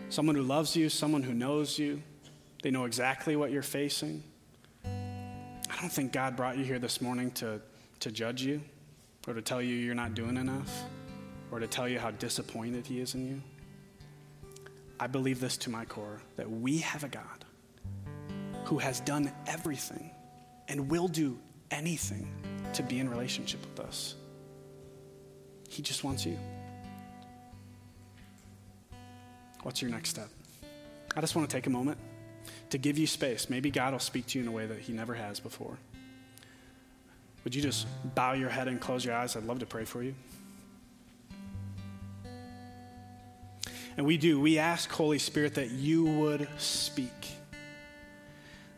Someone 0.10 0.36
who 0.36 0.44
loves 0.44 0.76
you, 0.76 0.90
someone 0.90 1.24
who 1.24 1.34
knows 1.34 1.80
you. 1.80 2.04
They 2.62 2.70
know 2.70 2.86
exactly 2.86 3.36
what 3.36 3.50
you're 3.50 3.64
facing. 3.64 4.22
I 5.80 5.82
don't 5.84 5.92
think 5.92 6.12
God 6.12 6.36
brought 6.36 6.58
you 6.58 6.66
here 6.66 6.78
this 6.78 7.00
morning 7.00 7.32
to, 7.32 7.62
to 8.02 8.12
judge 8.12 8.42
you 8.42 8.60
or 9.26 9.34
to 9.34 9.42
tell 9.42 9.62
you 9.62 9.76
you're 9.76 9.96
not 9.96 10.14
doing 10.14 10.36
enough 10.36 10.84
or 11.54 11.60
to 11.62 11.68
tell 11.68 11.88
you 11.88 11.98
how 12.00 12.12
disappointed 12.12 12.86
He 12.86 13.00
is 13.00 13.16
in 13.16 13.26
you. 13.26 13.42
I 15.00 15.08
believe 15.08 15.40
this 15.40 15.56
to 15.56 15.70
my 15.70 15.86
core 15.86 16.22
that 16.36 16.52
we 16.52 16.80
have 16.80 17.06
a 17.06 17.08
God 17.08 17.46
who 18.66 18.78
has 18.78 19.00
done 19.00 19.32
everything 19.48 20.12
and 20.68 20.90
will 20.90 21.08
do 21.08 21.40
anything 21.72 22.28
to 22.74 22.84
be 22.84 23.00
in 23.00 23.10
relationship 23.10 23.62
with 23.62 23.80
us. 23.80 24.16
He 25.70 25.82
just 25.82 26.04
wants 26.04 26.26
you. 26.26 26.38
What's 29.64 29.82
your 29.82 29.92
next 29.92 30.10
step? 30.10 30.28
I 31.16 31.22
just 31.22 31.38
want 31.38 31.50
to 31.50 31.56
take 31.56 31.68
a 31.68 31.70
moment 31.70 31.98
to 32.70 32.78
give 32.78 32.98
you 32.98 33.08
space. 33.08 33.50
Maybe 33.50 33.72
God 33.72 33.94
will 33.94 34.00
speak 34.00 34.28
to 34.28 34.40
you 34.40 34.44
in 34.44 34.48
a 34.48 34.52
way 34.52 34.66
that 34.66 34.80
He 34.80 34.94
never 34.94 35.14
has 35.14 35.40
before. 35.40 35.78
Would 37.44 37.56
you 37.56 37.62
just 37.62 37.88
bow 38.16 38.34
your 38.34 38.50
head 38.50 38.68
and 38.68 38.80
close 38.80 39.04
your 39.04 39.16
eyes? 39.16 39.36
I'd 39.36 39.46
love 39.46 39.60
to 39.60 39.66
pray 39.66 39.86
for 39.86 40.04
you. 40.04 40.14
And 43.98 44.06
we 44.06 44.18
do. 44.18 44.40
We 44.40 44.58
ask, 44.58 44.90
Holy 44.90 45.20
Spirit, 45.20 45.56
that 45.56 45.72
you 45.72 46.06
would 46.06 46.48
speak 46.58 47.12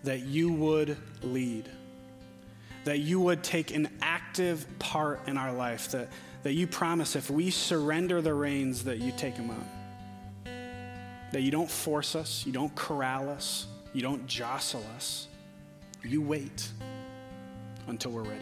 that 0.03 0.21
you 0.21 0.51
would 0.51 0.97
lead, 1.23 1.69
that 2.85 2.99
you 2.99 3.19
would 3.19 3.43
take 3.43 3.73
an 3.73 3.89
active 4.01 4.65
part 4.79 5.21
in 5.27 5.37
our 5.37 5.53
life, 5.53 5.91
that, 5.91 6.09
that 6.43 6.53
you 6.53 6.65
promise 6.65 7.15
if 7.15 7.29
we 7.29 7.51
surrender 7.51 8.21
the 8.21 8.33
reins, 8.33 8.83
that 8.85 8.99
you 8.99 9.11
take 9.15 9.35
them 9.35 9.51
up. 9.51 10.53
That 11.31 11.41
you 11.41 11.51
don't 11.51 11.69
force 11.69 12.15
us, 12.15 12.45
you 12.45 12.51
don't 12.51 12.73
corral 12.75 13.29
us, 13.29 13.67
you 13.93 14.01
don't 14.01 14.25
jostle 14.27 14.85
us. 14.95 15.27
You 16.03 16.21
wait 16.21 16.69
until 17.87 18.11
we're 18.11 18.23
ready. 18.23 18.41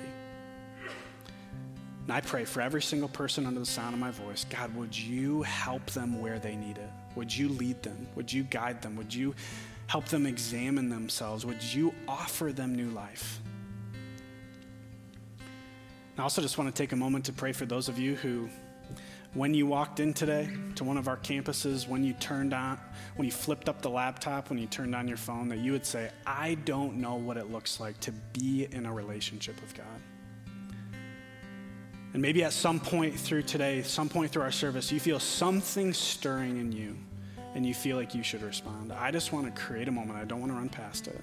And 2.04 2.16
I 2.16 2.22
pray 2.22 2.46
for 2.46 2.62
every 2.62 2.82
single 2.82 3.10
person 3.10 3.46
under 3.46 3.60
the 3.60 3.66
sound 3.66 3.94
of 3.94 4.00
my 4.00 4.12
voice 4.12 4.46
God, 4.50 4.74
would 4.76 4.98
you 4.98 5.44
help 5.44 5.86
them 5.92 6.20
where 6.22 6.40
they 6.40 6.56
need 6.56 6.78
it? 6.78 6.90
Would 7.16 7.36
you 7.36 7.50
lead 7.50 7.84
them? 7.84 8.08
Would 8.16 8.32
you 8.32 8.44
guide 8.44 8.82
them? 8.82 8.96
Would 8.96 9.14
you 9.14 9.36
help 9.88 10.06
them 10.06 10.26
examine 10.26 10.90
themselves? 10.90 11.46
Would 11.46 11.62
you 11.62 11.94
offer 12.08 12.52
them 12.52 12.76
new 12.76 12.90
life? 12.90 13.42
I 16.18 16.22
also 16.22 16.42
just 16.42 16.58
want 16.58 16.74
to 16.74 16.84
take 16.84 16.92
a 16.92 16.96
moment 16.96 17.26
to 17.26 17.34
pray 17.34 17.54
for 17.54 17.66
those 17.66 17.88
of 17.90 17.98
you 17.98 18.16
who, 18.16 18.50
when 19.34 19.54
you 19.54 19.68
walked 19.68 20.00
in 20.00 20.14
today 20.14 20.50
to 20.76 20.84
one 20.84 20.98
of 20.98 21.08
our 21.08 21.18
campuses, 21.18 21.88
when 21.88 22.04
you 22.04 22.14
turned 22.14 22.54
on, 22.54 22.80
when 23.16 23.26
you 23.26 23.32
flipped 23.32 23.70
up 23.70 23.82
the 23.82 23.90
laptop, 23.90 24.50
when 24.50 24.58
you 24.58 24.66
turned 24.66 24.96
on 24.96 25.08
your 25.08 25.18
phone, 25.18 25.50
that 25.50 25.60
you 25.60 25.72
would 25.72 25.86
say, 25.86 26.10
I 26.26 26.56
don't 26.66 26.98
know 26.98 27.16
what 27.16 27.38
it 27.38 27.52
looks 27.52 27.80
like 27.80 28.00
to 28.02 28.12
be 28.34 28.68
in 28.72 28.86
a 28.86 28.94
relationship 28.94 29.60
with 29.62 29.76
God. 29.76 29.86
And 32.14 32.22
maybe 32.24 32.44
at 32.44 32.54
some 32.54 32.80
point 32.80 33.20
through 33.20 33.44
today, 33.44 33.84
some 33.84 34.10
point 34.10 34.32
through 34.32 34.42
our 34.42 34.52
service, 34.52 34.92
you 34.92 35.00
feel 35.00 35.20
something 35.20 35.94
stirring 35.94 36.58
in 36.58 36.72
you 36.72 36.98
and 37.54 37.64
you 37.66 37.76
feel 37.76 37.98
like 37.98 38.16
you 38.16 38.24
should 38.24 38.42
respond. 38.42 38.92
I 38.92 39.12
just 39.12 39.32
want 39.32 39.54
to 39.54 39.62
create 39.62 39.88
a 39.88 39.92
moment. 39.92 40.18
I 40.18 40.26
don't 40.26 40.40
want 40.40 40.52
to 40.52 40.56
run 40.56 40.70
past 40.70 41.08
it. 41.08 41.22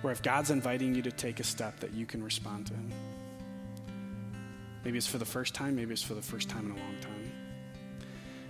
Where 0.00 0.12
if 0.12 0.20
God's 0.20 0.50
inviting 0.50 0.96
you 0.96 1.02
to 1.02 1.12
take 1.12 1.38
a 1.38 1.44
step, 1.44 1.78
that 1.78 1.92
you 1.92 2.06
can 2.06 2.24
respond 2.24 2.66
to 2.66 2.74
Him. 2.74 2.90
Maybe 4.84 4.98
it's 4.98 5.06
for 5.06 5.18
the 5.18 5.24
first 5.24 5.54
time, 5.54 5.76
maybe 5.76 5.92
it's 5.92 6.02
for 6.02 6.14
the 6.14 6.22
first 6.22 6.48
time 6.48 6.66
in 6.66 6.72
a 6.72 6.76
long 6.76 6.96
time. 7.00 7.32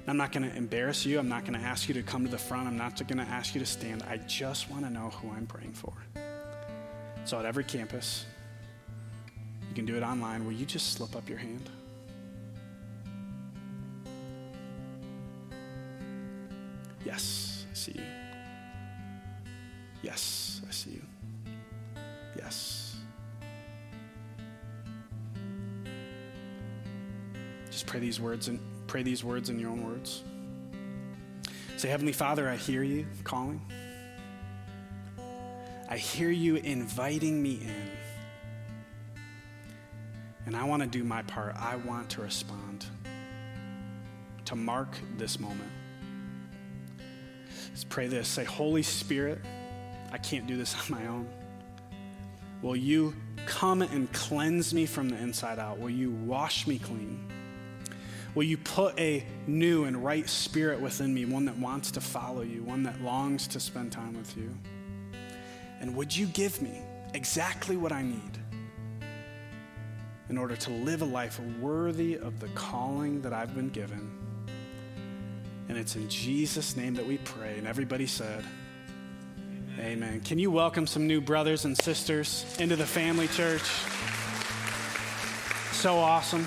I'm 0.07 0.17
not 0.17 0.33
going 0.33 0.51
to 0.51 0.57
embarrass 0.57 1.07
you. 1.07 1.19
I'm 1.19 1.29
not 1.29 1.45
going 1.45 1.59
to 1.59 1.65
ask 1.65 1.89
you 1.89 1.95
to 1.95 2.03
come 2.03 2.25
to 2.25 2.31
the 2.31 2.39
front. 2.39 2.67
I'm 2.67 2.77
not 2.77 2.97
going 3.07 3.19
to 3.19 3.33
ask 3.33 3.55
you 3.55 3.61
to 3.61 3.67
stand. 3.67 4.03
I 4.09 4.17
just 4.17 4.69
want 4.69 4.85
to 4.85 4.91
know 4.91 5.11
who 5.11 5.31
I'm 5.31 5.47
praying 5.47 5.75
for. 5.75 5.93
So 7.25 7.39
at 7.39 7.45
every 7.45 7.63
campus, 7.63 8.27
you 9.69 9.75
can 9.77 9.87
do 9.87 9.97
it 9.97 10.03
online. 10.03 10.45
Will 10.45 10.53
you 10.53 10.67
just 10.67 10.95
slip 10.95 11.15
up 11.15 11.29
your 11.29 11.39
hand? 11.39 11.71
Yes, 17.05 17.67
I 17.71 17.75
see 17.75 17.93
you. 17.95 18.05
Yes, 20.03 20.63
I 20.69 20.73
see 20.73 20.91
you. 20.91 21.03
Yes. 22.37 22.82
Just 27.73 27.87
pray 27.87 28.01
these 28.01 28.21
words 28.21 28.49
and 28.49 28.61
pray 28.87 29.03
these 29.03 29.25
words 29.25 29.49
in 29.49 29.59
your 29.59 29.71
own 29.71 29.83
words. 29.89 30.23
Say, 31.79 31.89
Heavenly 31.89 32.13
Father, 32.13 32.49
I 32.49 32.57
hear 32.57 32.83
you 32.83 33.07
calling. 33.25 33.63
I 35.89 35.97
hear 35.97 36.31
you 36.31 36.57
inviting 36.57 37.43
me 37.43 37.61
in. 37.63 37.91
And 40.45 40.55
I 40.55 40.65
want 40.65 40.83
to 40.83 40.89
do 40.89 41.03
my 41.03 41.23
part. 41.23 41.57
I 41.57 41.77
want 41.77 42.11
to 42.11 42.21
respond 42.21 42.85
to 44.45 44.55
mark 44.55 44.95
this 45.17 45.41
moment. 45.41 45.71
Let's 47.71 47.85
pray 47.85 48.07
this. 48.07 48.29
Say, 48.29 48.45
Holy 48.45 48.83
Spirit, 48.83 49.41
I 50.13 50.19
can't 50.19 50.47
do 50.47 50.59
this 50.59 50.75
on 50.79 50.99
my 51.01 51.07
own. 51.07 51.27
Will 52.61 52.77
you 52.77 53.15
come 53.47 53.81
and 53.81 54.13
cleanse 54.13 54.75
me 54.75 54.85
from 54.85 55.09
the 55.09 55.17
inside 55.17 55.59
out? 55.59 55.79
Will 55.79 55.91
you 55.91 56.11
wash 56.11 56.67
me 56.67 56.79
clean? 56.79 57.33
Will 58.35 58.45
you 58.45 58.57
put 58.57 58.99
a 58.99 59.25
new 59.47 59.85
and 59.85 60.03
right 60.03 60.29
spirit 60.29 60.81
within 60.81 61.13
me, 61.13 61.27
one 61.27 61.45
that 61.45 61.59
wants 61.59 61.91
to 61.93 62.01
follow 62.01 62.41
you, 62.41 62.63
one 62.63 62.83
that 62.85 63.01
longs 63.03 63.47
to 63.49 63.61
spend 63.61 63.93
time 63.93 64.17
with 64.17 64.37
you? 64.37 64.51
And 65.81 65.95
would 65.97 66.17
you 66.17 66.27
give 66.27 66.63
me 66.63 66.81
exactly 67.13 67.77
what 67.77 67.93
I 67.93 68.03
need 68.03 68.39
in 70.31 70.39
order 70.39 70.57
to 70.57 70.71
live 70.71 71.03
a 71.03 71.05
life 71.05 71.39
worthy 71.61 72.15
of 72.15 72.41
the 72.41 72.49
calling 72.49 73.21
that 73.23 73.35
I've 73.35 73.55
been 73.55 73.69
given? 73.69 74.11
And 75.69 75.77
it's 75.77 75.97
in 75.97 76.09
Jesus' 76.09 76.75
name 76.75 76.95
that 76.95 77.07
we 77.07 77.19
pray. 77.19 77.59
And 77.59 77.67
everybody 77.67 78.07
said, 78.07 78.45
Amen. 79.79 80.03
Amen. 80.05 80.21
Can 80.21 80.39
you 80.39 80.51
welcome 80.51 80.87
some 80.87 81.07
new 81.07 81.21
brothers 81.21 81.65
and 81.65 81.77
sisters 81.77 82.47
into 82.59 82.77
the 82.77 82.87
family 82.87 83.29
church? 83.29 83.63
So 85.73 85.99
awesome. 85.99 86.47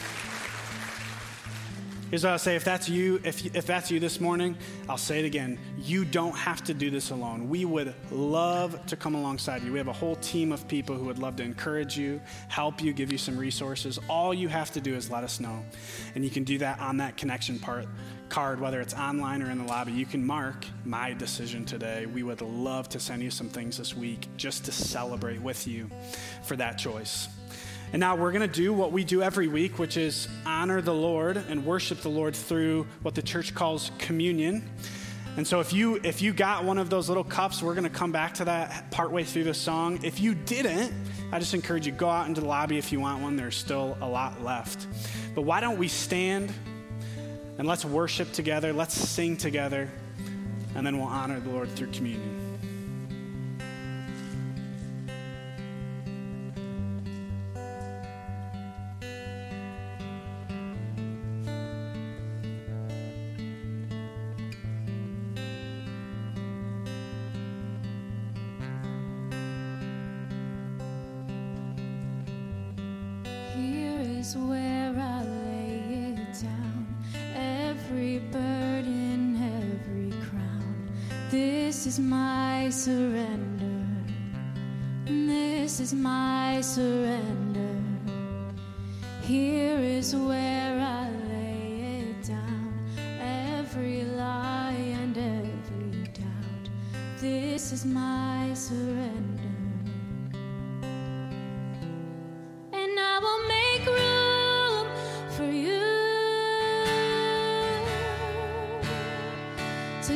Here's 2.11 2.23
what 2.23 2.33
I'll 2.33 2.39
say 2.39 2.55
if 2.55 2.63
that's 2.63 2.87
you, 2.87 3.19
if, 3.23 3.55
if 3.55 3.65
that's 3.65 3.89
you 3.89 3.99
this 3.99 4.21
morning, 4.21 4.55
I'll 4.87 4.95
say 4.95 5.19
it 5.19 5.25
again. 5.25 5.57
You 5.79 6.05
don't 6.05 6.37
have 6.37 6.63
to 6.65 6.73
do 6.75 6.91
this 6.91 7.09
alone. 7.09 7.49
We 7.49 7.65
would 7.65 7.95
love 8.11 8.85
to 8.85 8.95
come 8.95 9.15
alongside 9.15 9.63
you. 9.63 9.71
We 9.71 9.79
have 9.79 9.87
a 9.87 9.93
whole 9.93 10.15
team 10.17 10.51
of 10.51 10.67
people 10.67 10.95
who 10.95 11.05
would 11.05 11.17
love 11.17 11.35
to 11.37 11.43
encourage 11.43 11.97
you, 11.97 12.21
help 12.47 12.83
you, 12.83 12.93
give 12.93 13.11
you 13.11 13.17
some 13.17 13.35
resources. 13.35 13.97
All 14.07 14.35
you 14.35 14.47
have 14.49 14.71
to 14.73 14.81
do 14.81 14.93
is 14.93 15.09
let 15.09 15.23
us 15.23 15.39
know. 15.39 15.65
And 16.13 16.23
you 16.23 16.29
can 16.29 16.43
do 16.43 16.59
that 16.59 16.79
on 16.79 16.97
that 16.97 17.17
connection 17.17 17.57
part 17.57 17.87
card, 18.29 18.59
whether 18.59 18.81
it's 18.81 18.93
online 18.93 19.41
or 19.41 19.49
in 19.49 19.57
the 19.57 19.63
lobby. 19.63 19.91
You 19.91 20.05
can 20.05 20.25
mark 20.25 20.65
my 20.83 21.13
decision 21.13 21.65
today. 21.65 22.05
We 22.05 22.21
would 22.21 22.41
love 22.41 22.87
to 22.89 22.99
send 22.99 23.23
you 23.23 23.31
some 23.31 23.49
things 23.49 23.77
this 23.77 23.95
week 23.95 24.27
just 24.37 24.65
to 24.65 24.71
celebrate 24.71 25.41
with 25.41 25.67
you 25.67 25.89
for 26.43 26.55
that 26.55 26.77
choice. 26.77 27.29
And 27.95 28.01
now 28.01 28.17
we're 28.17 28.33
going 28.33 28.41
to 28.41 28.53
do 28.53 28.73
what 28.73 28.91
we 28.91 29.05
do 29.05 29.21
every 29.21 29.47
week, 29.47 29.79
which 29.79 29.95
is 29.95 30.27
honor 30.45 30.81
the 30.81 30.93
Lord 30.93 31.37
and 31.37 31.65
worship 31.65 32.01
the 32.01 32.09
Lord 32.09 32.35
through 32.35 32.87
what 33.03 33.15
the 33.15 33.21
church 33.21 33.55
calls 33.55 33.89
communion. 33.99 34.69
And 35.37 35.47
so 35.47 35.61
if 35.61 35.71
you 35.71 36.01
if 36.03 36.21
you 36.21 36.33
got 36.33 36.65
one 36.65 36.77
of 36.77 36.89
those 36.89 37.07
little 37.07 37.23
cups, 37.23 37.63
we're 37.63 37.73
going 37.73 37.85
to 37.85 37.89
come 37.89 38.11
back 38.11 38.33
to 38.33 38.43
that 38.43 38.91
partway 38.91 39.23
through 39.23 39.45
the 39.45 39.53
song. 39.53 40.01
If 40.03 40.19
you 40.19 40.35
didn't, 40.35 40.93
I 41.31 41.39
just 41.39 41.53
encourage 41.53 41.85
you 41.85 41.93
go 41.93 42.09
out 42.09 42.27
into 42.27 42.41
the 42.41 42.47
lobby 42.47 42.77
if 42.77 42.91
you 42.91 42.99
want 42.99 43.21
one. 43.21 43.37
There's 43.37 43.55
still 43.55 43.97
a 44.01 44.07
lot 44.09 44.43
left. 44.43 44.87
But 45.33 45.43
why 45.43 45.61
don't 45.61 45.77
we 45.77 45.87
stand 45.87 46.51
and 47.57 47.65
let's 47.65 47.85
worship 47.85 48.33
together, 48.33 48.73
let's 48.73 48.93
sing 48.93 49.37
together, 49.37 49.89
and 50.75 50.85
then 50.85 50.97
we'll 50.97 51.07
honor 51.07 51.39
the 51.39 51.49
Lord 51.49 51.71
through 51.71 51.91
communion. 51.93 52.44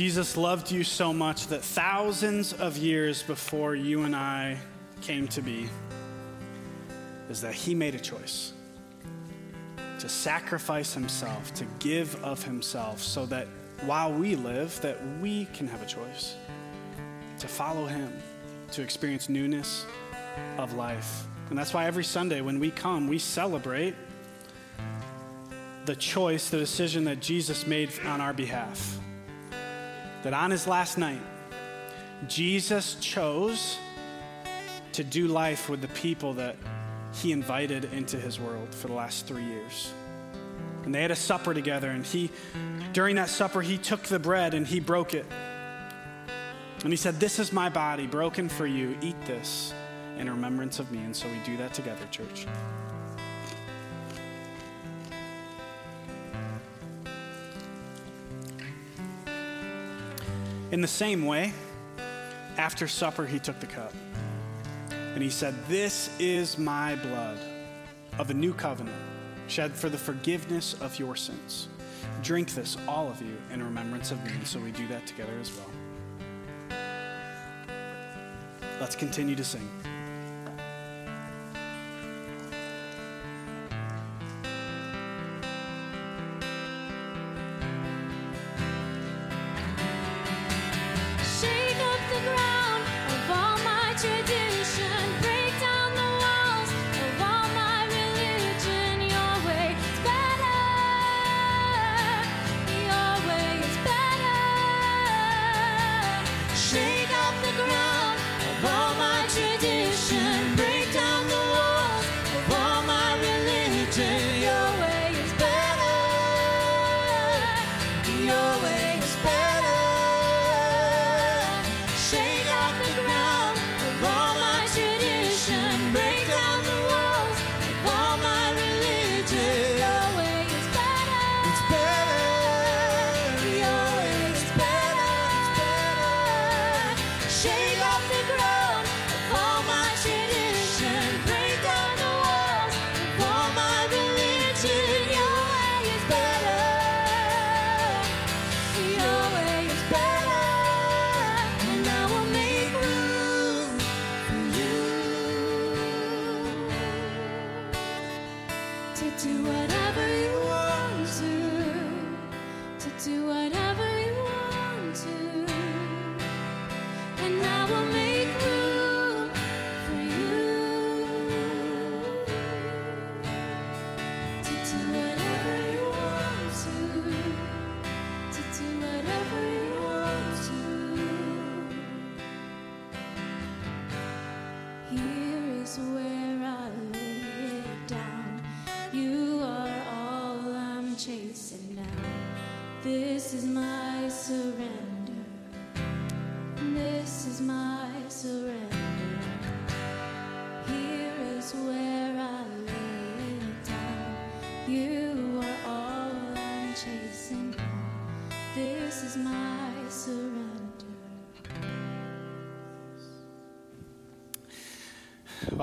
Jesus 0.00 0.34
loved 0.38 0.70
you 0.70 0.82
so 0.82 1.12
much 1.12 1.48
that 1.48 1.62
thousands 1.62 2.54
of 2.54 2.78
years 2.78 3.22
before 3.22 3.74
you 3.74 4.04
and 4.04 4.16
I 4.16 4.56
came 5.02 5.28
to 5.28 5.42
be, 5.42 5.68
is 7.28 7.42
that 7.42 7.52
he 7.52 7.74
made 7.74 7.94
a 7.94 7.98
choice 7.98 8.54
to 9.98 10.08
sacrifice 10.08 10.94
himself, 10.94 11.52
to 11.52 11.66
give 11.80 12.14
of 12.24 12.42
himself, 12.42 13.02
so 13.02 13.26
that 13.26 13.46
while 13.84 14.10
we 14.10 14.36
live, 14.36 14.80
that 14.80 14.96
we 15.20 15.44
can 15.52 15.68
have 15.68 15.82
a 15.82 15.86
choice 15.86 16.34
to 17.38 17.46
follow 17.46 17.84
him, 17.84 18.10
to 18.72 18.80
experience 18.80 19.28
newness 19.28 19.84
of 20.56 20.72
life. 20.72 21.24
And 21.50 21.58
that's 21.58 21.74
why 21.74 21.84
every 21.84 22.04
Sunday 22.04 22.40
when 22.40 22.58
we 22.58 22.70
come, 22.70 23.06
we 23.06 23.18
celebrate 23.18 23.94
the 25.84 25.94
choice, 25.94 26.48
the 26.48 26.56
decision 26.56 27.04
that 27.04 27.20
Jesus 27.20 27.66
made 27.66 27.90
on 28.06 28.22
our 28.22 28.32
behalf. 28.32 28.99
That 30.22 30.34
on 30.34 30.50
his 30.50 30.66
last 30.66 30.98
night, 30.98 31.20
Jesus 32.28 32.96
chose 33.00 33.78
to 34.92 35.04
do 35.04 35.28
life 35.28 35.68
with 35.68 35.80
the 35.80 35.88
people 35.88 36.34
that 36.34 36.56
he 37.14 37.32
invited 37.32 37.84
into 37.92 38.18
his 38.18 38.38
world 38.38 38.74
for 38.74 38.88
the 38.88 38.92
last 38.92 39.26
three 39.26 39.44
years. 39.44 39.92
And 40.84 40.94
they 40.94 41.02
had 41.02 41.10
a 41.10 41.16
supper 41.16 41.54
together, 41.54 41.90
and 41.90 42.04
he, 42.04 42.30
during 42.92 43.16
that 43.16 43.28
supper, 43.28 43.62
he 43.62 43.78
took 43.78 44.02
the 44.04 44.18
bread 44.18 44.54
and 44.54 44.66
he 44.66 44.80
broke 44.80 45.14
it. 45.14 45.26
And 46.82 46.92
he 46.92 46.96
said, 46.96 47.20
This 47.20 47.38
is 47.38 47.52
my 47.52 47.68
body 47.68 48.06
broken 48.06 48.48
for 48.48 48.66
you. 48.66 48.96
Eat 49.02 49.20
this 49.26 49.74
in 50.18 50.28
remembrance 50.28 50.78
of 50.78 50.90
me. 50.90 50.98
And 51.00 51.14
so 51.14 51.28
we 51.28 51.38
do 51.44 51.56
that 51.58 51.74
together, 51.74 52.06
church. 52.10 52.46
In 60.72 60.80
the 60.80 60.88
same 60.88 61.26
way, 61.26 61.52
after 62.56 62.86
supper, 62.86 63.26
he 63.26 63.40
took 63.40 63.58
the 63.58 63.66
cup. 63.66 63.92
And 64.90 65.22
he 65.22 65.30
said, 65.30 65.54
This 65.66 66.10
is 66.20 66.58
my 66.58 66.94
blood 66.96 67.38
of 68.18 68.30
a 68.30 68.34
new 68.34 68.54
covenant, 68.54 68.96
shed 69.48 69.72
for 69.72 69.88
the 69.88 69.98
forgiveness 69.98 70.74
of 70.80 70.96
your 70.96 71.16
sins. 71.16 71.66
Drink 72.22 72.54
this, 72.54 72.76
all 72.86 73.08
of 73.08 73.20
you, 73.20 73.36
in 73.52 73.62
remembrance 73.62 74.12
of 74.12 74.24
me. 74.24 74.32
So 74.44 74.60
we 74.60 74.70
do 74.70 74.86
that 74.88 75.06
together 75.06 75.32
as 75.40 75.50
well. 75.56 76.78
Let's 78.80 78.94
continue 78.94 79.34
to 79.34 79.44
sing. 79.44 79.68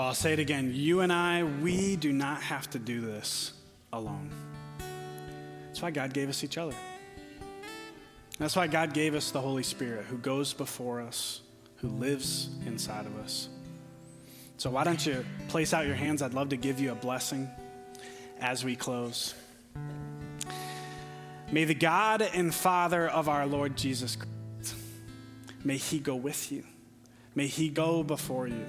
I'll 0.08 0.14
say 0.14 0.32
it 0.32 0.40
again. 0.40 0.72
You 0.74 1.02
and 1.02 1.12
I, 1.12 1.44
we 1.44 1.98
do 1.98 2.14
not 2.14 2.42
have 2.42 2.70
to 2.70 2.80
do 2.80 3.02
this 3.02 3.52
alone. 3.92 4.30
That's 5.68 5.82
why 5.82 5.92
God 5.92 6.14
gave 6.14 6.30
us 6.30 6.46
each 6.46 6.58
other. 6.58 6.74
That's 8.40 8.56
why 8.56 8.68
God 8.68 8.94
gave 8.94 9.16
us 9.16 9.32
the 9.32 9.42
Holy 9.42 9.64
Spirit 9.64 10.06
who 10.06 10.18
goes 10.18 10.54
before 10.54 11.02
us, 11.02 11.42
who 11.80 11.90
lives 11.90 12.48
inside 12.66 13.06
of 13.06 13.18
us. 13.18 13.50
So, 14.56 14.70
why 14.70 14.86
don't 14.86 15.06
you 15.06 15.26
place 15.50 15.74
out 15.74 15.86
your 15.86 15.96
hands? 15.96 16.22
I'd 16.22 16.34
love 16.34 16.48
to 16.50 16.58
give 16.58 16.80
you 16.80 16.94
a 16.94 16.96
blessing 16.96 17.50
as 18.40 18.64
we 18.64 18.78
close. 18.78 19.34
May 21.52 21.66
the 21.66 21.76
God 21.76 22.22
and 22.22 22.56
Father 22.56 23.10
of 23.10 23.28
our 23.28 23.46
Lord 23.46 23.76
Jesus 23.76 24.16
Christ, 24.16 24.74
may 25.66 25.76
He 25.76 26.00
go 26.00 26.16
with 26.16 26.50
you. 26.50 26.64
May 27.36 27.48
He 27.48 27.68
go 27.68 28.04
before 28.04 28.48
you. 28.48 28.66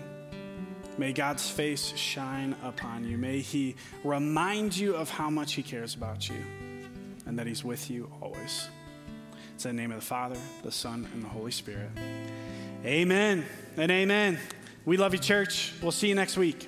May 0.98 1.12
God's 1.12 1.48
face 1.48 1.96
shine 1.96 2.56
upon 2.64 3.08
you. 3.08 3.16
May 3.16 3.38
He 3.38 3.76
remind 4.02 4.76
you 4.76 4.96
of 4.96 5.08
how 5.08 5.30
much 5.30 5.52
He 5.54 5.62
cares 5.62 5.94
about 5.94 6.28
you 6.28 6.42
and 7.24 7.38
that 7.38 7.46
He's 7.46 7.62
with 7.62 7.88
you 7.88 8.10
always. 8.20 8.68
It's 9.54 9.64
in 9.64 9.76
the 9.76 9.82
name 9.82 9.92
of 9.92 10.00
the 10.00 10.06
Father, 10.06 10.36
the 10.64 10.72
Son, 10.72 11.08
and 11.14 11.22
the 11.22 11.28
Holy 11.28 11.52
Spirit. 11.52 11.90
Amen 12.84 13.44
and 13.76 13.90
amen. 13.92 14.38
We 14.84 14.96
love 14.96 15.12
you, 15.12 15.20
church. 15.20 15.72
We'll 15.80 15.92
see 15.92 16.08
you 16.08 16.16
next 16.16 16.36
week. 16.36 16.66